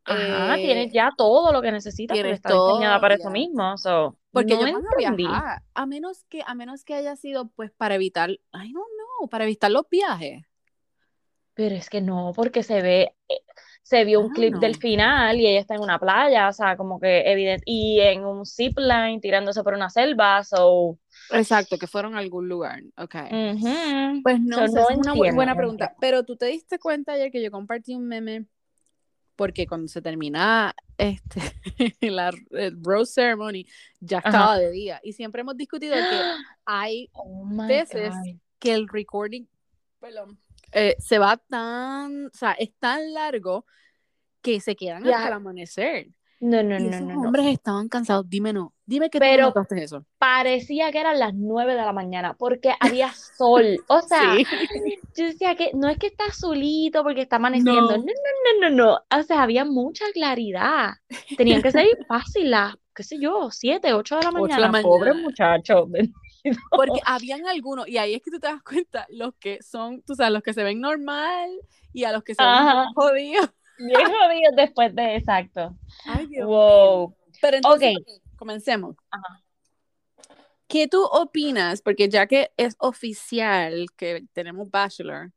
Ajá, 0.05 0.59
eh, 0.59 0.64
tienes 0.64 0.92
ya 0.92 1.12
todo 1.16 1.53
lo 1.53 1.62
que 1.62 1.70
necesitas 1.72 2.18
porque 2.18 2.33
está 2.33 2.51
diseñada 2.51 2.94
todo, 2.94 3.01
para 3.01 3.14
eso 3.14 3.25
ya. 3.25 3.31
mismo. 3.31 3.79
So, 3.79 4.18
Porque 4.33 4.55
no 4.55 4.61
van 4.61 4.87
a 4.87 4.96
viajar, 4.96 5.62
a 5.75 5.87
menos 5.87 6.25
que, 6.29 6.42
a 6.46 6.55
menos 6.55 6.85
que 6.85 6.94
haya 6.94 7.16
sido 7.16 7.48
pues 7.51 7.70
para 7.70 7.94
evitar, 7.94 8.31
I 8.31 8.72
don't 8.72 8.75
para 9.29 9.45
evitar 9.45 9.71
los 9.71 9.89
viajes. 9.91 10.43
Pero 11.55 11.75
es 11.75 11.91
que 11.91 12.01
no, 12.01 12.33
porque 12.35 12.63
se 12.63 12.81
ve, 12.81 13.15
eh, 13.29 13.35
se 13.83 14.05
vio 14.05 14.21
I 14.21 14.25
un 14.25 14.31
clip 14.31 14.55
del 14.55 14.73
know. 14.73 14.81
final 14.81 15.37
y 15.39 15.47
ella 15.47 15.61
está 15.61 15.75
en 15.75 15.83
una 15.83 15.99
playa, 15.99 16.49
o 16.49 16.53
sea, 16.53 16.77
como 16.77 16.99
que 16.99 17.31
evidente, 17.31 17.63
y 17.67 18.01
en 18.01 18.25
un 18.25 18.47
zipline 18.47 19.21
tirándose 19.21 19.63
por 19.63 19.75
una 19.75 19.91
selva, 19.91 20.43
so, 20.45 20.99
Exacto, 21.31 21.79
que 21.79 21.87
fueron 21.87 22.15
a 22.15 22.19
algún 22.19 22.49
lugar. 22.49 22.83
Ok. 22.97 23.17
ujú. 23.33 24.23
Pues 24.23 24.41
no 24.41 24.57
So, 24.57 24.67
no 24.69 24.91
es 24.91 24.97
una 24.97 25.15
buena 25.15 25.53
no 25.53 25.59
pregunta. 25.59 25.95
Pero 26.01 26.25
tú 26.25 26.37
te 26.37 26.47
diste 26.47 26.79
cuenta 26.79 27.13
ayer 27.13 27.31
que 27.31 27.43
yo 27.43 27.51
compartí 27.51 27.95
un 27.95 28.07
meme 28.07 28.47
porque 29.37 29.67
cuando 29.67 29.89
se 29.89 30.01
termina 30.03 30.75
este 30.99 31.41
la 32.01 32.31
rose 32.83 33.13
ceremony 33.15 33.67
ya 34.01 34.19
Ajá. 34.19 34.31
estaba 34.31 34.59
de 34.59 34.71
día 34.71 35.01
y 35.03 35.13
siempre 35.15 35.41
hemos 35.41 35.57
discutido 35.57 35.95
que 35.95 36.23
hay 36.65 37.11
Oh 37.15 37.45
veces 37.67 38.15
God. 38.15 38.39
Que 38.62 38.72
el 38.75 38.88
recording 38.88 39.44
perdón, 40.01 40.38
eh, 40.72 40.96
se 40.98 41.18
va 41.18 41.37
tan, 41.37 42.27
o 42.27 42.31
sea, 42.33 42.53
es 42.53 42.70
tan 42.79 43.12
largo 43.12 43.66
que 44.40 44.61
se 44.61 44.75
quedan 44.77 45.05
Ya. 45.05 45.16
hasta 45.16 45.29
el 45.29 45.35
amanecer. 45.35 46.09
No, 46.40 46.61
no, 46.61 46.77
Y 46.77 46.83
no, 46.83 46.90
esos 46.90 47.03
no, 47.03 47.14
no. 47.14 47.20
hombres 47.22 47.46
estaban 47.46 47.88
cansados. 47.88 48.29
Dime 48.29 48.53
no. 48.53 48.75
Dime 48.85 49.09
que 49.11 49.18
tú 49.18 49.20
Pero- 49.20 49.46
notaste 49.46 49.81
eso. 49.85 50.05
Parecía 50.18 50.90
que 50.90 50.98
eran 50.98 51.20
las 51.20 51.35
9 51.35 51.77
de 51.77 51.83
la 51.83 51.92
mañana 51.92 52.35
porque 52.37 52.72
había 52.81 53.12
sol. 53.12 53.79
O 53.87 54.01
sea, 54.09 54.35
Sí. 54.37 54.44
yo 55.16 55.25
decía 55.27 55.55
que 55.55 55.70
no 55.75 55.88
es 55.88 55.98
que 55.98 56.09
está 56.09 56.25
azulito 56.27 57.05
porque 57.05 57.20
está 57.22 57.37
amaneciendo. 57.37 57.83
No. 57.83 57.96
No, 57.98 57.98
no, 57.98 58.61
no, 58.61 58.70
no, 58.70 58.77
no. 58.77 59.18
O 59.20 59.22
sea, 59.22 59.42
había 59.42 59.64
mucha 59.64 60.05
claridad. 60.12 60.94
Tenían 61.37 61.62
que 61.62 61.70
ser 61.70 61.87
fácil 62.09 62.51
las, 62.51 62.75
qué 62.92 63.05
sé 63.05 63.18
yo, 63.20 63.51
7, 63.53 63.92
8 63.94 64.16
de 64.16 64.22
la 64.22 64.29
Ocho 64.31 64.37
de 64.38 64.42
mañana. 64.48 64.72
la 64.72 64.83
Pobre 64.83 65.14
mañana. 65.14 65.62
Porque 66.71 67.01
habían 67.05 67.47
algunos, 67.47 67.87
y 67.89 67.99
ahí 67.99 68.15
es 68.15 68.23
que 68.23 68.31
tú 68.31 68.41
te 68.41 68.49
das 68.49 68.63
cuenta, 68.63 69.07
los 69.11 69.35
que 69.37 69.63
son, 69.63 70.03
tú 70.03 70.15
sabes, 70.15 70.33
los 70.33 70.43
que 70.43 70.53
se 70.55 70.65
ven 70.65 70.81
normal 70.81 71.51
y 71.93 72.05
a 72.05 72.13
los 72.13 72.23
que 72.25 72.35
se 72.35 72.43
ven 72.43 72.93
jodidos. 72.95 73.51
Bien 73.79 74.01
jodidos 74.07 74.55
después 74.57 74.95
de 74.95 75.17
exacto. 75.17 75.77
Ay, 76.07 76.27
Dios 76.27 76.47
mío. 76.47 76.49
Wow. 76.49 77.17
Pero 77.41 77.57
entonces, 77.59 77.97
Ok. 77.97 78.03
ok, 78.09 78.37
comencemos. 78.37 78.97
Ajá. 79.11 79.43
¿Qué 80.69 80.89
tú 80.89 81.05
opinas? 81.05 81.83
Porque 81.83 82.09
ya 82.09 82.27
que 82.27 82.51
es 82.57 82.77
oficial 82.79 83.87
que 83.97 84.25
tenemos 84.33 84.71
Bachelor, 84.71 85.31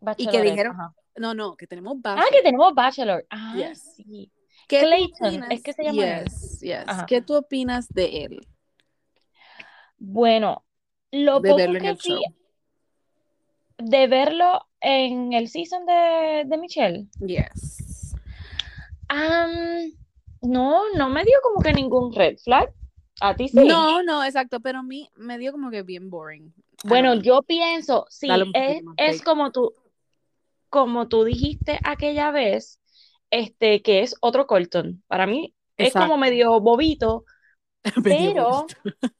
Bachelorette, 0.00 0.50
dijeron- 0.50 0.72
ajá. 0.80 0.94
no, 1.16 1.34
no, 1.34 1.56
que 1.56 1.66
tenemos 1.66 1.94
Ah, 1.96 2.00
Bachelor. 2.16 2.30
que 2.32 2.42
tenemos 2.42 2.74
Bachelor. 2.74 3.26
Ah, 3.30 3.54
Yes. 3.56 3.94
sí. 3.96 4.30
¿Qué 4.68 4.80
tú 4.80 4.86
Clayton, 4.86 5.52
es 5.52 5.62
que 5.62 5.72
se 5.74 5.84
llama. 5.84 6.02
Yes, 6.24 6.60
yes. 6.60 6.84
¿Qué 7.06 7.20
tú 7.20 7.34
opinas 7.36 7.88
de 7.88 8.24
él? 8.24 8.46
Bueno, 10.06 10.64
lo 11.10 11.40
De 11.40 11.50
poco 11.50 11.56
verlo 11.56 11.76
en 11.78 11.82
que 11.82 11.88
el 11.90 11.98
sí, 11.98 12.08
show. 12.10 12.20
de 13.78 14.06
verlo 14.06 14.66
en 14.80 15.32
el 15.32 15.48
season 15.48 15.86
de, 15.86 16.44
de 16.46 16.58
Michelle. 16.58 17.06
Yes. 17.20 18.14
Am, 19.08 19.50
no, 20.42 20.82
no 20.94 21.08
me 21.08 21.24
dio 21.24 21.36
como 21.42 21.62
que 21.62 21.72
ningún 21.72 22.12
red 22.12 22.36
flag. 22.38 22.72
A 23.20 23.34
ti 23.34 23.48
sí. 23.48 23.64
No, 23.64 24.02
no, 24.02 24.24
exacto, 24.24 24.60
pero 24.60 24.80
a 24.80 24.82
mí 24.82 25.08
me 25.16 25.38
dio 25.38 25.52
como 25.52 25.70
que 25.70 25.82
bien 25.82 26.10
boring. 26.10 26.52
Bueno, 26.84 27.12
know. 27.12 27.22
yo 27.22 27.42
pienso, 27.42 28.06
sí, 28.10 28.28
es, 28.52 28.82
es 28.96 29.22
como 29.22 29.52
tú, 29.52 29.72
como 30.68 31.08
tú 31.08 31.24
dijiste 31.24 31.78
aquella 31.82 32.30
vez, 32.30 32.80
este, 33.30 33.80
que 33.80 34.02
es 34.02 34.16
otro 34.20 34.46
Colton. 34.46 35.02
Para 35.06 35.26
mí 35.26 35.54
es 35.78 35.92
como 35.94 36.18
medio 36.18 36.60
bobito, 36.60 37.24
Medio 38.02 38.34
pero, 38.34 38.50
bonito. 38.50 39.16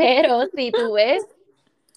Pero 0.00 0.46
si 0.54 0.72
tú 0.72 0.92
ves, 0.92 1.24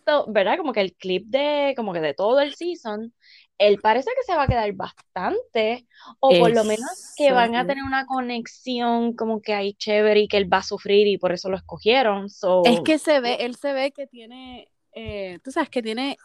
to- 0.06 0.26
¿verdad? 0.30 0.58
Como 0.58 0.74
que 0.74 0.82
el 0.82 0.94
clip 0.94 1.26
de, 1.28 1.74
como 1.76 1.94
que 1.94 2.02
de 2.02 2.14
todo 2.14 2.40
el 2.42 2.54
season, 2.56 3.14
él 3.58 3.80
parece 3.82 4.12
que 4.16 4.24
se 4.24 4.36
va 4.36 4.44
a 4.44 4.48
quedar 4.48 4.72
bastante, 4.74 5.88
o 6.20 6.30
por 6.30 6.52
lo 6.52 6.64
menos 6.64 7.14
que 7.16 7.32
van 7.32 7.56
a 7.56 7.66
tener 7.66 7.84
una 7.84 8.06
conexión 8.06 9.16
como 9.16 9.42
que 9.42 9.54
ahí 9.54 9.74
chévere 9.76 10.22
y 10.22 10.28
que 10.28 10.38
él 10.38 10.52
va 10.52 10.58
a 10.58 10.64
sufrir 10.64 11.08
y 11.08 11.18
por 11.18 11.32
eso 11.32 11.50
lo 11.50 11.56
escogieron. 11.58 12.30
So, 12.30 12.64
Es 12.66 12.82
que 12.82 12.98
se 12.98 13.20
ve, 13.20 13.38
él 13.42 13.56
se 13.56 13.72
ve 13.74 13.92
que 13.92 14.08
tiene, 14.08 14.68
eh, 14.94 15.40
tú 15.44 15.52
sabes, 15.52 15.70
que 15.70 15.82
tiene, 15.82 16.18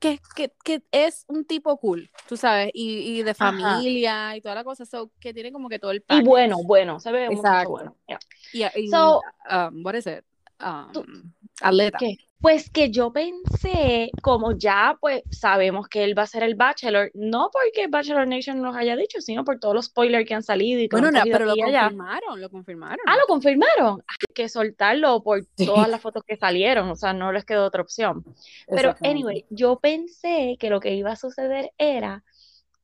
que, 0.00 0.18
que, 0.34 0.50
que 0.64 0.82
es 0.90 1.24
un 1.28 1.44
tipo 1.44 1.78
cool, 1.78 2.10
tú 2.28 2.36
sabes, 2.36 2.70
y, 2.74 3.18
y 3.18 3.22
de 3.22 3.30
Ajá. 3.30 3.36
familia 3.36 4.36
y 4.36 4.40
toda 4.40 4.56
la 4.56 4.64
cosa, 4.64 4.84
so, 4.84 5.10
que 5.20 5.32
tiene 5.32 5.52
como 5.52 5.68
que 5.68 5.78
todo 5.78 5.92
el 5.92 5.98
y 5.98 6.06
package. 6.06 6.26
bueno, 6.26 6.56
bueno, 6.64 7.00
se 7.00 7.12
ve 7.12 7.26
mucho 7.30 7.36
Exacto. 7.36 7.70
bueno. 7.70 7.96
ya. 8.08 8.18
Y, 8.52 8.64
y, 8.80 8.88
So- 8.90 9.22
um, 9.50 9.82
what 9.84 9.94
is 9.94 10.06
it? 10.06 10.24
Um, 10.62 11.32
atleta. 11.60 11.98
¿Qué? 11.98 12.16
Pues 12.40 12.70
que 12.70 12.90
yo 12.90 13.12
pensé, 13.12 14.10
como 14.20 14.50
ya 14.58 14.96
pues 15.00 15.22
sabemos 15.30 15.86
que 15.88 16.02
él 16.02 16.18
va 16.18 16.22
a 16.22 16.26
ser 16.26 16.42
el 16.42 16.56
Bachelor, 16.56 17.12
no 17.14 17.50
porque 17.52 17.86
Bachelor 17.86 18.26
Nation 18.26 18.60
nos 18.60 18.74
haya 18.74 18.96
dicho, 18.96 19.20
sino 19.20 19.44
por 19.44 19.60
todos 19.60 19.76
los 19.76 19.84
spoilers 19.84 20.26
que 20.26 20.34
han 20.34 20.42
salido 20.42 20.80
y 20.80 20.88
que 20.88 20.96
Bueno, 20.96 21.06
han 21.08 21.14
no, 21.14 21.22
pero 21.24 21.44
lo 21.46 21.52
allá. 21.52 21.82
confirmaron, 21.82 22.40
lo 22.40 22.50
confirmaron. 22.50 22.98
Ah, 23.06 23.14
lo 23.16 23.26
confirmaron. 23.28 24.02
Hay 24.08 24.34
que 24.34 24.48
soltarlo 24.48 25.22
por 25.22 25.44
Sí. 25.56 25.66
todas 25.66 25.88
las 25.88 26.00
fotos 26.00 26.24
que 26.26 26.36
salieron, 26.36 26.90
o 26.90 26.96
sea, 26.96 27.12
no 27.12 27.30
les 27.30 27.44
quedó 27.44 27.64
otra 27.64 27.82
opción. 27.82 28.24
Pero, 28.66 28.96
anyway, 29.02 29.44
yo 29.50 29.78
pensé 29.78 30.56
que 30.58 30.68
lo 30.68 30.80
que 30.80 30.94
iba 30.96 31.12
a 31.12 31.16
suceder 31.16 31.70
era 31.78 32.24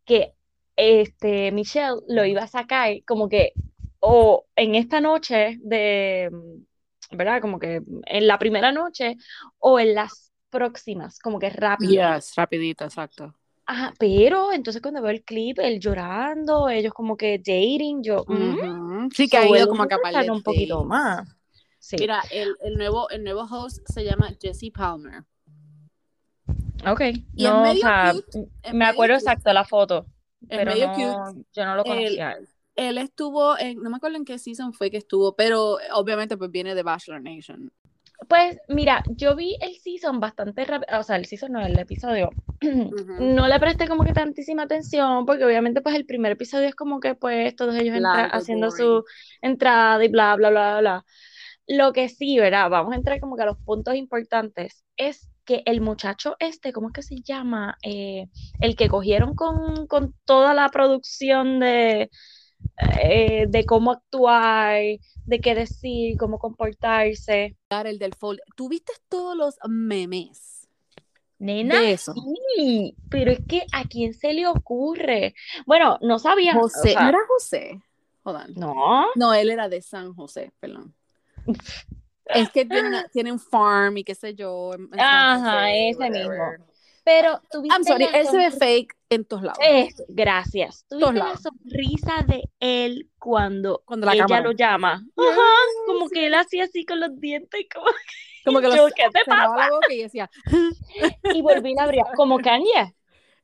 que 0.05 0.35
este 0.77 1.51
Michelle 1.51 1.97
lo 2.07 2.25
iba 2.25 2.43
a 2.45 2.47
sacar 2.47 2.93
como 3.05 3.29
que 3.29 3.55
o 3.99 4.45
en 4.55 4.77
esta 4.77 5.01
noche 5.01 5.59
de, 5.63 6.31
¿verdad? 7.11 7.41
Como 7.41 7.59
que 7.59 7.83
en 8.07 8.27
la 8.27 8.39
primera 8.39 8.73
noche 8.73 9.17
o 9.59 9.79
en 9.81 9.95
las 9.95 10.33
próximas, 10.51 11.19
como 11.19 11.39
que 11.39 11.51
rápido. 11.51 11.93
Yes, 11.93 12.35
rapidito, 12.37 12.85
exacto. 12.85 13.35
Ajá, 13.67 13.93
pero 13.99 14.51
entonces 14.53 14.81
cuando 14.81 15.03
veo 15.03 15.11
el 15.11 15.23
clip, 15.25 15.59
él 15.59 15.79
llorando, 15.79 16.71
ellos 16.71 16.95
como 16.95 17.17
que 17.19 17.37
dating, 17.39 18.03
yo, 18.03 18.25
mm. 18.27 19.11
Sí, 19.15 19.29
que 19.29 19.37
ha 19.37 19.47
ido 19.47 19.69
como 19.69 19.83
a 19.83 19.89
sacar 19.89 20.31
un 20.31 20.43
poquito 20.43 20.85
más. 20.85 21.29
Sí. 21.79 21.97
Mira, 22.01 22.23
el, 22.33 22.57
el 22.63 22.75
nuevo, 22.77 23.11
el 23.11 23.23
nuevo 23.25 23.43
host 23.43 23.79
se 23.87 24.05
llama 24.05 24.31
Jesse 24.41 24.71
Palmer. 24.75 25.23
Ok, 26.87 27.01
Y 27.35 27.45
no, 27.45 27.71
o 27.71 27.75
sea, 27.77 28.13
cute, 28.15 28.39
me 28.73 28.73
medio 28.73 28.93
acuerdo 28.93 29.15
cute. 29.17 29.25
exacto 29.25 29.51
de 29.51 29.55
la 29.55 29.65
foto, 29.65 30.07
pero 30.49 30.71
medio 30.71 30.87
no, 30.87 30.95
cute. 30.95 31.47
yo 31.53 31.65
no 31.65 31.75
lo 31.77 31.85
El- 31.85 31.91
conocía. 31.91 32.31
a 32.31 32.37
él. 32.79 32.99
Estuvo 32.99 33.59
en, 33.59 33.83
no 33.83 33.91
me 33.91 33.97
acuerdo 33.97 34.17
en 34.17 34.25
qué 34.25 34.39
season 34.39 34.73
fue 34.73 34.91
que 34.91 34.97
estuvo, 34.97 35.37
pero 35.37 35.77
obviamente 35.93 36.37
pues 36.37 36.51
viene 36.51 36.75
de 36.75 36.83
Bachelor 36.83 37.23
Nation. 37.23 37.71
Pues 38.29 38.59
mira, 38.69 39.05
yo 39.11 39.37
vi 39.37 39.57
el 39.61 39.77
season 39.77 40.19
bastante 40.19 40.65
rápido, 40.65 40.99
o 40.99 41.03
sea, 41.05 41.17
el 41.17 41.27
season 41.27 41.53
no, 41.53 41.65
el 41.65 41.79
episodio. 41.79 42.31
Ujú. 42.61 43.15
No 43.21 43.47
le 43.47 43.61
presté 43.61 43.87
como 43.87 44.03
que 44.03 44.13
tantísima 44.13 44.65
atención, 44.65 45.25
porque 45.25 45.45
obviamente 45.45 45.81
pues 45.83 45.95
el 45.95 46.05
primer 46.05 46.33
episodio 46.33 46.67
es 46.67 46.75
como 46.75 46.99
que 46.99 47.15
pues 47.15 47.55
todos 47.55 47.77
ellos 47.77 47.95
entra- 47.95 48.15
Largo, 48.23 48.37
haciendo 48.37 48.69
boring. 48.71 48.87
su 48.87 49.05
entrada 49.41 50.05
y 50.05 50.09
bla, 50.09 50.35
bla, 50.35 50.51
bla, 50.51 50.61
bla, 50.73 50.81
bla. 50.81 51.05
Lo 51.69 51.93
que 51.93 52.09
sí, 52.09 52.39
¿verdad? 52.39 52.71
Vamos 52.71 52.93
a 52.93 52.97
entrar 52.97 53.21
como 53.21 53.37
que 53.37 53.43
a 53.43 53.47
los 53.47 53.59
puntos 53.59 53.95
importantes. 53.95 54.85
Es 54.97 55.29
que 55.45 55.63
el 55.67 55.81
muchacho 55.81 56.35
este, 56.41 56.73
¿cómo 56.73 56.89
es 56.89 56.95
que 56.95 57.03
se 57.03 57.21
llama? 57.23 57.77
Eh, 57.83 58.27
el 58.61 58.75
que 58.75 58.89
cogieron 58.89 59.35
con, 59.35 59.87
con 59.87 60.15
toda 60.25 60.55
la 60.55 60.69
producción 60.71 61.61
de, 61.61 62.11
eh, 63.03 63.47
de 63.49 63.67
cómo 63.67 63.93
actuar, 63.93 64.81
de 65.27 65.41
qué 65.41 65.55
decir, 65.55 66.17
cómo 66.17 66.39
comportarse. 66.39 67.57
El 67.71 67.99
del 67.99 68.15
fold. 68.15 68.41
¿Tú 68.57 68.69
viste 68.69 68.93
todos 69.09 69.37
los 69.37 69.57
memes 69.69 70.69
Nena, 71.39 71.81
de 71.81 71.93
eso? 71.93 72.15
sí, 72.57 72.97
pero 73.11 73.31
es 73.31 73.41
que 73.47 73.65
¿a 73.73 73.85
quién 73.85 74.15
se 74.15 74.33
le 74.33 74.47
ocurre? 74.47 75.35
Bueno, 75.67 75.99
no 76.03 76.19
sabía, 76.19 76.57
o 76.57 76.63
José, 76.63 76.93
sea, 76.93 77.03
¿no 77.03 77.09
era 77.11 77.19
José? 77.29 77.81
No, 78.57 79.07
No, 79.15 79.33
él 79.33 79.51
era 79.51 79.69
de 79.69 79.81
San 79.83 80.15
José, 80.15 80.53
perdón. 80.61 80.95
Es 82.31 82.51
que 82.51 82.67
tiene, 82.67 82.89
una, 82.89 83.09
tiene 83.09 83.33
un 83.33 83.39
farm 83.39 83.97
y 83.97 84.05
qué 84.05 84.15
sé 84.15 84.35
yo. 84.35 84.73
Ajá, 84.99 85.63
José, 85.63 85.89
ese 85.89 85.99
whatever. 85.99 86.51
mismo. 86.59 86.67
Pero 87.11 87.41
tuviste 87.51 87.75
I'm 87.75 87.85
sorry, 87.85 88.05
él 88.13 88.27
se 88.27 88.37
ve 88.37 88.51
fake 88.51 88.95
en 89.09 89.25
todos 89.25 89.43
lados. 89.45 89.59
Eso, 89.67 90.05
gracias. 90.09 90.85
Tuviste 90.91 91.13
la 91.15 91.25
lados. 91.25 91.41
sonrisa 91.41 92.23
de 92.27 92.43
él 92.61 93.09
cuando, 93.19 93.83
Cuando 93.87 94.05
la 94.05 94.13
ella 94.13 94.25
cámara. 94.27 94.43
lo 94.43 94.53
llama. 94.53 94.93
Ajá, 95.17 95.41
como 95.87 96.09
que 96.11 96.27
él 96.27 96.35
hacía 96.35 96.65
así 96.65 96.85
con 96.85 97.01
los 97.01 97.19
dientes 97.19 97.59
y 97.61 97.67
como 97.69 97.87
Como 98.45 98.61
que 98.61 98.67
Yo, 98.69 98.77
los, 98.77 98.93
¿qué 98.95 99.05
te 99.13 99.21
boca 99.31 99.93
y 99.93 100.03
decía, 100.03 100.31
y 101.35 101.41
volví 101.43 101.75
a 101.79 101.85
abrir, 101.85 102.03
como 102.15 102.39
Kanye. 102.43 102.95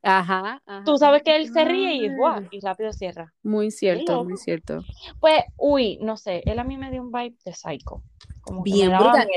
ajá, 0.03 0.61
ajá. 0.65 0.83
Tú 0.85 0.97
sabes 0.97 1.23
que 1.23 1.35
él 1.35 1.51
se 1.51 1.65
ríe 1.65 1.93
y 1.95 2.07
Ah. 2.07 2.13
¡guau! 2.17 2.47
y 2.51 2.59
rápido 2.59 2.93
cierra. 2.93 3.33
Muy 3.43 3.71
cierto, 3.71 4.23
muy 4.23 4.37
cierto. 4.37 4.83
Pues, 5.19 5.41
uy, 5.57 5.97
no 6.01 6.17
sé, 6.17 6.43
él 6.45 6.59
a 6.59 6.63
mí 6.63 6.77
me 6.77 6.91
dio 6.91 7.01
un 7.01 7.11
vibe 7.11 7.35
de 7.45 7.53
psycho. 7.53 8.03
Como 8.41 8.63
que 8.63 8.71
Bien 8.71 8.89
brutal. 8.95 9.27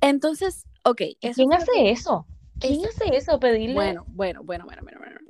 Entonces, 0.00 0.64
ok. 0.84 1.02
eso 1.20 1.34
¿Quién 1.34 1.52
hace 1.52 1.70
que- 1.74 1.90
eso? 1.90 2.26
¿Quién 2.60 2.74
Eso- 2.84 2.88
hace 2.88 3.16
eso? 3.16 3.40
Pedirle. 3.40 3.74
Bueno, 3.74 4.04
bueno, 4.08 4.42
bueno, 4.44 4.64
bueno, 4.64 4.82
bueno, 4.82 4.98
bueno. 5.00 5.20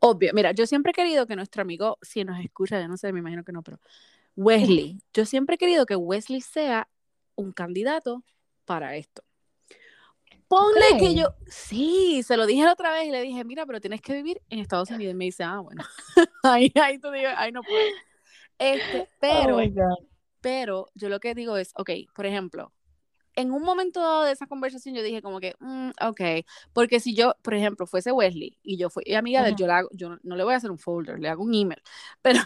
Obvio, 0.00 0.32
mira, 0.34 0.52
yo 0.52 0.66
siempre 0.66 0.90
he 0.90 0.94
querido 0.94 1.26
que 1.26 1.36
nuestro 1.36 1.62
amigo, 1.62 1.98
si 2.02 2.24
nos 2.24 2.40
escucha, 2.40 2.80
yo 2.80 2.88
no 2.88 2.96
sé, 2.96 3.12
me 3.12 3.18
imagino 3.20 3.44
que 3.44 3.52
no, 3.52 3.62
pero 3.62 3.78
Wesley, 4.34 4.98
yo 5.12 5.26
siempre 5.26 5.56
he 5.56 5.58
querido 5.58 5.84
que 5.84 5.94
Wesley 5.96 6.40
sea 6.40 6.88
un 7.34 7.52
candidato 7.52 8.24
para 8.64 8.96
esto. 8.96 9.22
Ponle 10.48 10.98
que 10.98 11.14
yo, 11.14 11.34
sí, 11.46 12.22
se 12.24 12.36
lo 12.36 12.44
dije 12.46 12.64
la 12.64 12.72
otra 12.72 12.92
vez 12.92 13.06
y 13.06 13.10
le 13.10 13.20
dije, 13.22 13.44
mira, 13.44 13.66
pero 13.66 13.80
tienes 13.80 14.00
que 14.00 14.14
vivir 14.14 14.42
en 14.48 14.58
Estados 14.58 14.90
Unidos. 14.90 15.12
Y 15.12 15.16
me 15.16 15.26
dice, 15.26 15.44
ah, 15.44 15.60
bueno, 15.60 15.84
ahí, 16.42 16.72
ahí 16.82 16.98
tú 16.98 17.10
digo, 17.12 17.28
ahí 17.36 17.52
no 17.52 17.62
puedo. 17.62 17.78
Este, 18.58 19.08
pero, 19.20 19.58
Oh 19.58 19.70
God. 19.70 20.06
pero 20.40 20.86
yo 20.94 21.08
lo 21.08 21.20
que 21.20 21.34
digo 21.34 21.56
es, 21.56 21.72
ok, 21.76 21.90
por 22.14 22.26
ejemplo, 22.26 22.72
en 23.40 23.50
un 23.52 23.62
momento 23.62 24.00
dado 24.00 24.24
de 24.24 24.32
esa 24.32 24.46
conversación 24.46 24.94
yo 24.94 25.02
dije 25.02 25.22
como 25.22 25.40
que, 25.40 25.54
mm, 25.58 25.90
ok, 26.08 26.20
porque 26.72 27.00
si 27.00 27.14
yo, 27.14 27.34
por 27.42 27.54
ejemplo, 27.54 27.86
fuese 27.86 28.12
Wesley 28.12 28.56
y 28.62 28.76
yo 28.76 28.90
fui 28.90 29.04
amiga 29.14 29.42
de 29.42 29.50
él, 29.50 29.56
yo, 29.56 29.66
le 29.66 29.72
hago, 29.72 29.88
yo 29.92 30.16
no, 30.22 30.36
le 30.36 30.44
voy 30.44 30.54
a 30.54 30.56
hacer 30.56 30.70
un 30.70 30.78
folder, 30.78 31.18
le 31.18 31.28
hago 31.28 31.42
un 31.42 31.54
email, 31.54 31.82
pero 32.22 32.40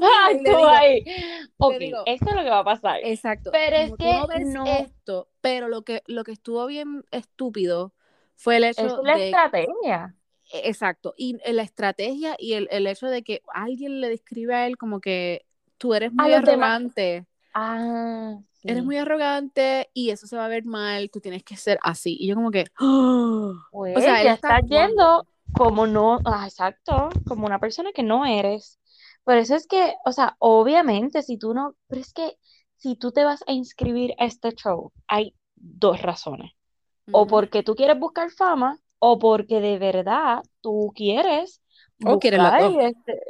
le 0.00 0.38
tú 0.40 0.44
digo, 0.44 0.66
ahí. 0.68 1.04
Ok, 1.58 1.74
digo- 1.78 2.02
esto 2.06 2.30
es 2.30 2.36
lo 2.36 2.42
que 2.42 2.50
va 2.50 2.58
a 2.60 2.64
pasar. 2.64 3.00
exacto, 3.02 3.50
Pero 3.50 3.76
es 3.76 3.92
que 3.96 4.04
no 4.04 4.26
ves 4.26 4.46
no- 4.46 4.66
esto, 4.66 5.28
pero 5.40 5.68
lo 5.68 5.82
que, 5.82 6.02
lo 6.06 6.24
que 6.24 6.32
estuvo 6.32 6.66
bien 6.66 7.04
estúpido 7.10 7.94
fue 8.36 8.56
el 8.56 8.64
hecho 8.64 8.86
es 8.86 8.92
la 9.02 9.16
de 9.16 9.24
estrategia. 9.30 10.14
Exacto, 10.50 11.14
y 11.16 11.36
la 11.52 11.62
estrategia 11.62 12.34
y 12.38 12.54
el, 12.54 12.68
el 12.70 12.86
hecho 12.86 13.06
de 13.08 13.22
que 13.22 13.42
alguien 13.52 14.00
le 14.00 14.08
describe 14.08 14.54
a 14.54 14.66
él 14.66 14.78
como 14.78 15.00
que 15.00 15.44
tú 15.76 15.92
eres 15.94 16.12
muy 16.12 16.32
arrogante, 16.32 17.26
Ah. 17.52 18.38
Eres 18.62 18.84
muy 18.84 18.96
arrogante 18.96 19.90
y 19.94 20.10
eso 20.10 20.26
se 20.26 20.36
va 20.36 20.46
a 20.46 20.48
ver 20.48 20.64
mal, 20.64 21.10
tú 21.10 21.20
tienes 21.20 21.44
que 21.44 21.56
ser 21.56 21.78
así. 21.82 22.16
Y 22.18 22.28
yo 22.28 22.34
como 22.34 22.50
que, 22.50 22.66
¡oh! 22.80 23.54
O 23.72 23.84
sea, 24.00 24.22
ya 24.22 24.34
está 24.34 24.58
estás 24.58 24.70
yendo 24.70 25.26
como 25.52 25.86
no, 25.86 26.18
ah, 26.24 26.44
exacto, 26.44 27.08
como 27.26 27.46
una 27.46 27.58
persona 27.58 27.92
que 27.92 28.02
no 28.02 28.26
eres. 28.26 28.78
Por 29.24 29.36
eso 29.36 29.54
es 29.54 29.66
que, 29.66 29.94
o 30.04 30.12
sea, 30.12 30.36
obviamente, 30.38 31.22
si 31.22 31.38
tú 31.38 31.54
no, 31.54 31.74
pero 31.86 32.00
es 32.00 32.12
que 32.12 32.36
si 32.76 32.96
tú 32.96 33.12
te 33.12 33.24
vas 33.24 33.42
a 33.46 33.52
inscribir 33.52 34.14
a 34.18 34.24
este 34.24 34.52
show, 34.52 34.92
hay 35.06 35.34
dos 35.56 36.02
razones. 36.02 36.52
O 37.10 37.26
porque 37.26 37.62
tú 37.62 37.74
quieres 37.74 37.98
buscar 37.98 38.30
fama, 38.30 38.78
o 38.98 39.18
porque 39.18 39.60
de 39.60 39.78
verdad 39.78 40.42
tú 40.60 40.92
quieres 40.94 41.62
O 42.04 42.18
quieres 42.18 42.40
este, 42.80 43.20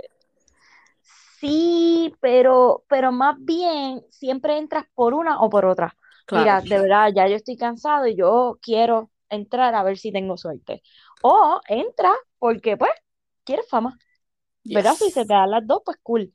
Sí, 1.40 2.12
pero, 2.20 2.84
pero 2.88 3.12
más 3.12 3.36
bien 3.38 4.02
siempre 4.10 4.58
entras 4.58 4.86
por 4.94 5.14
una 5.14 5.40
o 5.40 5.48
por 5.50 5.66
otra. 5.66 5.96
Claro. 6.26 6.50
Mira, 6.50 6.62
de 6.62 6.78
verdad, 6.80 7.10
ya 7.14 7.28
yo 7.28 7.36
estoy 7.36 7.56
cansado 7.56 8.06
y 8.06 8.16
yo 8.16 8.58
quiero 8.60 9.10
entrar 9.28 9.74
a 9.74 9.82
ver 9.84 9.98
si 9.98 10.10
tengo 10.12 10.36
suerte. 10.36 10.82
O 11.22 11.60
entra 11.68 12.12
porque, 12.38 12.76
pues, 12.76 12.90
quieres 13.44 13.68
fama. 13.68 13.96
¿Verdad? 14.64 14.96
Si 14.96 15.10
se 15.10 15.24
te 15.26 15.34
dan 15.34 15.50
las 15.50 15.66
dos, 15.66 15.82
pues 15.84 15.98
cool. 16.02 16.32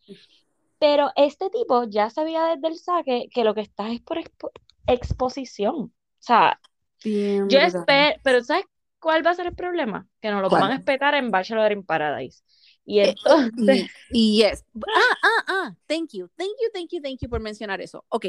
Pero 0.80 1.12
este 1.16 1.50
tipo 1.50 1.86
ya 1.86 2.10
sabía 2.10 2.46
desde 2.46 2.68
el 2.68 2.78
saque 2.78 3.28
que 3.34 3.44
lo 3.44 3.54
que 3.56 3.62
estás 3.62 3.92
es 3.92 4.02
por 4.02 4.18
expo- 4.18 4.52
exposición. 4.88 5.76
O 5.76 5.94
sea, 6.20 6.60
Bien 7.04 7.50
yo 7.50 7.60
espero, 7.60 8.20
pero 8.24 8.44
¿sabes 8.44 8.66
cuál 9.00 9.26
va 9.26 9.32
a 9.32 9.36
ser 9.36 9.48
el 9.48 9.56
problema? 9.56 10.08
Que 10.22 10.32
nos 10.32 10.42
lo 10.42 10.50
¿Cuál? 10.50 10.62
van 10.62 10.72
a 10.72 10.76
espetar 10.78 11.16
en 11.16 11.32
Bachelor 11.32 11.72
in 11.72 11.86
Paradise. 11.86 12.44
Y 12.86 13.00
Eh, 13.00 13.16
entonces, 13.18 13.90
Y, 14.12 14.36
y 14.36 14.38
yes. 14.44 14.66
Ah, 14.96 15.18
ah, 15.24 15.44
ah. 15.48 15.76
Thank 15.88 16.12
you. 16.14 16.30
Thank 16.38 16.52
you, 16.62 16.70
thank 16.74 16.90
you, 16.92 17.02
thank 17.02 17.20
you 17.22 17.30
por 17.30 17.40
mencionar 17.40 17.82
eso. 17.82 18.04
Ok. 18.10 18.26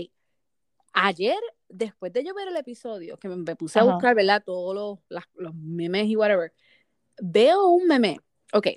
Ayer, 0.93 1.39
después 1.69 2.13
de 2.13 2.25
yo 2.25 2.35
ver 2.35 2.47
el 2.49 2.57
episodio, 2.57 3.17
que 3.19 3.29
me, 3.29 3.37
me 3.37 3.57
puse 3.57 3.79
a 3.81 3.83
buscar, 3.95 4.15
¿verdad? 4.15 4.43
Todos 4.45 4.75
los, 4.75 4.99
las- 5.09 5.29
los 5.35 5.55
memes 5.55 6.07
y 6.07 6.15
whatever. 6.17 6.53
Veo 7.21 7.67
un 7.69 7.87
meme. 7.89 8.21
Ok. 8.53 8.69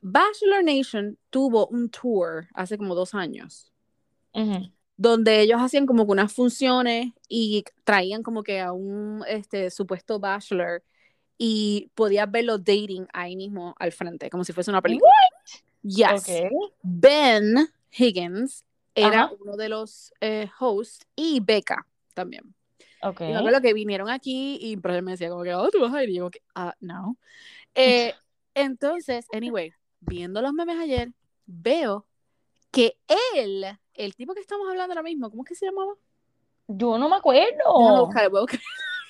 Bachelor 0.00 0.64
Nation 0.64 1.16
tuvo 1.30 1.66
un 1.68 1.90
tour 1.90 2.48
hace 2.54 2.76
como 2.78 2.94
dos 2.94 3.14
años. 3.14 3.72
donde 4.96 5.40
ellos 5.42 5.60
hacían 5.60 5.86
como 5.86 6.04
que 6.06 6.12
unas 6.12 6.32
funciones 6.32 7.12
y 7.28 7.62
traían 7.84 8.22
como 8.24 8.42
que 8.42 8.60
a 8.60 8.72
un 8.72 9.24
este, 9.28 9.70
supuesto 9.70 10.18
bachelor 10.18 10.82
y 11.38 11.90
podías 11.94 12.30
verlo 12.30 12.58
dating 12.58 13.06
ahí 13.12 13.36
mismo 13.36 13.74
al 13.78 13.92
frente, 13.92 14.28
como 14.28 14.44
si 14.44 14.52
fuese 14.52 14.70
una 14.70 14.82
película. 14.82 15.12
Yes. 15.82 16.26
Ben 16.82 17.68
Higgins 17.96 18.64
era 18.94 19.24
Ajá. 19.24 19.32
uno 19.40 19.56
de 19.56 19.68
los 19.68 20.12
eh, 20.20 20.50
hosts 20.58 21.06
y 21.14 21.38
Becca 21.38 21.86
también. 22.12 22.54
Ok. 23.02 23.20
Y 23.20 23.24
me 23.28 23.36
acuerdo 23.36 23.60
que 23.60 23.72
vinieron 23.72 24.10
aquí 24.10 24.58
y 24.60 24.72
él 24.72 25.02
me 25.02 25.12
decía 25.12 25.30
como 25.30 25.44
que, 25.44 25.54
oh, 25.54 25.70
tú 25.70 25.80
vas 25.80 25.94
a 25.94 26.02
ir. 26.02 26.10
Y 26.10 26.16
yo 26.16 26.30
ah, 26.56 26.74
no. 26.80 27.16
Eh, 27.76 28.12
entonces, 28.54 29.26
anyway, 29.32 29.72
viendo 30.00 30.42
los 30.42 30.52
memes 30.52 30.78
ayer, 30.78 31.12
veo 31.46 32.04
que 32.72 32.98
él, 33.36 33.64
el 33.94 34.14
tipo 34.16 34.34
que 34.34 34.40
estamos 34.40 34.68
hablando 34.68 34.92
ahora 34.92 35.04
mismo, 35.04 35.30
¿cómo 35.30 35.44
es 35.44 35.48
que 35.48 35.54
se 35.54 35.66
llamaba? 35.66 35.94
Yo 36.66 36.98
no 36.98 37.08
me 37.08 37.16
acuerdo. 37.16 38.04
buscar, 38.04 38.28
voy 38.28 38.38
a 38.38 38.40
buscar. 38.42 38.60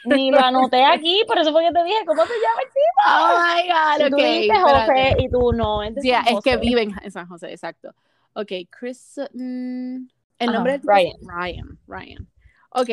Ni 0.04 0.30
lo 0.30 0.38
anoté 0.38 0.84
aquí, 0.84 1.22
por 1.26 1.38
eso 1.38 1.52
fue 1.52 1.64
que 1.64 1.72
te 1.72 1.84
dije, 1.84 1.98
¿cómo 2.06 2.22
se 2.24 2.32
llama 2.34 2.62
el 2.62 2.68
tipo? 2.68 3.02
Oh 3.06 3.38
my 3.42 3.68
God, 3.68 4.06
Y 4.06 4.10
tú 4.10 4.16
ok, 4.16 4.22
dijiste 4.22 4.56
espérate. 4.56 4.92
José 4.92 5.16
y 5.18 5.30
tú 5.30 5.52
no, 5.52 5.82
Sí, 6.00 6.10
San 6.10 6.26
es 6.28 6.40
que 6.42 6.56
vive 6.56 6.82
en 7.02 7.10
San 7.10 7.26
José, 7.28 7.52
exacto. 7.52 7.94
Ok, 8.34 8.52
Chris, 8.70 9.20
mm, 9.32 10.06
el 10.38 10.52
nombre 10.52 10.74
tipo 10.78 10.80
es 10.94 11.14
Ryan, 11.22 11.78
Ryan. 11.86 12.28
Ok, 12.70 12.90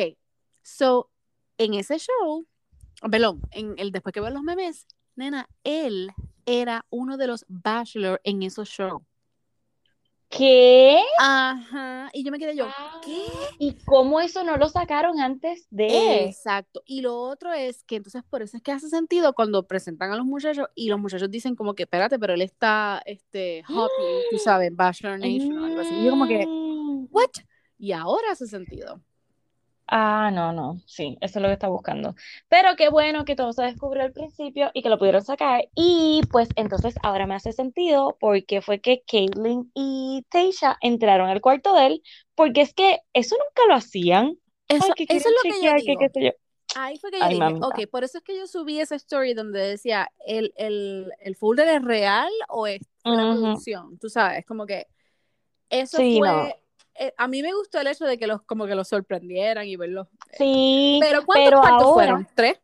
so, 0.62 1.10
en 1.58 1.74
ese 1.74 1.98
show, 1.98 2.46
perdón, 3.10 3.40
en 3.52 3.74
el, 3.78 3.92
después 3.92 4.12
que 4.12 4.20
veo 4.20 4.30
los 4.30 4.42
memes, 4.42 4.86
nena, 5.14 5.48
él 5.64 6.10
era 6.44 6.84
uno 6.90 7.16
de 7.16 7.26
los 7.26 7.44
bachelor 7.48 8.20
en 8.24 8.42
esos 8.42 8.68
shows. 8.68 9.02
¿Qué? 10.28 11.00
Ajá, 11.20 12.10
y 12.12 12.24
yo 12.24 12.32
me 12.32 12.38
quedé 12.38 12.56
yo, 12.56 12.66
¿qué? 13.04 13.22
Ah, 13.32 13.48
¿Y 13.58 13.74
cómo 13.84 14.20
eso 14.20 14.42
no 14.42 14.56
lo 14.56 14.68
sacaron 14.68 15.20
antes 15.20 15.66
de? 15.70 16.24
Exacto. 16.24 16.82
Y 16.84 17.00
lo 17.00 17.16
otro 17.16 17.52
es 17.52 17.84
que 17.84 17.96
entonces 17.96 18.22
por 18.28 18.42
eso 18.42 18.56
es 18.56 18.62
que 18.62 18.72
hace 18.72 18.88
sentido 18.88 19.34
cuando 19.34 19.66
presentan 19.66 20.10
a 20.12 20.16
los 20.16 20.26
muchachos 20.26 20.66
y 20.74 20.88
los 20.88 20.98
muchachos 20.98 21.30
dicen 21.30 21.54
como 21.54 21.74
que 21.74 21.84
espérate, 21.84 22.18
pero 22.18 22.34
él 22.34 22.42
está 22.42 23.02
este 23.06 23.62
happy, 23.66 24.02
tú 24.30 24.38
sabes, 24.38 24.74
Bachelor 24.74 25.18
Nation 25.20 25.58
o 25.58 25.64
algo 25.64 25.80
así. 25.80 25.94
Y 25.94 26.04
yo 26.04 26.10
como 26.10 26.26
que, 26.26 26.44
Mm. 26.46 27.06
¿what? 27.10 27.30
Y 27.78 27.92
ahora 27.92 28.32
hace 28.32 28.46
sentido. 28.46 29.00
Ah, 29.88 30.30
no, 30.32 30.52
no, 30.52 30.80
sí, 30.86 31.16
eso 31.20 31.38
es 31.38 31.42
lo 31.42 31.48
que 31.48 31.52
está 31.54 31.68
buscando. 31.68 32.16
Pero 32.48 32.74
qué 32.76 32.88
bueno 32.88 33.24
que 33.24 33.36
todo 33.36 33.52
se 33.52 33.62
descubrió 33.62 34.02
al 34.02 34.12
principio 34.12 34.70
y 34.74 34.82
que 34.82 34.88
lo 34.88 34.98
pudieron 34.98 35.22
sacar. 35.24 35.62
Y 35.76 36.22
pues 36.32 36.48
entonces 36.56 36.96
ahora 37.04 37.26
me 37.28 37.36
hace 37.36 37.52
sentido 37.52 38.16
porque 38.18 38.62
fue 38.62 38.80
que 38.80 39.02
Caitlyn 39.06 39.70
y 39.74 40.24
Tasha 40.28 40.76
entraron 40.80 41.28
al 41.28 41.40
cuarto 41.40 41.72
de 41.74 41.86
él, 41.86 42.02
porque 42.34 42.62
es 42.62 42.74
que 42.74 42.98
eso 43.12 43.36
nunca 43.36 43.68
lo 43.68 43.74
hacían. 43.76 44.36
Eso, 44.68 44.86
Ay, 44.86 44.94
que 44.94 45.06
eso 45.06 45.28
es 45.28 45.34
lo 45.40 45.46
que 45.48 45.62
yo 45.64 45.72
chequear, 45.72 45.84
que 45.84 45.96
digo. 45.96 45.98
qué 45.98 46.08
sé 46.10 46.24
yo. 46.24 46.30
Ahí 46.74 46.98
fue 46.98 47.10
que 47.10 47.22
yo 47.22 47.28
Ay, 47.28 47.36
dije, 47.36 47.54
ok, 47.60 47.80
por 47.90 48.04
eso 48.04 48.18
es 48.18 48.24
que 48.24 48.36
yo 48.38 48.46
subí 48.46 48.80
esa 48.80 48.96
story 48.96 49.34
donde 49.34 49.60
decía, 49.60 50.10
¿el, 50.26 50.52
el, 50.56 51.12
el 51.20 51.36
folder 51.36 51.68
es 51.68 51.82
real 51.84 52.30
o 52.48 52.66
es 52.66 52.82
fue 53.06 53.16
la 53.16 53.26
Ujú. 53.26 53.26
producción? 53.26 53.98
Tú 53.98 54.08
sabes, 54.10 54.44
como 54.46 54.66
que 54.66 54.86
eso 55.70 56.02
Sí, 56.02 56.10
fue... 56.12 56.28
no. 56.28 56.56
Eh, 56.98 57.12
a 57.16 57.28
mí 57.28 57.42
me 57.42 57.52
gustó 57.54 57.80
el 57.80 57.86
hecho 57.88 58.04
de 58.04 58.18
que 58.18 58.26
los 58.26 58.42
como 58.42 58.66
que 58.66 58.74
los 58.74 58.88
sorprendieran 58.88 59.66
y 59.66 59.76
verlos. 59.76 60.08
Sí, 60.32 60.98
Pero 61.00 61.24
¿cuántos 61.24 61.44
pero 61.50 61.60
cuartos 61.60 61.82
ahora- 61.82 61.94
fueron? 62.06 62.28
¿Tres? 62.34 62.58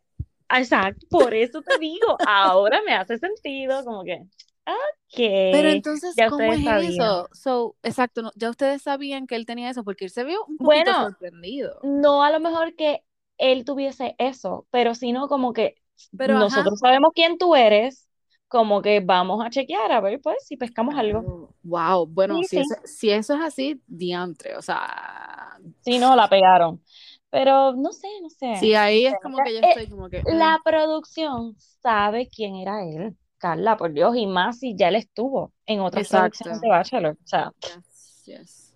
exacto, 0.55 1.07
por 1.11 1.35
eso 1.35 1.63
te 1.63 1.79
digo, 1.79 2.17
ahora 2.27 2.83
me 2.85 2.95
hace 2.95 3.19
sentido, 3.19 3.85
como 3.85 4.05
que, 4.05 4.21
ok. 4.67 5.19
Pero 5.53 5.69
entonces, 5.71 6.15
ya 6.17 6.29
¿cómo 6.29 6.53
ustedes 6.53 6.61
es 6.61 6.65
sabían. 6.67 6.93
eso? 7.03 7.29
So, 7.33 7.77
exacto, 7.83 8.23
no, 8.23 8.33
ya 8.35 8.51
ustedes 8.51 8.83
sabían 8.83 9.27
que 9.27 9.37
él 9.37 9.47
tenía 9.47 9.71
eso 9.71 9.85
porque 9.85 10.05
él 10.07 10.11
se 10.11 10.25
vio 10.25 10.45
un 10.47 10.57
poquito 10.59 10.67
Bueno, 10.67 10.93
sorprendido. 11.11 11.81
no 11.83 12.23
a 12.23 12.31
lo 12.31 12.41
mejor 12.41 12.75
que 12.77 13.03
él 13.39 13.65
tuviese 13.65 14.15
eso, 14.19 14.67
pero 14.71 14.95
sino 14.95 15.27
como 15.29 15.53
que 15.53 15.77
Pero, 16.17 16.35
ajá. 16.37 16.45
nosotros 16.45 16.79
sabemos 16.81 17.13
quién 17.15 17.39
tú 17.39 17.55
eres, 17.57 18.09
como 18.53 18.83
que 18.83 19.01
vamos 19.01 19.45
a 19.45 19.49
chequear 19.51 19.91
a 19.93 20.01
ver 20.03 20.21
pues 20.21 20.37
si 20.47 20.57
pescamos 20.59 20.95
algo. 20.97 21.55
Wow, 21.63 22.07
bueno, 22.07 22.37
Sí, 22.43 22.45
si, 22.45 22.57
sí. 22.59 22.61
Eso, 22.61 22.75
si 22.85 23.11
eso 23.11 23.35
es 23.35 23.41
así, 23.41 23.83
diantre, 23.87 24.57
o 24.57 24.63
sea, 24.63 25.57
Si 25.81 25.99
no, 25.99 26.15
la 26.15 26.29
pegaron. 26.29 26.83
Pero 27.31 27.73
no 27.73 27.93
sé, 27.93 28.09
no 28.23 28.29
sé. 28.29 28.57
sí, 28.61 28.75
ahí 28.75 29.07
es 29.07 29.15
como 29.23 29.39
que 29.43 29.55
yo 29.55 29.61
Eh, 29.61 29.71
estoy 29.71 29.89
como 29.89 30.11
que... 30.11 30.23
mm, 30.23 30.37
La 30.39 30.61
producción 30.65 31.57
sabe 31.59 32.29
quién 32.29 32.57
era 32.57 32.85
él, 32.85 33.17
Carla, 33.39 33.77
por 33.79 33.93
Dios, 33.93 34.15
y 34.17 34.27
más 34.27 34.59
si 34.59 34.77
ya 34.77 34.89
él 34.89 34.97
estuvo 34.97 35.53
en 35.67 35.81
otras 35.81 36.09
producciones 36.09 36.61
de 36.61 36.69
Bachelor. 36.69 37.13
O 37.25 37.27
sea, 37.27 37.53
yes, 37.61 38.23
yes. 38.27 38.75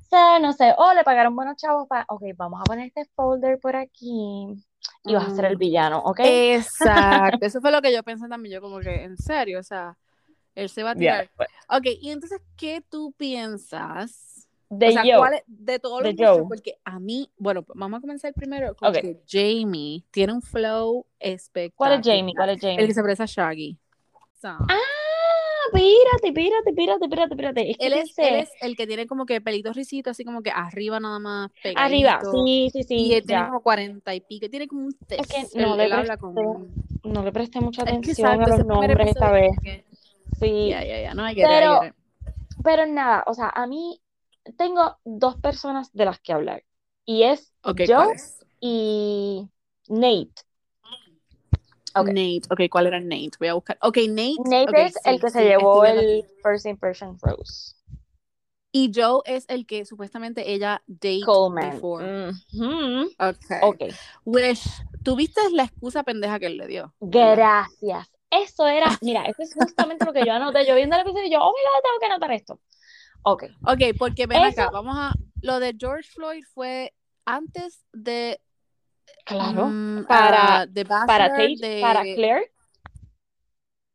o 0.00 0.04
sea, 0.08 0.38
no 0.38 0.52
sé, 0.52 0.74
o 0.78 0.92
le 0.94 1.04
pagaron 1.04 1.34
buenos 1.36 1.56
chavos 1.56 1.86
para, 1.88 2.04
ok, 2.08 2.22
vamos 2.36 2.60
a 2.62 2.66
poner 2.66 2.86
este 2.88 3.04
folder 3.14 3.58
por 3.60 3.76
aquí 3.76 4.46
y 5.04 5.14
vas 5.14 5.26
a 5.26 5.30
ser 5.36 5.44
el 5.46 5.56
Mm. 5.56 5.58
villano, 5.58 5.98
¿ok? 6.00 6.20
Exacto, 6.24 7.46
eso 7.46 7.60
fue 7.60 7.70
lo 7.72 7.82
que 7.82 7.92
yo 7.92 8.02
pensé 8.04 8.28
también, 8.28 8.54
yo 8.56 8.60
como 8.60 8.80
que, 8.80 9.02
en 9.04 9.16
serio, 9.16 9.60
o 9.60 9.62
sea, 9.62 9.96
él 10.54 10.68
se 10.68 10.82
va 10.82 10.90
a 10.90 10.94
tirar. 10.96 11.30
pues, 11.36 11.48
Ok, 11.68 11.86
y 12.00 12.10
entonces, 12.10 12.40
¿qué 12.56 12.82
tú 12.88 13.12
piensas? 13.16 14.48
de 14.68 14.88
o 14.88 14.92
sea, 14.92 15.02
Joe. 15.02 15.16
¿cuál 15.18 15.34
es- 15.34 15.42
de 15.46 15.78
todos 15.78 16.02
de 16.02 16.14
los. 16.14 16.48
Porque 16.48 16.78
a 16.84 16.98
mí, 17.00 17.30
bueno, 17.38 17.62
pues 17.62 17.78
vamos 17.78 17.98
a 17.98 18.00
comenzar 18.00 18.32
primero 18.34 18.74
con 18.76 18.88
Ok. 18.90 19.00
que 19.00 19.20
Jamie 19.28 20.04
tiene 20.10 20.32
un 20.32 20.42
flow 20.42 21.06
¿Cuál 21.18 21.20
espectacular. 21.20 22.00
es 22.00 22.06
Jamie? 22.06 22.34
¿Cuál 22.34 22.50
es 22.50 22.56
El 22.56 22.60
que 22.60 22.68
Jamie? 22.70 22.94
se 22.94 23.02
parece 23.02 23.22
a 23.22 23.26
Shaggy. 23.26 23.78
So, 24.40 24.48
Ah, 24.48 24.78
espérate, 25.72 26.28
espérate, 26.28 26.70
espérate, 26.70 27.04
espérate, 27.04 27.34
espérate. 27.34 27.70
Es 27.70 27.78
que 27.78 27.86
él, 27.86 27.92
es, 27.94 28.18
él 28.18 28.34
es 28.36 28.50
el 28.60 28.76
que 28.76 28.86
tiene 28.86 29.06
como 29.06 29.26
que 29.26 29.40
pelitos 29.40 29.76
risitos, 29.76 30.12
así 30.12 30.24
como 30.24 30.42
que 30.42 30.50
arriba 30.50 31.00
nada 31.00 31.18
más 31.18 31.50
pegadito. 31.62 31.84
arriba, 31.84 32.20
sí, 32.30 32.70
sí, 32.72 32.82
Y 32.94 33.08
sí, 33.08 33.14
él 33.14 33.24
tiene 33.26 33.44
como 33.44 33.62
40 33.62 34.14
y 34.14 34.20
pico. 34.20 34.48
Tiene 34.48 34.68
como 34.68 34.86
un 34.86 34.92
test. 35.06 35.22
Es 35.22 35.28
que 35.28 35.40
él, 35.40 35.48
no 35.62 35.76
le 35.76 35.84
él 35.84 35.92
habla 35.92 36.16
con. 36.16 36.34
no 37.04 37.22
le 37.24 37.32
presté 37.32 37.60
mucha 37.60 37.82
Es 37.82 37.92
que 38.00 38.10
atención 38.10 38.12
exacto, 38.12 38.44
a 38.52 38.56
los 38.56 38.66
nombres 38.66 39.08
esta 39.10 39.30
vez. 39.32 39.50
que. 39.62 39.84
Sí, 40.38 40.70
Ya, 40.70 40.84
ya, 40.84 41.00
ya. 41.02 41.14
No 41.14 41.24
hay 41.24 41.34
que 41.34 41.42
pero, 41.42 41.80
pero 42.62 42.86
nada, 42.86 43.24
o 43.26 43.34
sea, 43.34 43.50
a 43.50 43.66
mí 43.66 44.00
tengo 44.56 44.98
dos 45.04 45.36
personas 45.36 45.92
de 45.92 46.04
las 46.04 46.20
que 46.20 46.32
hablar. 46.32 46.64
Y 47.04 47.24
es 47.24 47.52
Ok, 47.62 47.80
Joe 47.86 47.96
¿cuál 47.96 48.10
es? 48.16 48.38
y 48.60 49.48
Nate. 49.88 50.42
Nate. 51.94 52.42
Ok, 52.50 52.60
¿cuál 52.70 52.86
era 52.86 53.00
Nate? 53.00 53.30
Voy 53.38 53.48
a 53.48 53.54
buscar. 53.54 53.78
Ok, 53.82 53.98
Nate. 54.08 54.34
Nate 54.44 54.70
ok, 54.70 54.74
es 54.78 54.94
el 55.04 55.14
sí, 55.16 55.20
que 55.20 55.30
se 55.30 55.44
llevó 55.44 55.84
el. 55.84 56.24
First 56.42 56.66
Impression 56.66 57.18
Rose. 57.20 57.74
Y 58.72 58.92
Joe 58.94 59.20
es 59.24 59.46
el 59.48 59.66
que 59.66 59.84
supuestamente 59.84 60.52
ella 60.52 60.82
date 60.86 61.20
Coleman. 61.24 61.70
before. 61.72 62.30
Ujú. 62.52 63.10
Ok. 63.18 63.36
Ok, 63.62 63.82
Wish, 64.24 64.62
¿tuviste 65.02 65.40
la 65.52 65.64
excusa 65.64 66.04
pendeja 66.04 66.38
que 66.38 66.46
él 66.46 66.56
le 66.56 66.68
dio? 66.68 66.94
Gracias. 67.00 68.08
Eso 68.30 68.68
era, 68.68 68.96
mira, 69.02 69.24
eso 69.24 69.42
es 69.42 69.52
justamente 69.52 70.04
lo 70.04 70.12
que 70.12 70.24
yo 70.24 70.32
anoté. 70.32 70.64
Yo 70.64 70.76
viendo 70.76 70.94
el 70.94 71.02
episodio 71.02 71.26
y 71.26 71.32
yo, 71.32 71.40
oh 71.40 71.50
God, 71.50 71.82
tengo 71.82 71.98
que 71.98 72.06
anotar 72.06 72.30
esto. 72.30 72.60
Ok, 73.22 73.44
Ok, 73.66 73.96
porque 73.98 74.26
ven 74.26 74.44
Eso- 74.44 74.62
acá, 74.62 74.70
vamos 74.70 74.96
a. 74.96 75.12
Lo 75.42 75.58
de 75.58 75.74
George 75.76 76.08
Floyd 76.12 76.44
fue 76.54 76.94
antes 77.24 77.84
de. 77.92 78.40
Claro. 79.24 79.66
mm, 79.66 80.04
Para- 80.06 80.62
ah, 80.62 80.66
Bachelor, 80.66 81.06
Para 81.06 81.28
Tate, 81.28 81.56
de- 81.58 81.80
para 81.80 82.02
Claire, 82.02 82.52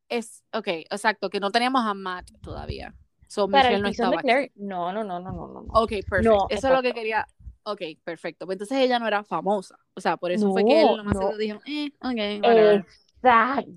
Es, 0.09 0.43
ok, 0.53 0.67
exacto, 0.67 1.29
que 1.29 1.39
no 1.39 1.51
teníamos 1.51 1.83
a 1.83 1.93
Matt 1.93 2.29
todavía. 2.41 2.93
So, 3.27 3.47
para 3.49 3.63
Michelle 3.69 3.75
el 3.77 3.81
no 3.81 3.89
estaba 3.89 4.11
de 4.11 4.17
Claire. 4.17 4.43
aquí. 4.45 4.53
No, 4.57 4.93
no, 4.93 5.03
no, 5.03 5.19
no, 5.19 5.31
no, 5.31 5.47
no. 5.47 5.65
Ok, 5.73 5.89
perfecto. 6.07 6.21
No, 6.21 6.47
eso 6.49 6.67
es 6.67 6.73
lo 6.73 6.81
que 6.81 6.93
quería. 6.93 7.25
Ok, 7.63 7.81
perfecto. 8.03 8.45
Pues 8.45 8.55
entonces 8.55 8.77
ella 8.77 8.99
no 8.99 9.07
era 9.07 9.23
famosa. 9.23 9.79
O 9.95 10.01
sea, 10.01 10.17
por 10.17 10.31
eso 10.31 10.51
fue 10.51 10.63
que 10.63 10.81
él 10.83 10.97
nomás 10.97 11.15
no. 11.15 11.35
dijo, 11.37 11.59
eh, 11.65 11.89
ok, 11.99 12.43
whatever. 12.43 12.85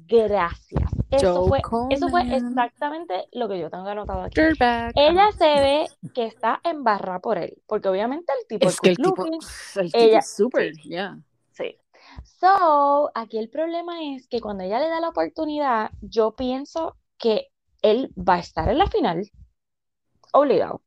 Gracias. 0.07 0.93
Eso 1.11 1.47
fue, 1.49 1.63
eso 1.89 2.09
fue 2.11 2.21
exactamente 2.37 3.29
lo 3.33 3.49
que 3.49 3.59
yo 3.59 3.71
tengo 3.71 3.89
anotado 3.89 4.23
aquí. 4.25 4.39
Dirtbag. 4.39 4.93
Ella 4.95 5.33
se 5.33 5.45
ve 5.47 5.87
que 6.15 6.27
está 6.27 6.61
en 6.65 6.85
barra 6.85 7.21
por 7.21 7.39
él, 7.39 7.57
porque 7.67 7.89
obviamente 7.89 8.31
el 8.39 8.47
tipo 8.47 8.69
Es 8.69 8.79
que 8.79 8.91
el 8.91 8.97
tipo, 8.99 9.09
looking, 9.17 9.41
el 9.77 9.87
tipo 9.93 9.99
ella- 10.05 10.19
es 10.19 10.31
súper, 10.37 10.75
yeah. 10.83 11.19
Sí. 11.59 11.77
So, 12.41 13.11
aquí 13.15 13.39
el 13.39 13.51
problema 13.51 14.03
es 14.15 14.29
que 14.29 14.41
cuando 14.41 14.65
ella 14.65 14.79
le 14.79 14.89
da 14.89 15.01
la 15.01 15.09
oportunidad, 15.09 15.91
yo 16.01 16.35
pienso 16.37 16.97
que 17.19 17.49
él 17.83 18.13
va 18.17 18.35
a 18.35 18.39
estar 18.41 18.69
en 18.69 18.79
la 18.79 18.87
final, 18.87 19.31
obligado. 20.33 20.83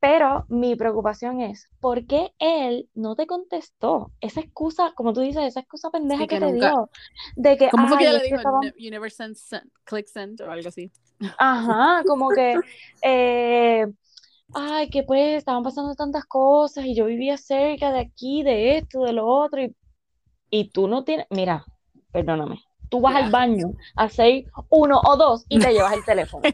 Pero 0.00 0.46
mi 0.48 0.76
preocupación 0.76 1.40
es, 1.40 1.68
¿por 1.80 2.06
qué 2.06 2.32
él 2.38 2.88
no 2.94 3.16
te 3.16 3.26
contestó? 3.26 4.12
Esa 4.20 4.40
excusa, 4.40 4.92
como 4.96 5.12
tú 5.14 5.20
dices, 5.22 5.44
esa 5.44 5.60
excusa 5.60 5.90
pendeja 5.90 6.22
Sí, 6.22 6.28
que, 6.28 6.38
que 6.38 6.46
te 6.46 6.52
dio, 6.54 6.90
de 7.36 7.56
que, 7.56 7.70
¿Cómo 7.70 7.88
fue 7.88 7.98
que 7.98 8.04
ella 8.04 8.18
le 8.18 8.24
dijo? 8.24 8.36
estaba- 8.36 8.60
You 8.78 8.90
never 8.90 9.10
send, 9.10 9.36
send- 9.36 9.70
click 9.84 10.06
send 10.08 10.40
o 10.42 10.50
algo 10.50 10.68
así. 10.68 10.90
Ajá, 11.38 12.04
como 12.06 12.32
que, 12.32 12.60
eh, 13.02 13.86
ay, 14.54 14.90
que 14.90 15.02
pues 15.04 15.38
estaban 15.38 15.62
pasando 15.62 15.94
tantas 15.94 16.24
cosas 16.26 16.84
y 16.86 16.94
yo 16.96 17.06
vivía 17.06 17.36
cerca 17.38 17.92
de 17.92 18.00
aquí, 18.00 18.42
de 18.42 18.78
esto, 18.78 19.04
de 19.04 19.12
lo 19.14 19.26
otro, 19.26 19.62
y, 19.62 19.74
y 20.56 20.70
tú 20.70 20.86
no 20.86 21.02
tienes, 21.02 21.26
mira, 21.30 21.64
perdóname, 22.12 22.62
tú 22.88 23.00
vas 23.00 23.16
al 23.16 23.30
baño 23.32 23.72
a 23.96 24.04
hacer 24.04 24.44
uno 24.68 25.00
o 25.04 25.16
dos 25.16 25.44
y 25.48 25.58
te 25.58 25.72
llevas 25.72 25.92
el 25.94 26.04
teléfono. 26.04 26.48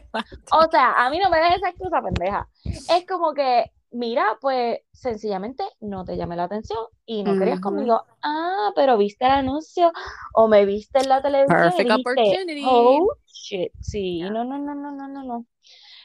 O 0.51 0.71
sea, 0.71 1.05
a 1.05 1.09
mí 1.11 1.19
no 1.19 1.29
me 1.29 1.37
des 1.37 1.57
esa 1.57 1.69
excusa, 1.69 2.01
pendeja. 2.01 2.49
Es 2.65 3.05
como 3.07 3.35
que, 3.35 3.71
mira, 3.91 4.25
pues 4.41 4.79
sencillamente 4.91 5.63
no 5.81 6.03
te 6.03 6.17
llamé 6.17 6.35
la 6.35 6.45
atención 6.45 6.79
y 7.05 7.23
no 7.23 7.37
querías 7.37 7.59
conmigo. 7.59 8.03
Ah, 8.23 8.71
pero 8.75 8.97
viste 8.97 9.25
el 9.25 9.31
anuncio 9.33 9.91
o 10.33 10.47
me 10.47 10.65
viste 10.65 10.97
en 10.99 11.09
la 11.09 11.21
televisión 11.21 11.59
y 11.59 11.61
Perfect 11.63 11.89
dijiste, 11.89 12.09
opportunity. 12.09 12.63
oh, 12.67 13.13
shit. 13.27 13.71
Sí, 13.79 14.17
Yeah. 14.17 14.31
no, 14.31 14.43
no, 14.43 14.57
no, 14.57 14.73
no, 14.73 14.91
no, 14.91 15.07
no, 15.09 15.23
no. 15.23 15.45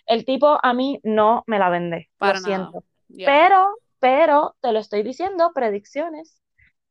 El 0.06 0.26
tipo 0.26 0.58
a 0.62 0.72
mí 0.74 1.00
no 1.02 1.44
me 1.46 1.58
la 1.58 1.70
vende, 1.70 2.10
Para 2.18 2.40
lo 2.40 2.46
nada. 2.46 2.56
siento. 2.70 2.84
Yeah. 3.08 3.26
Pero, 3.32 3.68
pero, 4.00 4.56
te 4.60 4.72
lo 4.72 4.80
estoy 4.80 5.02
diciendo, 5.02 5.52
predicciones. 5.54 6.42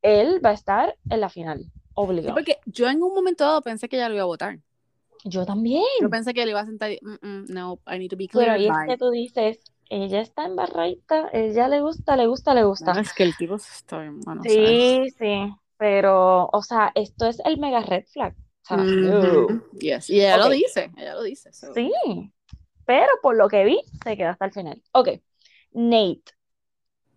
Él 0.06 0.40
va 0.46 0.52
a 0.52 0.54
estar 0.54 0.96
en 1.10 1.20
la 1.20 1.30
final, 1.30 1.64
Sí, 1.64 1.70
obligado. 1.96 2.36
porque 2.36 2.60
yo 2.66 2.88
en 2.88 3.02
un 3.02 3.14
momento 3.14 3.44
dado 3.44 3.62
pensé 3.62 3.90
que 3.90 3.96
ella 3.96 4.08
lo 4.10 4.16
iba 4.16 4.24
a 4.24 4.28
votar. 4.28 4.60
Yo 5.24 5.46
también. 5.46 5.84
Yo 6.00 6.10
pensé 6.10 6.34
que 6.34 6.46
le 6.46 6.52
iba 6.52 6.60
a 6.60 6.66
sentar 6.66 6.92
y, 6.92 7.00
"Mm, 7.02 7.14
mm, 7.28 7.46
no, 7.50 7.80
I 7.92 7.98
need 7.98 8.10
to 8.12 8.16
be 8.18 8.28
clear. 8.28 8.52
Pero 8.52 8.62
y 8.62 8.68
es 8.68 8.74
bye". 8.78 8.88
que 8.88 8.98
tú 8.98 9.10
dices, 9.10 9.60
ella 9.90 10.22
está 10.22 10.46
embarradita, 10.46 11.30
ella 11.34 11.68
le 11.68 11.82
gusta, 11.82 12.16
le 12.16 12.28
gusta, 12.28 12.54
le 12.54 12.64
gusta. 12.64 12.86
Bueno, 12.86 13.02
es 13.02 13.14
que 13.14 13.24
el 13.24 13.36
tipo 13.36 13.56
está 13.56 14.00
bien, 14.02 14.20
bueno, 14.22 14.44
¿sabes? 14.44 14.54
Sí, 14.54 15.10
sí, 15.18 15.54
pero, 15.78 16.48
o 16.54 16.62
sea, 16.62 16.92
esto 16.94 17.26
es 17.26 17.40
el 17.44 17.58
mega 17.58 17.82
red 17.82 18.06
flag. 18.06 18.36
No. 18.70 19.48
Ujú. 19.48 19.64
Yes. 19.80 20.10
Y 20.10 20.20
ella 20.22 20.38
Ok. 20.38 20.44
lo 20.46 20.50
dice, 20.52 20.92
ella 20.98 21.16
lo 21.16 21.24
dice. 21.24 21.52
so. 21.54 21.74
Sí, 21.74 21.92
pero 22.86 23.10
por 23.24 23.36
lo 23.36 23.48
que 23.48 23.64
vi, 23.64 23.80
se 24.04 24.16
queda 24.18 24.32
hasta 24.32 24.46
el 24.46 24.52
final. 24.54 24.82
Ok, 24.92 25.10
Nate. 25.72 26.24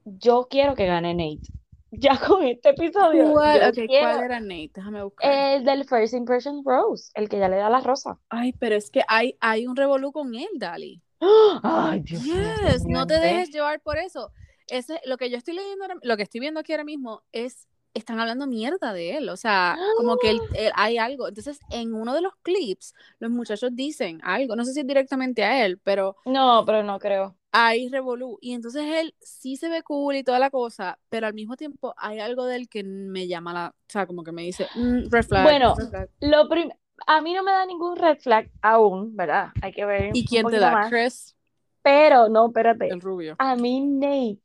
Yo 0.05 0.47
quiero 0.49 0.75
que 0.75 0.87
gane 0.87 1.13
Nate. 1.15 1.53
Ya 1.91 2.19
con 2.19 2.43
este 2.45 2.71
episodio, 2.71 3.25
¿Cuál, 3.33 3.61
yo 3.61 3.69
ok, 3.69 3.75
quiero 3.89 4.07
¿cuál 4.07 4.25
era 4.25 4.41
Nate? 4.41 4.71
Déjame 4.75 5.03
buscar. 5.03 5.33
el 5.33 5.65
del 5.65 5.85
First 5.85 6.15
Impression 6.15 6.63
Rose, 6.65 7.11
el 7.15 7.29
que 7.29 7.39
ya 7.39 7.49
le 7.49 7.57
da 7.57 7.71
la 7.71 7.81
rosa. 7.81 8.19
Ay, 8.29 8.53
pero 8.53 8.75
es 8.75 8.91
que 8.91 9.03
hay, 9.09 9.37
hay 9.41 9.67
un 9.67 9.75
revolú 9.75 10.13
con 10.13 10.35
él, 10.35 10.49
Dali. 10.57 11.01
Ay, 11.63 12.01
Dios 12.01 12.23
mío, 12.23 12.35
Yes, 12.69 12.85
no 12.87 13.07
te 13.07 13.15
dejes 13.15 13.51
llevar 13.51 13.81
por 13.81 13.97
eso. 13.97 14.31
Ese, 14.69 15.01
lo 15.07 15.17
que 15.17 15.31
yo 15.31 15.39
estoy 15.39 15.55
leyendo, 15.55 15.87
lo 16.03 16.17
que 16.17 16.23
estoy 16.25 16.41
viendo 16.41 16.61
aquí 16.61 16.73
ahora 16.73 16.85
mismo 16.85 17.23
es, 17.33 17.67
están 17.95 18.21
hablando 18.21 18.47
mierda 18.47 18.93
de 18.93 19.17
él, 19.17 19.29
o 19.31 19.37
sea, 19.39 19.79
como 19.97 20.19
que 20.19 20.31
él- 20.31 20.43
él- 20.53 20.73
hay 20.77 20.99
algo. 20.99 21.27
Entonces, 21.27 21.59
en 21.71 21.95
uno 21.95 22.15
de 22.15 22.21
los 22.21 22.35
clips, 22.43 22.95
los 23.19 23.31
muchachos 23.31 23.71
dicen 23.75 24.21
algo, 24.23 24.57
no 24.57 24.65
sé 24.67 24.75
si 24.75 24.81
es 24.81 24.87
directamente 24.87 25.43
a 25.43 25.65
él, 25.65 25.81
pero 25.83 26.17
No, 26.27 26.65
pero 26.67 26.83
no 26.83 26.99
creo. 26.99 27.35
Hay 27.53 27.89
revolú. 27.89 28.39
Y 28.41 28.53
entonces 28.53 28.85
él 28.87 29.15
sí 29.21 29.57
se 29.57 29.69
ve 29.69 29.83
cool 29.83 30.17
y 30.17 30.25
toda 30.25 30.39
la 30.39 30.51
cosa, 30.51 30.99
pero 31.09 31.27
al 31.27 31.35
mismo 31.35 31.57
tiempo 31.57 31.95
hay 31.97 32.21
algo 32.21 32.45
de 32.45 32.57
él 32.57 32.69
que 32.69 32.85
me 32.85 33.27
llama 33.29 33.53
la, 33.53 33.69
o 33.69 33.85
sea, 33.89 34.07
como 34.07 34.23
que 34.25 34.33
me 34.33 34.43
dice, 34.43 34.67
mm, 34.75 35.11
red 35.11 35.23
flag, 35.25 35.45
Bueno, 35.45 35.75
red 35.77 35.89
flag. 35.89 36.09
Lo 36.21 36.49
prim- 36.49 36.71
a 37.07 37.21
mí 37.21 37.33
no 37.35 37.43
me 37.43 37.53
da 37.53 37.65
ningún 37.67 37.97
red 37.97 38.19
flag 38.19 38.51
aún, 38.61 39.17
¿verdad? 39.17 39.49
Hay 39.63 39.73
que 39.73 39.85
ver 39.85 40.13
¿Y 40.15 40.25
quién 40.25 40.47
te 40.47 40.59
da? 40.59 40.73
más. 40.73 40.91
Chris, 40.91 41.35
Pero, 41.83 42.29
no, 42.29 42.47
espérate. 42.49 42.89
el 42.89 43.01
rubio. 43.01 43.37
A 43.39 43.57
mí 43.57 43.81
Nate 43.81 44.41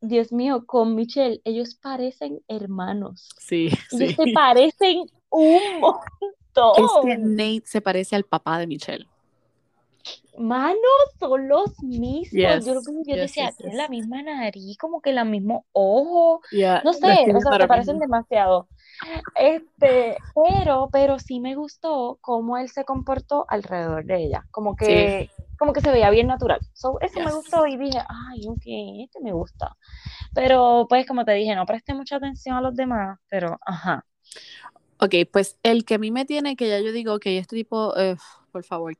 Dios 0.00 0.30
mío, 0.32 0.64
con 0.64 0.94
Michelle, 0.94 1.40
ellos 1.44 1.74
parecen 1.74 2.40
hermanos. 2.46 3.28
Sí, 3.38 3.68
Ellos 3.90 4.10
sí. 4.10 4.26
se 4.26 4.32
parecen 4.32 5.06
un 5.30 5.60
Es 5.72 5.80
montón. 5.80 7.08
que 7.08 7.16
Nate 7.16 7.62
se 7.66 7.80
parece 7.80 8.14
al 8.16 8.24
papá 8.24 8.58
de 8.58 8.66
Michelle. 8.66 9.06
Mano, 10.38 10.78
son 11.18 11.48
los 11.48 11.82
mismos. 11.82 12.30
Yes, 12.32 12.64
Yo, 12.64 12.74
lo 12.74 12.82
que- 12.82 12.92
yo 12.92 13.14
yes, 13.14 13.20
decía, 13.22 13.46
yes, 13.46 13.56
tienen 13.56 13.72
yes. 13.76 13.82
la 13.82 13.88
misma 13.88 14.22
nariz, 14.22 14.78
como 14.78 15.00
que 15.00 15.10
el 15.10 15.24
mismo 15.26 15.66
ojo. 15.72 16.40
Yeah, 16.52 16.82
No 16.84 16.92
sé, 16.92 17.24
o 17.34 17.40
sea, 17.40 17.58
se 17.58 17.66
parecen 17.66 17.98
demasiado. 17.98 18.68
Este, 19.34 20.16
pero, 20.34 20.88
pero 20.92 21.18
sí 21.18 21.40
me 21.40 21.54
gustó 21.54 22.18
cómo 22.20 22.56
él 22.58 22.68
se 22.68 22.84
comportó 22.84 23.46
alrededor 23.48 24.04
de 24.04 24.24
ella. 24.24 24.44
Como 24.50 24.76
que, 24.76 25.30
como 25.58 25.72
que 25.72 25.80
se 25.80 25.90
veía 25.90 26.10
bien 26.10 26.26
natural. 26.28 26.60
So, 26.72 26.98
eso 27.00 27.20
me 27.20 27.32
gustó 27.32 27.66
y 27.66 27.76
dije, 27.76 27.98
ay, 28.08 28.46
ok, 28.48 28.62
este 29.04 29.20
me 29.22 29.32
gusta. 29.32 29.76
Pero, 30.34 30.86
pues, 30.88 31.06
como 31.06 31.24
te 31.24 31.32
dije, 31.32 31.54
no 31.54 31.66
presté 31.66 31.94
mucha 31.94 32.16
atención 32.16 32.56
a 32.56 32.60
los 32.60 32.74
demás, 32.74 33.18
pero, 33.28 33.58
ajá. 33.64 34.04
Ok, 35.00 35.14
pues 35.32 35.58
el 35.62 35.84
que 35.84 35.94
a 35.94 35.98
mí 35.98 36.10
me 36.10 36.24
tiene, 36.24 36.56
que 36.56 36.68
ya 36.68 36.80
yo 36.80 36.90
digo, 36.92 37.14
ok, 37.14 37.26
este 37.26 37.54
tipo, 37.56 37.96
eh, 37.96 38.16
por 38.50 38.64
favor, 38.64 38.94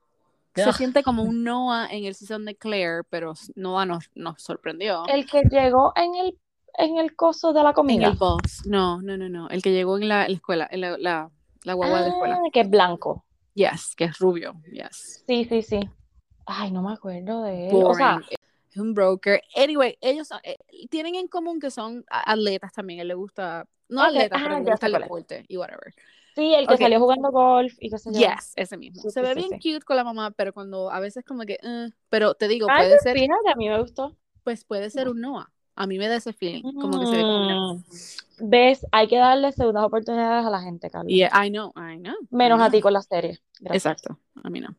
se 0.58 0.68
Ugh. 0.70 0.74
siente 0.76 1.02
como 1.02 1.22
un 1.22 1.42
Noah 1.44 1.88
en 1.90 2.04
el 2.04 2.14
season 2.14 2.44
de 2.44 2.56
Claire, 2.56 3.02
pero 3.08 3.34
Noah 3.56 3.86
nos, 3.86 4.10
nos 4.14 4.42
sorprendió. 4.42 5.04
El 5.08 5.26
que 5.26 5.42
llegó 5.42 5.92
en 5.96 6.14
el, 6.14 6.38
en 6.76 6.98
el 6.98 7.14
coso 7.16 7.52
de 7.52 7.62
la 7.62 7.70
En 7.70 7.74
comida. 7.74 8.08
el 8.08 8.16
bus. 8.16 8.66
No, 8.66 9.00
no, 9.02 9.16
no, 9.16 9.28
no. 9.28 9.48
El 9.48 9.62
que 9.62 9.72
llegó 9.72 9.96
en 9.98 10.08
la, 10.08 10.24
en 10.24 10.32
la 10.32 10.36
escuela, 10.36 10.68
en 10.70 10.80
la, 10.80 10.98
la, 10.98 11.30
la 11.64 11.74
guagua 11.74 11.98
de 11.98 12.08
la 12.08 12.12
escuela. 12.12 12.34
Ah, 12.36 12.50
que 12.52 12.60
es 12.60 12.70
blanco. 12.70 13.24
Yes, 13.54 13.94
que 13.96 14.04
es 14.04 14.18
rubio. 14.18 14.54
Yes. 14.70 15.24
Sí, 15.26 15.44
sí, 15.44 15.62
sí. 15.62 15.80
Ay, 16.46 16.70
no 16.70 16.82
me 16.82 16.92
acuerdo 16.92 17.42
de 17.42 17.68
él. 17.68 17.74
O 17.84 17.94
sea, 17.94 18.14
Boring. 18.14 18.28
Es 18.70 18.76
un 18.76 18.94
broker. 18.94 19.42
Anyway, 19.56 19.96
ellos 20.00 20.28
son- 20.28 20.40
eh, 20.44 20.56
tienen 20.90 21.14
en 21.14 21.26
común 21.26 21.58
que 21.58 21.70
son 21.70 22.04
atletas 22.10 22.72
también. 22.72 23.00
A 23.00 23.02
él 23.02 23.08
le 23.08 23.14
gusta, 23.14 23.66
no 23.88 24.02
Ok, 24.02 24.08
atletas, 24.08 24.38
ah, 24.40 24.44
pero 24.44 24.58
le 24.58 24.64
ya 24.64 24.70
gusta 24.72 24.86
el 24.86 24.92
deporte 24.92 25.44
y 25.48 25.56
whatever. 25.56 25.92
Sí, 26.38 26.54
el 26.54 26.66
que 26.66 26.74
Ok. 26.74 26.80
salió 26.80 27.00
jugando 27.00 27.30
golf 27.30 27.74
y 27.80 27.90
qué 27.90 27.98
sé 27.98 28.10
yo. 28.12 28.18
Yes, 28.20 28.52
ese 28.56 28.76
mismo. 28.78 29.02
Sí, 29.02 29.10
Se 29.10 29.20
sí, 29.20 29.26
ve 29.26 29.34
sí, 29.34 29.40
bien 29.40 29.60
sí. 29.60 29.72
cute 29.74 29.84
con 29.84 29.96
la 29.96 30.04
mamá, 30.04 30.30
pero 30.30 30.52
cuando 30.52 30.90
a 30.90 31.00
veces 31.00 31.24
como 31.24 31.42
que, 31.42 31.58
eh, 31.62 31.90
pero 32.08 32.34
te 32.34 32.48
digo, 32.48 32.68
Ay, 32.70 32.84
puede 32.86 32.98
ser, 33.00 33.16
fíjate, 33.18 33.50
a 33.52 33.56
mí 33.56 33.68
me 33.68 33.78
gustó. 33.80 34.16
pues 34.44 34.64
puede 34.64 34.90
ser 34.90 35.08
un 35.08 35.20
Noah. 35.20 35.50
A 35.74 35.86
mí 35.86 35.96
me 35.98 36.08
da 36.08 36.16
ese 36.16 36.32
feeling, 36.32 36.62
como 36.80 36.98
que 36.98 37.06
se 37.06 37.16
ve 37.16 37.24
como 37.24 37.38
un 37.38 37.46
Noah. 37.48 37.74
Mm, 38.40 38.48
¿Ves? 38.50 38.86
Hay 38.92 39.06
que 39.08 39.16
darle 39.16 39.52
segundas 39.52 39.84
oportunidades 39.84 40.44
a 40.46 40.50
la 40.50 40.60
gente, 40.60 40.90
Carlos. 40.90 41.12
Y 41.12 41.22
I 41.24 41.50
know, 41.50 41.72
I 41.76 41.98
know. 41.98 42.14
I 42.20 42.26
Menos 42.36 42.60
a 42.60 42.70
ti 42.70 42.80
con 42.80 42.92
la 42.92 43.02
serie. 43.02 43.38
Gracias. 43.60 43.84
Exacto, 43.84 44.18
a 44.42 44.50
mí 44.50 44.60
no. 44.60 44.74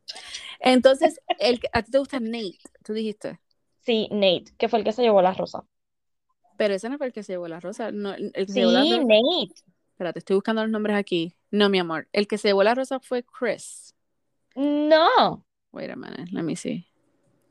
Entonces, 0.60 1.22
el, 1.40 1.60
que- 1.60 1.70
a 1.72 1.84
ti 1.84 1.92
te 1.92 2.00
gusta 2.00 2.20
Nate, 2.20 2.58
tú 2.84 2.94
dijiste. 2.94 3.40
Sí, 3.82 4.08
Nate, 4.12 4.46
que 4.58 4.68
fue 4.68 4.80
el 4.80 4.86
que 4.86 4.92
se 4.92 5.02
llevó 5.02 5.22
la 5.22 5.34
rosa. 5.34 5.64
Pero 6.58 6.74
ese 6.74 6.90
no 6.90 6.98
fue 6.98 7.08
el 7.08 7.14
que 7.14 7.24
se 7.24 7.34
llevó 7.34 7.48
la 7.48 7.60
rosa. 7.60 7.92
No, 7.92 8.14
el 8.14 8.32
que 8.34 8.48
se 8.48 8.60
llevó 8.60 8.72
la 8.72 8.82
Sí, 8.84 8.90
rosa. 8.90 9.04
Nate. 9.04 9.54
Espérate, 10.00 10.20
estoy 10.20 10.36
buscando 10.36 10.62
los 10.62 10.72
nombres 10.72 10.96
aquí. 10.96 11.36
No, 11.52 11.68
mi 11.68 11.78
amor. 11.78 12.08
El 12.14 12.26
que 12.26 12.38
se 12.38 12.48
llevó 12.48 12.64
la 12.64 12.74
rosa 12.74 13.02
fue 13.02 13.22
Chris. 13.22 13.94
No. 14.56 15.46
Wait 15.74 15.92
a 15.92 15.98
minute, 15.98 16.32
let 16.32 16.42
me 16.42 16.56
see. 16.56 16.88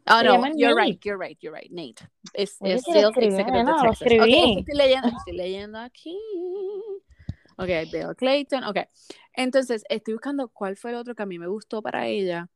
Oh, 0.07 0.23
no, 0.23 0.37
you're 0.57 0.75
Nate. 0.75 0.75
right, 0.75 1.05
you're 1.05 1.19
right, 1.19 1.39
you're 1.43 1.55
right. 1.55 1.71
Nate. 1.71 2.09
Es, 2.33 2.57
es 2.63 2.87
que 2.87 3.03
lo 3.03 3.13
Sales 3.13 3.17
escribí, 3.19 3.27
Executive 3.27 3.37
de 3.37 3.45
nena, 3.53 3.83
lo 3.85 3.91
Texas. 3.91 4.01
Ok, 4.01 4.01
es 4.01 4.09
que 4.09 4.15
escribí. 4.17 4.59
estoy 4.61 4.75
leyendo, 4.79 5.09
estoy 5.09 5.37
leyendo 5.37 5.79
aquí. 5.79 6.19
Ok, 7.59 7.69
Bill 7.93 8.17
Clayton. 8.17 8.65
Ok. 8.65 8.79
Entonces, 9.35 9.85
estoy 9.91 10.15
buscando 10.15 10.49
cuál 10.49 10.79
fue 10.79 10.93
el 10.93 10.97
otro 10.97 11.15
que 11.15 11.23
a 11.23 11.27
mí 11.27 11.39
me 11.39 11.49
gustó 11.49 11.83
para 11.83 12.07
ella. 12.07 12.49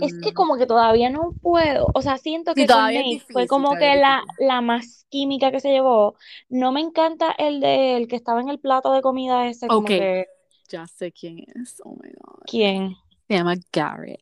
Es 0.00 0.14
que 0.20 0.32
como 0.34 0.56
que 0.56 0.66
todavía 0.66 1.10
no 1.10 1.32
puedo, 1.42 1.88
o 1.92 2.00
sea, 2.02 2.16
siento 2.18 2.52
Sí, 2.54 2.60
que 2.62 2.66
con 2.66 2.76
todavía 2.76 3.00
es 3.00 3.04
Nate 3.06 3.14
difícil, 3.14 3.32
fue 3.32 3.46
como 3.48 3.74
que 3.76 3.96
la, 3.96 4.22
la 4.38 4.60
más 4.60 5.04
química 5.08 5.50
que 5.50 5.60
se 5.60 5.70
llevó. 5.70 6.14
No 6.48 6.70
me 6.70 6.80
encanta 6.80 7.32
el 7.32 7.60
de 7.60 7.96
el 7.96 8.06
que 8.08 8.16
estaba 8.16 8.40
en 8.40 8.48
el 8.48 8.60
plato 8.60 8.92
de 8.92 9.02
comida 9.02 9.48
ese, 9.48 9.66
como 9.66 9.80
Ok. 9.80 9.86
que, 9.88 10.26
Ya 10.68 10.86
sé 10.86 11.10
quién 11.12 11.38
es. 11.56 11.80
Oh 11.84 11.90
my 11.90 12.10
God. 12.20 12.42
¿quién? 12.46 12.96
Se 13.26 13.34
llama 13.34 13.54
Garrett. 13.72 14.20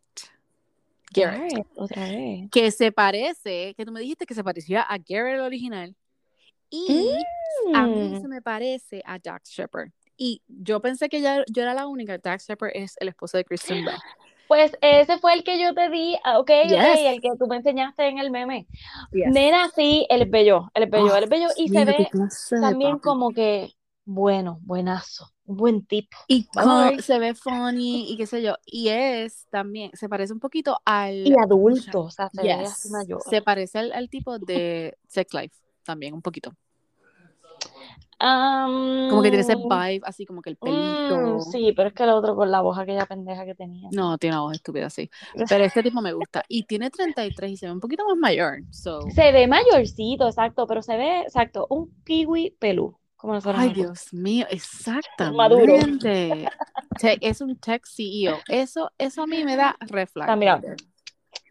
Garrett. 1.12 1.53
Garrett, 1.53 1.66
otra 1.76 2.03
vez. 2.09 2.51
Que 2.51 2.70
se 2.70 2.93
parece, 2.93 3.74
que 3.74 3.84
tú 3.84 3.93
me 3.93 4.01
dijiste 4.01 4.26
que 4.26 4.34
se 4.34 4.43
parecía 4.45 4.82
a 4.82 4.97
Garrett 4.99 5.34
el 5.34 5.41
original. 5.41 5.95
Y 6.70 7.11
a 7.74 7.87
mí 7.87 8.09
Mm. 8.11 8.20
se 8.20 8.28
me 8.28 8.43
parece 8.43 9.03
a 9.05 9.18
Dax 9.18 9.51
Shepard. 9.51 9.91
Y 10.16 10.43
yo 10.49 10.80
pensé 10.80 11.09
que 11.09 11.20
ya, 11.20 11.45
yo 11.51 11.62
era 11.62 11.74
la 11.74 11.87
única. 11.87 12.16
Dax 12.18 12.47
Shepard 12.49 12.70
es 12.74 12.97
el 13.01 13.09
esposo 13.09 13.37
de 13.37 13.45
Kristen 13.45 13.84
Bell. 13.84 13.97
Pues 14.49 14.72
ese 14.80 15.18
fue 15.18 15.34
el 15.34 15.44
que 15.44 15.61
yo 15.61 15.74
te 15.74 15.88
di, 15.90 16.16
ah, 16.24 16.38
ok, 16.38 16.51
Yes. 16.68 16.99
el 17.01 17.20
que 17.20 17.30
tú 17.38 17.47
me 17.47 17.57
enseñaste 17.57 18.07
en 18.09 18.18
el 18.18 18.30
meme. 18.30 18.66
Yes. 19.12 19.28
Nena, 19.32 19.68
sí, 19.74 20.07
es 20.09 20.30
bello, 20.30 20.70
es 20.74 20.88
bello, 20.90 21.12
Oh, 21.12 21.16
es 21.16 21.28
bello 21.28 21.49
y 21.57 21.68
se 21.68 21.84
ve 21.84 22.09
también 22.61 22.99
como 22.99 23.32
que 23.32 23.72
bueno, 24.09 24.61
buenazo, 24.62 25.32
un 25.47 25.57
buen 25.57 25.84
tipo. 25.84 26.16
Y 26.28 26.44
con- 26.47 27.03
se 27.03 27.18
ve 27.18 27.34
funny 27.34 28.12
y 28.12 28.16
qué 28.16 28.26
sé 28.28 28.40
yo. 28.40 28.55
Y 28.64 28.88
es 28.88 29.47
también, 29.51 29.90
se 29.94 30.09
parece 30.09 30.32
un 30.32 30.38
poquito 30.38 30.78
al. 30.84 31.26
Y 31.26 31.34
adulto, 31.42 32.03
o 32.03 32.11
sea, 32.11 32.30
se 32.30 32.40
ve 32.40 32.49
Yes. 32.57 32.70
así 32.70 32.90
mayor. 32.90 33.20
Se 33.28 33.42
parece 33.42 33.80
al, 33.80 33.92
al 33.92 34.09
tipo 34.09 34.38
de 34.38 34.97
Sex 35.09 35.34
Life 35.34 35.57
también, 35.82 36.14
un 36.14 36.22
poquito. 36.22 36.53
Como 38.18 39.22
que 39.22 39.28
tiene 39.30 39.42
ese 39.42 39.56
vibe, 39.56 40.00
así 40.04 40.24
como 40.24 40.40
que 40.40 40.50
el 40.50 40.56
pelito. 40.56 41.38
mm, 41.38 41.40
sí, 41.42 41.72
pero 41.76 41.88
es 41.88 41.94
que 41.94 42.02
el 42.04 42.10
otro 42.10 42.34
con 42.34 42.50
la 42.50 42.60
voz 42.62 42.78
aquella 42.78 43.06
pendeja 43.06 43.44
que 43.44 43.54
tenía. 43.54 43.88
No, 43.92 44.16
tiene 44.18 44.36
una 44.36 44.42
voz 44.42 44.54
estúpida 44.54 44.86
así. 44.86 45.10
Pero 45.48 45.64
este 45.64 45.82
tipo 45.82 46.00
me 46.00 46.12
gusta. 46.12 46.42
Y 46.48 46.64
tiene 46.64 46.90
33 46.90 47.50
y 47.50 47.56
se 47.56 47.66
ve 47.66 47.72
un 47.72 47.80
poquito 47.80 48.04
más 48.06 48.16
mayor. 48.16 48.62
So. 48.70 49.02
Se 49.10 49.32
ve 49.32 49.46
mayorcito, 49.46 50.26
exacto, 50.26 50.66
pero 50.66 50.82
se 50.82 50.96
ve, 50.96 51.20
exacto, 51.20 51.66
un 51.68 51.90
kiwi 52.04 52.56
pelú, 52.58 52.98
como 53.16 53.34
nosotros 53.34 53.60
Ay. 53.60 53.74
Dios 53.74 54.12
mío, 54.12 54.46
Maduro. 55.34 55.74
exactamente. 55.74 56.48
Te- 56.98 57.18
es 57.20 57.40
un 57.40 57.56
tech 57.56 57.84
CEO. 57.86 58.38
Eso, 58.48 58.90
eso 58.96 59.22
a 59.22 59.26
mí 59.26 59.44
me 59.44 59.56
da 59.56 59.76
flag. 60.12 60.30
Ah, 60.30 60.36
mira, 60.36 60.60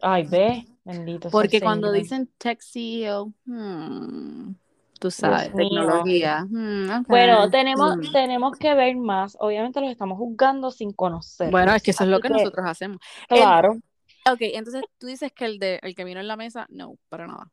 Ay, 0.02 0.24
ve, 0.24 0.66
bendito 0.84 1.30
Porque 1.30 1.60
cuando 1.60 1.88
Señor. 1.88 2.02
dicen 2.02 2.30
tech 2.38 2.60
CEO, 2.60 3.32
hmm, 3.46 4.50
tú 5.06 5.10
sabes, 5.10 5.52
tecnología. 5.54 6.44
hmm, 6.48 6.90
ok, 7.00 7.06
Bueno, 7.08 7.50
tenemos, 7.50 7.96
hmm. 7.96 8.12
tenemos 8.12 8.58
que 8.58 8.74
ver 8.74 8.96
más. 8.96 9.36
Obviamente 9.40 9.80
los 9.80 9.90
estamos 9.90 10.18
juzgando 10.18 10.70
sin 10.70 10.92
conocer. 10.92 11.50
Bueno, 11.50 11.74
es 11.74 11.82
que 11.82 11.92
eso 11.92 12.04
es 12.04 12.10
lo 12.10 12.20
que 12.20 12.28
nosotros 12.28 12.66
hacemos. 12.66 12.98
Claro. 13.28 13.76
Ok, 14.30 14.38
entonces 14.40 14.82
tú 14.98 15.06
dices 15.06 15.32
que 15.32 15.44
el 15.44 15.58
de 15.58 15.78
el 15.82 15.94
que 15.94 16.04
vino 16.04 16.18
en 16.18 16.26
la 16.26 16.36
mesa, 16.36 16.66
no, 16.70 16.96
para 17.08 17.26
nada. 17.28 17.50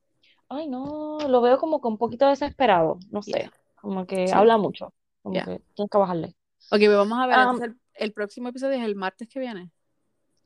Ay, 0.49 0.67
no, 0.67 1.19
lo 1.27 1.41
veo 1.41 1.57
como 1.57 1.79
que 1.81 1.87
un 1.87 1.97
poquito 1.97 2.27
desesperado. 2.27 2.97
No 3.11 3.21
sé, 3.21 3.31
Yeah. 3.31 3.51
como 3.75 4.05
que 4.05 4.27
Sí. 4.27 4.33
habla 4.33 4.57
mucho. 4.57 4.93
Como 5.21 5.35
Yeah. 5.35 5.45
que 5.45 5.61
tienes 5.75 5.89
que 5.91 5.97
bajarle. 5.97 6.27
Ok, 6.71 6.79
pues 6.79 6.95
vamos 6.95 7.19
a 7.19 7.27
ver. 7.27 7.47
Um, 7.47 7.63
el, 7.63 7.75
el 7.93 8.13
próximo 8.13 8.49
episodio 8.49 8.77
es 8.77 8.83
el 8.83 8.95
martes 8.95 9.27
que 9.27 9.39
viene. 9.39 9.69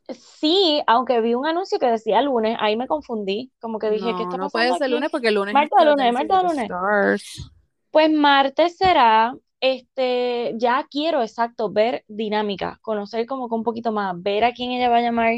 Sí, 0.09 0.81
aunque 0.87 1.19
vi 1.19 1.33
un 1.33 1.45
anuncio 1.45 1.79
que 1.79 1.87
decía 1.87 2.21
lunes, 2.21 2.57
ahí 2.59 2.77
me 2.77 2.87
confundí. 2.87 3.51
Como 3.59 3.77
que 3.77 3.89
dije, 3.89 4.05
¿qué 4.05 4.11
no, 4.11 4.23
está 4.23 4.37
no 4.37 4.43
pasando 4.43 4.51
puede 4.51 4.73
ser 4.73 4.83
aquí? 4.83 4.93
lunes 4.93 5.09
porque 5.11 5.27
el 5.27 5.35
lunes 5.35 5.53
Martes 5.53 5.85
lunes, 5.85 6.13
martes 6.13 6.43
lunes. 6.43 6.63
Stars. 6.63 7.51
Pues 7.91 8.11
martes 8.11 8.77
será, 8.77 9.35
este, 9.59 10.53
ya 10.57 10.85
quiero, 10.89 11.21
exacto, 11.21 11.71
ver 11.71 12.05
dinámica, 12.07 12.79
conocer 12.81 13.25
como 13.25 13.49
que 13.49 13.55
un 13.55 13.63
poquito 13.63 13.91
más, 13.91 14.13
ver 14.21 14.45
a 14.45 14.53
quién 14.53 14.71
ella 14.71 14.89
va 14.89 14.97
a 14.97 15.01
llamar 15.01 15.33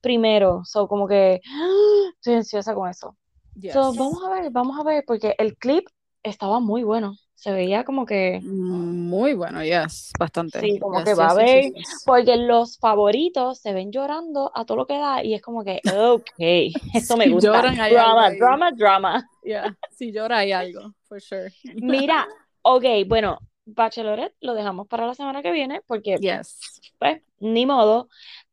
primero. 0.00 0.62
So, 0.64 0.86
como 0.86 1.08
que 1.08 1.40
estoy 2.16 2.34
ansiosa 2.34 2.74
con 2.74 2.88
eso. 2.88 3.16
Yes. 3.54 3.72
So, 3.72 3.92
vamos 3.94 4.22
a 4.24 4.30
ver, 4.30 4.50
vamos 4.50 4.78
a 4.78 4.84
ver, 4.84 5.04
porque 5.06 5.34
el 5.38 5.56
clip 5.56 5.86
estaba 6.22 6.60
muy 6.60 6.82
bueno. 6.84 7.16
Se 7.42 7.50
veía 7.50 7.82
como 7.82 8.06
que, 8.06 8.40
Muy 8.40 9.34
bueno, 9.34 9.64
yes, 9.64 10.12
bastante. 10.16 10.60
Sí, 10.60 10.78
como 10.78 10.98
Yes, 10.98 11.04
que 11.04 11.14
va 11.14 11.30
a 11.32 11.44
yes, 11.44 11.72
yes. 11.74 12.02
porque 12.06 12.36
los 12.36 12.78
favoritos 12.78 13.58
se 13.58 13.72
ven 13.72 13.90
llorando 13.90 14.52
a 14.54 14.64
todo 14.64 14.76
lo 14.76 14.86
que 14.86 14.96
da 14.96 15.24
y 15.24 15.34
es 15.34 15.42
como 15.42 15.64
que, 15.64 15.80
ok, 15.84 16.22
eso 16.94 17.16
me 17.16 17.28
gusta. 17.28 17.48
lloran, 17.52 17.80
hay 17.80 17.92
Drama, 17.94 18.26
algo 18.26 18.38
drama, 18.38 18.70
drama. 18.70 19.28
Yeah, 19.42 19.76
si 19.90 20.12
llora 20.12 20.38
hay 20.38 20.52
algo, 20.52 20.92
for 21.08 21.20
sure. 21.20 21.52
Mira, 21.74 22.28
ok, 22.62 22.84
bueno, 23.08 23.38
Bachelorette 23.64 24.36
lo 24.40 24.54
dejamos 24.54 24.86
para 24.86 25.04
la 25.06 25.14
semana 25.14 25.42
que 25.42 25.50
viene 25.50 25.80
porque, 25.84 26.18
Yes. 26.18 26.60
pues, 27.00 27.22
ni 27.40 27.66
modo, 27.66 28.08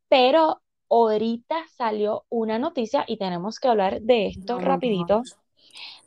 pero 0.08 0.64
ahorita 0.90 1.64
salió 1.78 2.26
una 2.30 2.58
noticia 2.58 3.06
y 3.08 3.18
tenemos 3.18 3.60
que 3.60 3.68
hablar 3.68 4.02
de 4.02 4.26
esto 4.28 4.56
Oh 4.56 4.60
rapidito, 4.60 5.22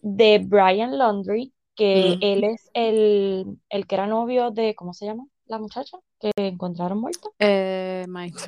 de 0.01 0.41
Brian 0.45 0.99
Laundrie, 0.99 1.53
que 1.75 2.17
Mm. 2.17 2.19
él 2.23 2.45
es 2.45 2.71
el, 2.75 3.59
el 3.71 3.87
que 3.87 3.95
era 3.95 4.07
novio 4.07 4.51
de, 4.51 4.75
¿cómo 4.75 4.93
se 4.95 5.07
llama? 5.07 5.27
La 5.47 5.59
muchacha 5.59 5.99
que 6.21 6.31
encontraron 6.37 6.99
muerta. 7.01 7.29
Eh, 7.39 8.05
Mike. 8.09 8.39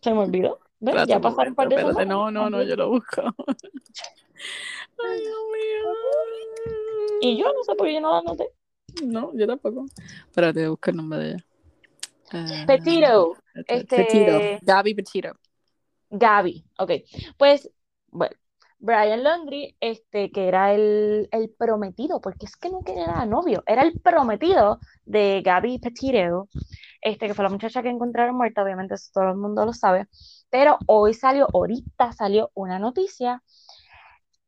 Se 0.00 0.12
me 0.12 0.20
olvidó. 0.20 0.58
¿Ves? 0.78 0.94
Espérate 0.94 1.10
Ya 1.10 1.20
pasaron 1.20 1.48
un 1.52 1.54
par 1.56 1.68
de 1.68 1.76
espérate. 1.76 2.06
No, 2.06 2.30
no, 2.30 2.50
no, 2.50 2.62
yo 2.62 2.76
lo 2.76 2.90
busco. 2.90 3.22
Ay, 4.98 5.20
Dios 5.20 5.38
mío. 5.52 5.92
Y 7.22 7.36
yo 7.38 7.46
no 7.52 7.62
sé 7.64 7.74
por 7.74 7.86
qué 7.86 7.94
yo 7.94 8.00
no 8.00 8.12
la 8.12 8.22
noté. 8.22 8.50
No, 9.04 9.32
yo 9.34 9.46
tampoco. 9.46 9.86
Espérate, 10.26 10.68
busco 10.68 10.90
el 10.90 10.96
nombre 10.96 11.18
de 11.18 11.28
ella. 11.30 11.44
Eh, 12.32 12.64
Petito, 12.66 13.36
este- 13.66 13.96
Petito. 13.96 14.38
Gaby 14.62 14.94
Petito. 14.94 15.32
Gaby, 16.10 16.64
ok. 16.78 16.90
Pues, 17.36 17.70
bueno, 18.10 18.34
Brian 18.86 19.24
Laundrie, 19.24 19.76
este, 19.80 20.30
que 20.30 20.46
era 20.46 20.72
el, 20.72 21.28
el 21.32 21.50
prometido, 21.50 22.20
porque 22.20 22.46
es 22.46 22.56
que 22.56 22.70
no 22.70 22.82
era 22.86 23.26
novio, 23.26 23.64
era 23.66 23.82
el 23.82 24.00
prometido 24.00 24.78
de 25.04 25.42
Gaby 25.44 25.80
Petito, 25.80 26.48
este, 27.00 27.26
que 27.26 27.34
fue 27.34 27.42
la 27.42 27.50
muchacha 27.50 27.82
que 27.82 27.88
encontraron 27.88 28.36
muerta, 28.36 28.62
obviamente 28.62 28.94
eso 28.94 29.10
todo 29.12 29.30
el 29.30 29.36
mundo 29.36 29.66
lo 29.66 29.72
sabe, 29.72 30.06
pero 30.50 30.78
hoy 30.86 31.14
salió, 31.14 31.48
ahorita 31.52 32.12
salió 32.12 32.52
una 32.54 32.78
noticia 32.78 33.42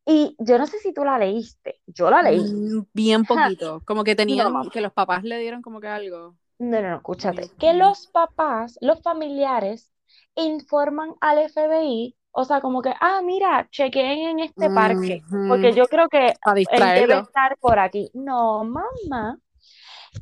y 0.06 0.36
yo 0.38 0.56
no 0.56 0.68
sé 0.68 0.78
si 0.78 0.94
tú 0.94 1.04
la 1.04 1.18
leíste, 1.18 1.80
yo 1.86 2.08
la 2.08 2.22
leí. 2.22 2.38
Mm, 2.38 2.86
bien 2.94 3.24
poquito, 3.24 3.82
como 3.84 4.04
que 4.04 4.14
tenían, 4.14 4.70
que 4.70 4.80
los 4.80 4.92
papás 4.92 5.24
le 5.24 5.38
dieron 5.38 5.62
como 5.62 5.80
que 5.80 5.88
algo. 5.88 6.36
No, 6.60 6.80
no, 6.80 6.90
no, 6.90 6.96
escúchate, 6.96 7.50
que 7.58 7.74
los 7.74 8.06
papás, 8.06 8.78
los 8.80 9.02
familiares 9.02 9.92
informan 10.36 11.14
al 11.20 11.38
FBI 11.38 12.16
o 12.38 12.44
sea, 12.44 12.60
como 12.60 12.82
que, 12.82 12.94
ah, 13.00 13.20
mira, 13.24 13.66
chequeen 13.72 14.28
en 14.28 14.38
este 14.38 14.70
parque, 14.70 15.22
porque 15.48 15.72
yo 15.72 15.86
creo 15.86 16.08
que 16.08 16.28
él 16.28 16.94
debe 16.94 17.18
estar 17.18 17.56
por 17.58 17.80
aquí. 17.80 18.12
No, 18.14 18.62
mamá, 18.62 19.40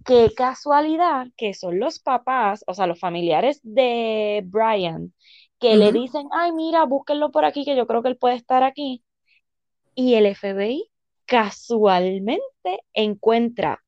qué 0.03 0.33
casualidad 0.35 1.27
que 1.37 1.53
son 1.53 1.79
los 1.79 1.99
papás, 1.99 2.65
o 2.67 2.73
sea, 2.73 2.87
los 2.87 2.99
familiares 2.99 3.61
de 3.63 4.43
Brian, 4.47 5.13
que 5.59 5.77
le 5.77 5.93
dicen, 5.93 6.27
ay, 6.33 6.53
mira, 6.53 6.85
búsquenlo 6.87 7.31
por 7.31 7.45
aquí, 7.45 7.67
que 7.67 7.77
yo 7.77 7.87
creo 7.87 8.03
que 8.03 8.09
él 8.09 8.17
puede 8.17 8.37
estar 8.37 8.63
aquí. 8.63 9.05
Y 9.95 10.15
el 10.15 10.35
FBI 10.35 10.91
casualmente 11.27 12.81
encuentra 12.95 13.85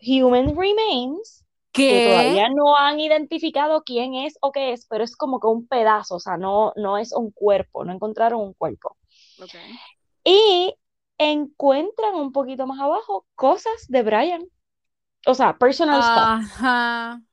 Human 0.00 0.56
Remains 0.56 1.44
que 1.78 2.08
todavía 2.10 2.48
no 2.50 2.76
han 2.76 3.00
identificado 3.00 3.82
quién 3.82 4.14
es 4.14 4.36
o 4.40 4.52
qué 4.52 4.72
es, 4.72 4.86
pero 4.86 5.04
es 5.04 5.16
como 5.16 5.40
que 5.40 5.46
un 5.46 5.66
pedazo, 5.66 6.16
o 6.16 6.20
sea, 6.20 6.36
no, 6.36 6.72
no 6.76 6.98
es 6.98 7.12
un 7.12 7.30
cuerpo, 7.30 7.84
no 7.84 7.92
encontraron 7.92 8.40
un 8.40 8.54
cuerpo. 8.54 8.96
Y 10.24 10.74
encuentran 11.16 12.14
un 12.14 12.32
poquito 12.32 12.66
más 12.66 12.80
abajo 12.80 13.26
cosas 13.34 13.86
de 13.88 14.02
Brian. 14.02 14.44
O 15.26 15.34
sea, 15.34 15.56
personal 15.56 16.02
stuff. 16.02 16.62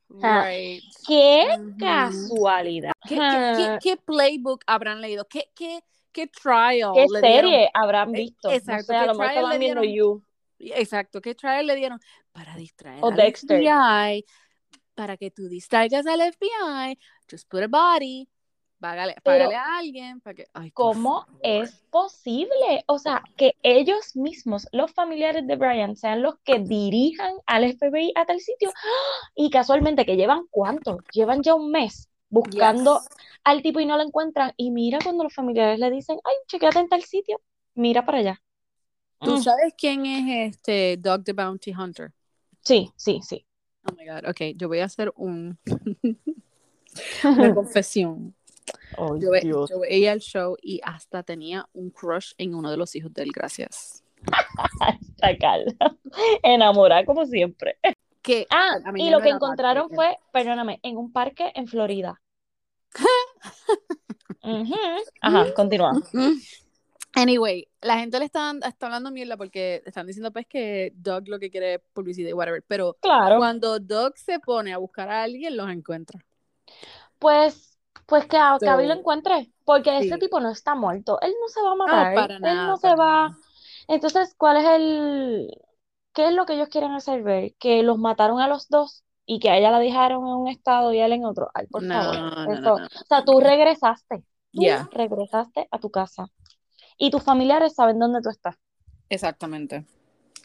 Right. 0.09 0.83
Qué 1.07 1.47
casualidad. 1.77 2.93
¿Qué, 3.07 3.97
playbook 4.05 4.63
habrán 4.67 5.01
leído? 5.01 5.25
¿Qué, 5.25 5.49
qué, 5.55 5.81
qué 6.11 6.27
trial? 6.27 6.91
¿Qué 6.93 7.07
serie 7.19 7.69
habrán 7.73 8.15
eh, 8.15 8.19
visto? 8.19 8.49
Exacto. 8.49 8.93
a 8.93 9.05
lo 9.07 9.15
mejor 9.15 9.49
le 9.49 9.59
dieron? 9.59 9.83
You. 9.83 10.23
Exacto. 10.59 11.21
¿Qué 11.21 11.35
trial 11.35 11.67
le 11.67 11.75
dieron? 11.75 11.99
Para 12.35 12.57
distraer 12.57 13.01
Dexter. 13.15 13.61
FBI, 13.61 14.25
para 14.93 15.15
que 15.15 15.31
tú 15.31 15.47
distraigas 15.47 16.05
al 16.05 16.19
FBI, 16.19 16.99
just 17.29 17.47
put 17.49 17.63
a 17.63 17.67
body, 17.67 18.27
págale, 18.77 19.15
a 19.55 19.77
alguien. 19.77 20.19
Para 20.19 20.35
que, 20.35 20.45
¿Cómo 20.73 21.25
es 21.41 21.71
posible? 21.89 22.83
O 22.87 22.99
sea, 22.99 23.23
que 23.37 23.53
ellos 23.63 24.17
mismos, 24.17 24.67
los 24.73 24.91
familiares 24.91 25.47
de 25.47 25.55
Brian, 25.55 25.95
sean 25.95 26.21
los 26.21 26.35
que 26.43 26.59
dirijan 26.59 27.33
al 27.45 27.73
FBI 27.73 28.11
a 28.15 28.25
tal 28.25 28.41
sitio. 28.41 28.71
Y 29.35 29.49
casualmente, 29.49 30.05
que 30.05 30.17
llevan 30.17 30.45
cuánto? 30.51 30.97
Llevan 31.13 31.41
ya 31.41 31.55
un 31.55 31.71
mes 31.71 32.09
buscando 32.27 32.99
al 33.45 33.61
tipo 33.61 33.79
y 33.79 33.85
no 33.85 33.95
lo 33.95 34.03
encuentran. 34.03 34.51
Y 34.57 34.71
mira 34.71 34.99
cuando 35.01 35.23
los 35.23 35.33
familiares 35.33 35.79
le 35.79 35.89
dicen, 35.89 36.19
ay, 36.25 36.35
chequeate 36.47 36.79
en 36.79 36.89
tal 36.89 37.03
sitio, 37.03 37.39
mira 37.75 38.05
para 38.05 38.17
allá. 38.17 38.41
¿Tú 39.19 39.37
mm. 39.37 39.41
sabes 39.41 39.73
quién 39.77 40.05
es 40.05 40.53
este 40.53 40.97
Dog 40.97 41.23
the 41.23 41.33
Bounty 41.33 41.73
Hunter? 41.73 42.13
Sí, 42.65 42.91
sí, 42.95 43.19
sí. 43.23 43.45
Oh 43.87 43.93
my 43.95 44.07
God, 44.07 44.29
ok, 44.29 44.55
yo 44.55 44.67
voy 44.67 44.79
a 44.79 44.85
hacer 44.85 45.13
un 45.15 45.59
una 47.23 47.53
confesión. 47.53 48.35
yo, 49.19 49.31
veía 49.79 50.13
el 50.13 50.19
show 50.19 50.57
y 50.61 50.81
hasta 50.83 51.23
tenía 51.23 51.67
un 51.73 51.91
crush 51.91 52.33
en 52.37 52.55
uno 52.55 52.71
de 52.71 52.77
los 52.77 52.95
hijos 52.95 53.13
de 53.13 53.23
él, 53.23 53.31
gracias. 53.33 54.03
Está 55.09 55.37
calma. 55.37 55.97
Enamorada 56.41 57.05
como 57.05 57.25
siempre. 57.25 57.77
Que, 58.23 58.47
ah, 58.49 58.79
y 58.95 59.11
lo 59.11 59.21
que 59.21 59.29
encontraron 59.29 59.89
fue, 59.91 60.17
perdóname, 60.33 60.79
en 60.81 60.97
un 60.97 61.11
parque 61.11 61.51
en 61.53 61.67
Florida. 61.67 62.19
Ajá, 65.21 65.53
continúa. 65.53 65.91
Anyway, 67.15 67.69
la 67.81 67.97
gente 67.97 68.19
le 68.19 68.25
está, 68.25 68.53
está 68.67 68.87
hablando 68.87 69.09
mierda 69.09 69.37
porque 69.37 69.81
están 69.85 70.05
diciendo 70.05 70.33
pues 70.33 70.45
que 70.47 70.91
Doug 70.95 71.29
lo 71.29 71.39
que 71.39 71.49
quiere 71.49 71.75
es 71.75 71.81
publicidad 71.93 72.29
y 72.29 72.33
whatever, 72.33 72.61
pero 72.67 72.97
claro. 72.99 73.37
cuando 73.37 73.79
Doug 73.79 74.17
se 74.17 74.39
pone 74.39 74.73
a 74.73 74.77
buscar 74.77 75.09
a 75.09 75.23
alguien, 75.23 75.55
los 75.55 75.69
encuentra. 75.69 76.19
Pues, 77.17 77.79
pues 78.05 78.25
que 78.25 78.35
a 78.35 78.57
lo 78.59 78.93
encuentre, 78.93 79.49
porque 79.63 79.97
ese 79.97 80.17
tipo 80.17 80.41
no 80.41 80.49
está 80.49 80.75
muerto, 80.75 81.17
él 81.21 81.33
no 81.39 81.47
se 81.47 81.61
va 81.61 81.71
a 81.71 81.75
matar, 81.75 82.31
él 82.31 82.41
no 82.41 82.75
se 82.75 82.93
va. 82.95 83.37
Entonces, 83.87 84.35
¿cuál 84.37 84.57
es 84.57 84.65
el, 84.65 85.57
qué 86.13 86.27
es 86.27 86.33
lo 86.33 86.45
que 86.45 86.55
ellos 86.55 86.67
quieren 86.67 86.91
hacer 86.91 87.23
ver? 87.23 87.55
Que 87.59 87.81
los 87.81 87.97
mataron 87.97 88.41
a 88.41 88.49
los 88.49 88.67
dos 88.67 89.05
y 89.25 89.39
que 89.39 89.49
a 89.49 89.57
ella 89.57 89.71
la 89.71 89.79
dejaron 89.79 90.27
en 90.27 90.33
un 90.33 90.47
estado 90.49 90.91
y 90.91 90.99
a 90.99 91.05
él 91.05 91.13
en 91.13 91.23
otro. 91.23 91.49
Ay, 91.53 91.67
por 91.67 91.87
favor. 91.87 92.81
o 92.83 93.05
sea, 93.07 93.23
tú 93.23 93.39
regresaste, 93.39 94.25
tú 94.51 94.63
regresaste 94.91 95.69
a 95.71 95.79
tu 95.79 95.89
casa 95.89 96.29
y 96.97 97.11
tus 97.11 97.23
familiares 97.23 97.75
saben 97.75 97.99
dónde 97.99 98.21
tú 98.21 98.29
estás. 98.29 98.55
Exactamente. 99.09 99.85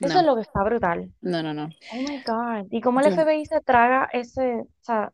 Eso 0.01 0.19
es 0.19 0.25
lo 0.25 0.35
que 0.35 0.43
está 0.43 0.63
brutal. 0.63 1.13
No, 1.21 1.43
no, 1.43 1.53
no. 1.53 1.69
Oh 1.93 1.97
my 1.97 2.23
God. 2.27 2.67
¿Y 2.71 2.81
cómo 2.81 3.01
el 3.01 3.13
FBI 3.15 3.45
se 3.45 3.61
traga 3.61 4.09
ese, 4.13 4.61
o 4.61 4.83
sea, 4.83 5.13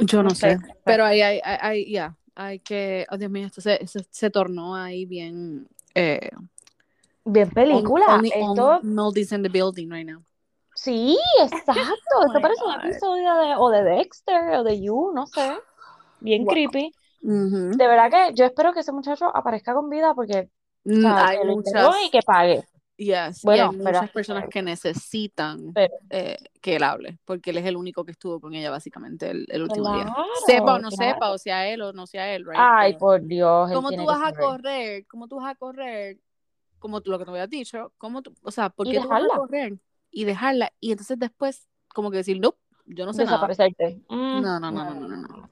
yo 0.00 0.22
no, 0.22 0.30
sé, 0.30 0.58
pero 0.84 1.04
ahí 1.04 1.20
hay, 1.20 1.40
hay, 1.44 1.90
ya, 1.90 2.16
hay 2.34 2.60
que, 2.60 3.06
oh 3.10 3.16
Dios 3.18 3.30
mío, 3.30 3.46
esto 3.46 3.60
se, 3.60 3.80
se, 3.86 4.30
tornó 4.30 4.74
ahí 4.74 5.04
bien, 5.04 5.68
eh, 5.94 6.30
bien 7.24 7.50
película. 7.50 8.16
Only, 8.16 8.28
esto... 8.28 8.80
in 9.36 9.42
the 9.42 9.48
building 9.48 9.90
right 9.90 10.06
now. 10.08 10.22
Sí, 10.74 11.18
exacto. 11.40 11.72
Oh 12.16 12.26
esto 12.26 12.40
parece 12.40 12.64
un 12.64 12.74
episodio 12.80 13.34
de, 13.36 13.54
o 13.56 13.70
de 13.70 13.82
Dexter 13.82 14.54
o 14.54 14.64
de 14.64 14.80
You, 14.80 15.12
no 15.14 15.26
sé. 15.26 15.58
Bien 16.20 16.44
creepy. 16.46 16.92
De 17.20 17.86
verdad 17.86 18.10
que 18.10 18.34
yo 18.34 18.46
espero 18.46 18.72
que 18.72 18.80
ese 18.80 18.92
muchacho 18.92 19.34
aparezca 19.34 19.74
con 19.74 19.90
vida 19.90 20.14
porque 20.14 20.48
mm, 20.84 21.06
hay 21.06 21.38
muchas... 21.44 21.94
y 22.04 22.10
que 22.10 22.20
pague. 22.22 22.64
Yes, 23.00 23.40
bueno, 23.42 23.70
hay 23.70 23.76
muchas 23.78 24.10
personas 24.10 24.44
que 24.50 24.60
necesitan 24.60 25.72
eh, 26.10 26.36
que 26.60 26.76
él 26.76 26.82
hable, 26.82 27.18
porque 27.24 27.48
él 27.48 27.56
es 27.56 27.64
el 27.64 27.78
último 27.78 28.04
que 28.04 28.12
estuvo 28.12 28.38
con 28.38 28.52
ella 28.52 28.70
básicamente 28.70 29.30
el, 29.30 29.62
último 29.62 29.94
día. 29.94 30.14
Sepa 30.44 30.74
o 30.74 30.78
no 30.78 30.90
sepa, 30.90 31.30
o 31.30 31.38
sea 31.38 31.66
él 31.66 31.80
o 31.80 31.94
no 31.94 32.06
sea 32.06 32.34
él, 32.34 32.44
right? 32.44 32.58
Ay, 32.58 32.98
por 32.98 33.24
Dios. 33.24 33.72
¿Cómo 33.72 33.90
tú 33.90 34.04
vas 34.04 34.20
a 34.22 34.34
correr? 34.34 35.06
¿Cómo 35.06 35.28
tú 35.28 35.36
vas 35.36 35.50
a 35.50 35.54
correr? 35.54 36.18
Como 36.78 37.00
tú, 37.00 37.10
lo 37.10 37.18
que 37.18 37.24
te 37.24 37.30
había 37.30 37.46
dicho, 37.46 37.90
¿cómo 37.96 38.20
tú, 38.20 38.34
o 38.42 38.50
sea, 38.50 38.68
¿por 38.68 38.86
qué 38.86 39.00
tú 39.00 39.08
vas 39.08 39.22
a 39.22 39.36
correr? 39.36 39.78
Y 40.10 40.24
dejarla, 40.24 40.70
y 40.78 40.90
entonces 40.90 41.18
después, 41.18 41.68
como 41.94 42.10
que 42.10 42.18
decir, 42.18 42.38
no, 42.38 42.56
yo 42.86 43.06
no 43.06 43.12
sé 43.12 43.22
Desaparecerte. 43.22 44.02
Mm, 44.08 44.40
no, 44.42 44.60
no, 44.60 44.70
no, 44.70 44.94
no, 44.94 45.08
no, 45.08 45.16
no. 45.16 45.48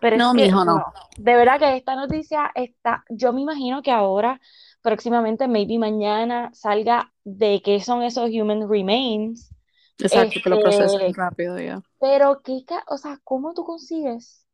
Pero 0.00 0.16
no, 0.16 0.34
mi 0.34 0.44
hijo, 0.44 0.64
no. 0.64 0.84
De 1.16 1.36
verdad 1.36 1.58
que 1.58 1.76
esta 1.76 1.94
noticia 1.94 2.50
está, 2.54 3.04
yo 3.08 3.32
me 3.32 3.40
imagino 3.40 3.82
que 3.82 3.92
ahora, 3.92 4.40
próximamente, 4.82 5.46
maybe 5.46 5.78
mañana, 5.78 6.50
salga 6.54 7.12
de 7.24 7.62
qué 7.64 7.80
son 7.80 8.02
esos 8.02 8.30
human 8.30 8.68
remains. 8.68 9.54
Exacto, 9.98 10.40
que 10.42 10.50
lo 10.50 10.60
procesen 10.60 11.02
este, 11.02 11.20
rápido 11.20 11.58
ya. 11.58 11.82
Pero, 12.00 12.42
¿qué, 12.42 12.64
o 12.88 12.96
sea, 12.96 13.20
¿cómo 13.22 13.54
tú 13.54 13.64
consigues 13.64 14.44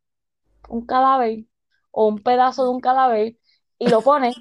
un 0.68 0.84
cadáver 0.84 1.46
o 1.90 2.06
un 2.06 2.18
pedazo 2.18 2.64
de 2.64 2.70
un 2.70 2.80
cadáver 2.80 3.36
y 3.78 3.88
lo 3.88 4.02
pones 4.02 4.36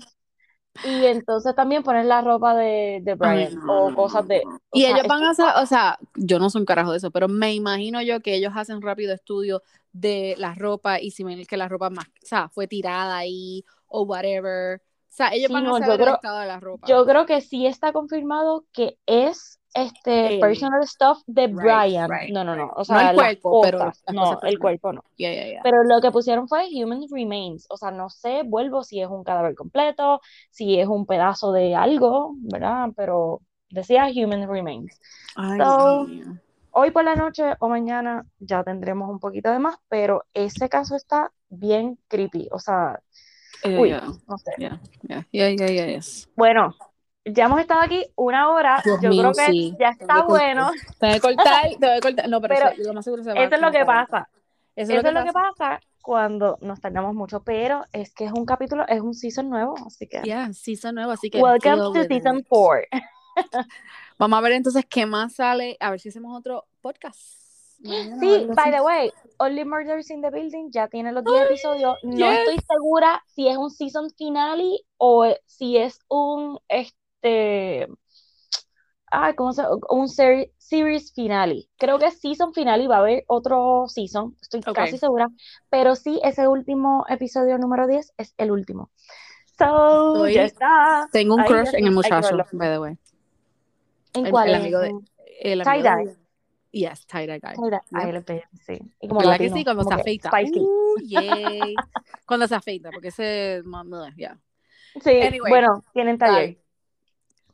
y 0.83 1.05
entonces 1.05 1.55
también 1.55 1.83
pones 1.83 2.05
la 2.05 2.21
ropa 2.21 2.55
de, 2.55 2.99
de 3.03 3.15
Brian 3.15 3.57
o 3.67 3.93
cosas 3.95 4.27
de... 4.27 4.43
Y 4.73 4.85
ellos 4.85 5.07
van 5.07 5.23
a 5.23 5.31
hacer, 5.31 5.45
o 5.61 5.65
sea, 5.65 5.97
yo 6.15 6.39
no 6.39 6.49
soy 6.49 6.61
un 6.61 6.65
carajo 6.65 6.91
de 6.91 6.97
eso, 6.97 7.11
pero 7.11 7.27
me 7.27 7.53
imagino 7.53 8.01
yo 8.01 8.19
que 8.21 8.35
ellos 8.35 8.53
hacen 8.55 8.81
rápido 8.81 9.13
estudio 9.13 9.61
de 9.91 10.35
la 10.37 10.53
ropa 10.53 10.99
y 10.99 11.11
si 11.11 11.23
ven 11.23 11.45
que 11.45 11.57
la 11.57 11.67
ropa 11.67 11.89
más, 11.89 12.05
o 12.05 12.25
sea, 12.25 12.49
fue 12.49 12.67
tirada 12.67 13.17
ahí 13.17 13.65
o 13.87 14.03
whatever. 14.03 14.77
O 14.79 15.17
sea, 15.17 15.29
ellos 15.29 15.51
van 15.51 15.65
a 15.65 15.79
saber 15.79 16.01
el 16.01 16.13
estado 16.13 16.39
de 16.39 16.47
la 16.47 16.59
ropa. 16.59 16.87
Yo 16.87 17.05
creo 17.05 17.25
que 17.25 17.41
sí 17.41 17.65
está 17.65 17.91
confirmado 17.91 18.65
que 18.71 18.97
es 19.07 19.56
este 19.73 20.39
personal 20.39 20.85
stuff 20.87 21.19
de 21.27 21.47
Brian. 21.47 22.09
no, 22.31 22.43
no, 22.43 22.55
no. 22.55 22.71
O 22.75 22.83
sea, 22.83 23.03
no 23.03 23.09
el 23.09 23.15
cuerpo, 23.15 23.61
pero 23.61 23.91
no, 24.13 24.39
el 24.41 24.59
cuerpo 24.59 24.93
no. 24.93 25.03
Pero 25.17 25.83
lo 25.83 26.01
que 26.01 26.11
pusieron 26.11 26.47
fue 26.47 26.67
human 26.73 27.05
remains. 27.11 27.67
O 27.69 27.77
sea, 27.77 27.91
no 27.91 28.09
sé, 28.09 28.41
vuelvo 28.43 28.83
si 28.83 29.01
es 29.01 29.07
un 29.07 29.23
cadáver 29.23 29.55
completo, 29.55 30.21
si 30.49 30.79
es 30.79 30.87
un 30.87 31.05
pedazo 31.05 31.51
de 31.51 31.75
algo, 31.75 32.33
¿verdad? 32.39 32.89
Pero 32.95 33.41
decía 33.69 34.07
human 34.13 34.47
remains. 34.49 34.99
Ay, 35.35 36.23
hoy 36.71 36.91
por 36.91 37.03
la 37.03 37.15
noche 37.15 37.43
o 37.59 37.69
mañana 37.69 38.25
ya 38.39 38.63
tendremos 38.63 39.09
un 39.09 39.19
poquito 39.19 39.51
de 39.51 39.59
más, 39.59 39.77
pero 39.89 40.25
ese 40.33 40.69
caso 40.69 40.95
está 40.95 41.31
bien 41.49 41.97
creepy. 42.07 42.49
O 42.51 42.59
sea, 42.59 42.99
uy, 43.65 43.91
no 44.27 44.37
sé. 44.37 44.51
Bueno, 46.35 46.75
ya 47.33 47.45
hemos 47.45 47.59
estado 47.59 47.81
aquí 47.81 48.05
una 48.15 48.49
hora. 48.49 48.81
yo 48.85 48.97
creo 48.97 49.31
que 49.33 49.71
ya 49.79 49.89
está 49.89 50.23
bueno. 50.23 50.71
Te 50.99 51.07
voy 51.07 51.15
a 51.15 51.19
cortar, 51.19 51.69
te 51.79 51.87
voy 51.87 51.97
a 51.97 51.99
cortar. 51.99 52.29
No, 52.29 52.41
pero, 52.41 52.55
eso, 52.55 52.83
lo 52.83 52.93
más 52.93 53.03
seguro 53.03 53.23
se 53.23 53.33
va 53.33 53.43
eso 53.43 53.55
es 53.55 53.61
lo 53.61 53.71
que 53.71 53.85
pasa. 53.85 54.29
Eso, 54.75 54.93
es 54.93 55.03
lo 55.03 55.23
que, 55.23 55.33
pasa. 55.33 55.79
cuando 56.01 56.57
nos 56.61 56.79
tardamos 56.79 57.15
mucho, 57.15 57.43
pero 57.43 57.83
es 57.91 58.13
que 58.13 58.25
es 58.25 58.31
un 58.31 58.45
capítulo, 58.45 58.87
es 58.87 59.01
un 59.01 59.13
season 59.13 59.49
nuevo, 59.49 59.75
así 59.85 60.07
que. 60.07 60.21
Yeah, 60.21 60.53
season 60.53 60.95
nuevo, 60.95 61.11
así 61.11 61.29
que. 61.29 61.41
Welcome 61.41 61.77
to 61.77 62.03
season 62.07 62.39
it. 62.39 62.45
4. 62.47 62.83
Vamos 64.19 64.37
a 64.37 64.41
ver 64.41 64.51
entonces 64.53 64.85
qué 64.87 65.05
más 65.05 65.35
sale, 65.35 65.77
a 65.79 65.91
ver 65.91 65.99
si 65.99 66.09
hacemos 66.09 66.37
otro 66.37 66.65
podcast. 66.81 67.19
mañana 67.79 68.19
Sí, 68.19 68.45
by 68.47 68.65
así. 68.65 68.71
the 68.71 68.81
way, 68.81 69.11
Only 69.39 69.65
Murders 69.65 70.09
in 70.09 70.21
the 70.21 70.29
Building 70.29 70.71
ya 70.71 70.87
tiene 70.87 71.11
los 71.11 71.23
10 71.23 71.39
Ay, 71.39 71.45
episodios. 71.49 71.97
No 72.03 72.15
yes. 72.15 72.39
estoy 72.39 72.57
segura 72.67 73.23
si 73.27 73.47
es 73.47 73.57
un 73.57 73.69
season 73.69 74.09
finale 74.11 74.79
o 74.97 75.25
si 75.45 75.77
es 75.77 75.99
un 76.07 76.59
este 77.21 77.87
ay, 79.09 79.33
¿cómo 79.35 79.53
se 79.53 79.63
un 79.89 80.09
ser- 80.09 80.51
series 80.57 81.13
finale. 81.13 81.69
Creo 81.77 81.97
que 81.97 82.11
season 82.11 82.53
finale 82.53 82.83
y 82.83 82.87
va 82.87 82.97
a 82.97 82.99
haber 82.99 83.23
otro 83.27 83.85
season, 83.87 84.35
estoy 84.41 84.59
Ok. 84.67 84.73
casi 84.75 84.97
segura, 84.97 85.29
pero 85.69 85.95
sí 85.95 86.19
ese 86.23 86.47
último 86.47 87.05
episodio 87.07 87.57
número 87.57 87.87
10 87.87 88.13
es 88.17 88.33
el 88.37 88.51
último. 88.51 88.91
So, 89.57 90.25
Estoy- 90.25 90.33
ya 90.33 90.43
está. 90.43 91.09
Tengo 91.11 91.35
un 91.35 91.43
crush 91.43 91.69
en 91.69 91.75
el 91.75 91.83
que 91.85 91.89
muchacho, 91.91 92.35
by 92.51 92.69
the 92.69 92.79
way. 92.79 92.97
¿En 94.13 94.25
el- 94.25 94.31
cuál? 94.31 94.49
el 94.49 94.55
amigo 94.55 94.79
de- 94.79 94.93
El 95.39 95.61
amigo 95.61 95.89
de- 95.95 96.15
Yes, 96.71 97.07
tie-dye 97.07 97.39
guy. 97.39 97.55
Tie-dye. 97.55 97.79
Ay, 97.93 98.11
Yep. 98.11 98.43
sí. 98.65 98.79
Y 98.99 99.07
como 99.07 99.21
¿Verdad 99.21 99.37
que 99.37 99.43
latino, 99.49 99.55
sí? 99.55 99.63
Cuando 99.63 99.83
se 99.83 99.89
que 99.89 100.01
afeita. 100.01 100.29
Uh. 100.61 100.95
Cuando 102.27 102.47
se 102.47 102.55
afeita, 102.55 102.91
porque 102.91 103.07
ese... 103.07 103.63
ya. 104.17 104.37
Sí, 105.01 105.21
Anyway, 105.21 105.49
bueno, 105.49 105.83
tienen 105.93 106.17
taller. 106.17 106.49
Bye. 106.49 106.66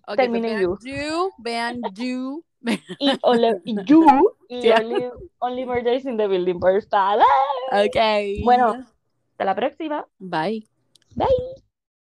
Ok, 0.08 0.16
Terminen 0.18 0.68
pues 0.68 0.84
You. 0.84 0.92
vean 0.92 1.02
You, 1.06 1.34
vean 1.38 1.82
You. 1.96 2.44
Y 3.00 3.18
You 3.88 4.38
y 4.50 4.68
Yeah. 4.68 4.80
only, 4.82 5.10
only 5.40 5.66
Murders 5.66 6.06
in 6.06 6.18
the 6.18 6.28
Building, 6.28 6.60
por 6.60 6.82
favor. 6.84 7.24
Ok. 7.72 7.98
Bueno, 8.44 8.86
hasta 9.32 9.46
la 9.46 9.56
próxima. 9.56 10.08
Bye. 10.20 10.68
Bye. 11.16 11.63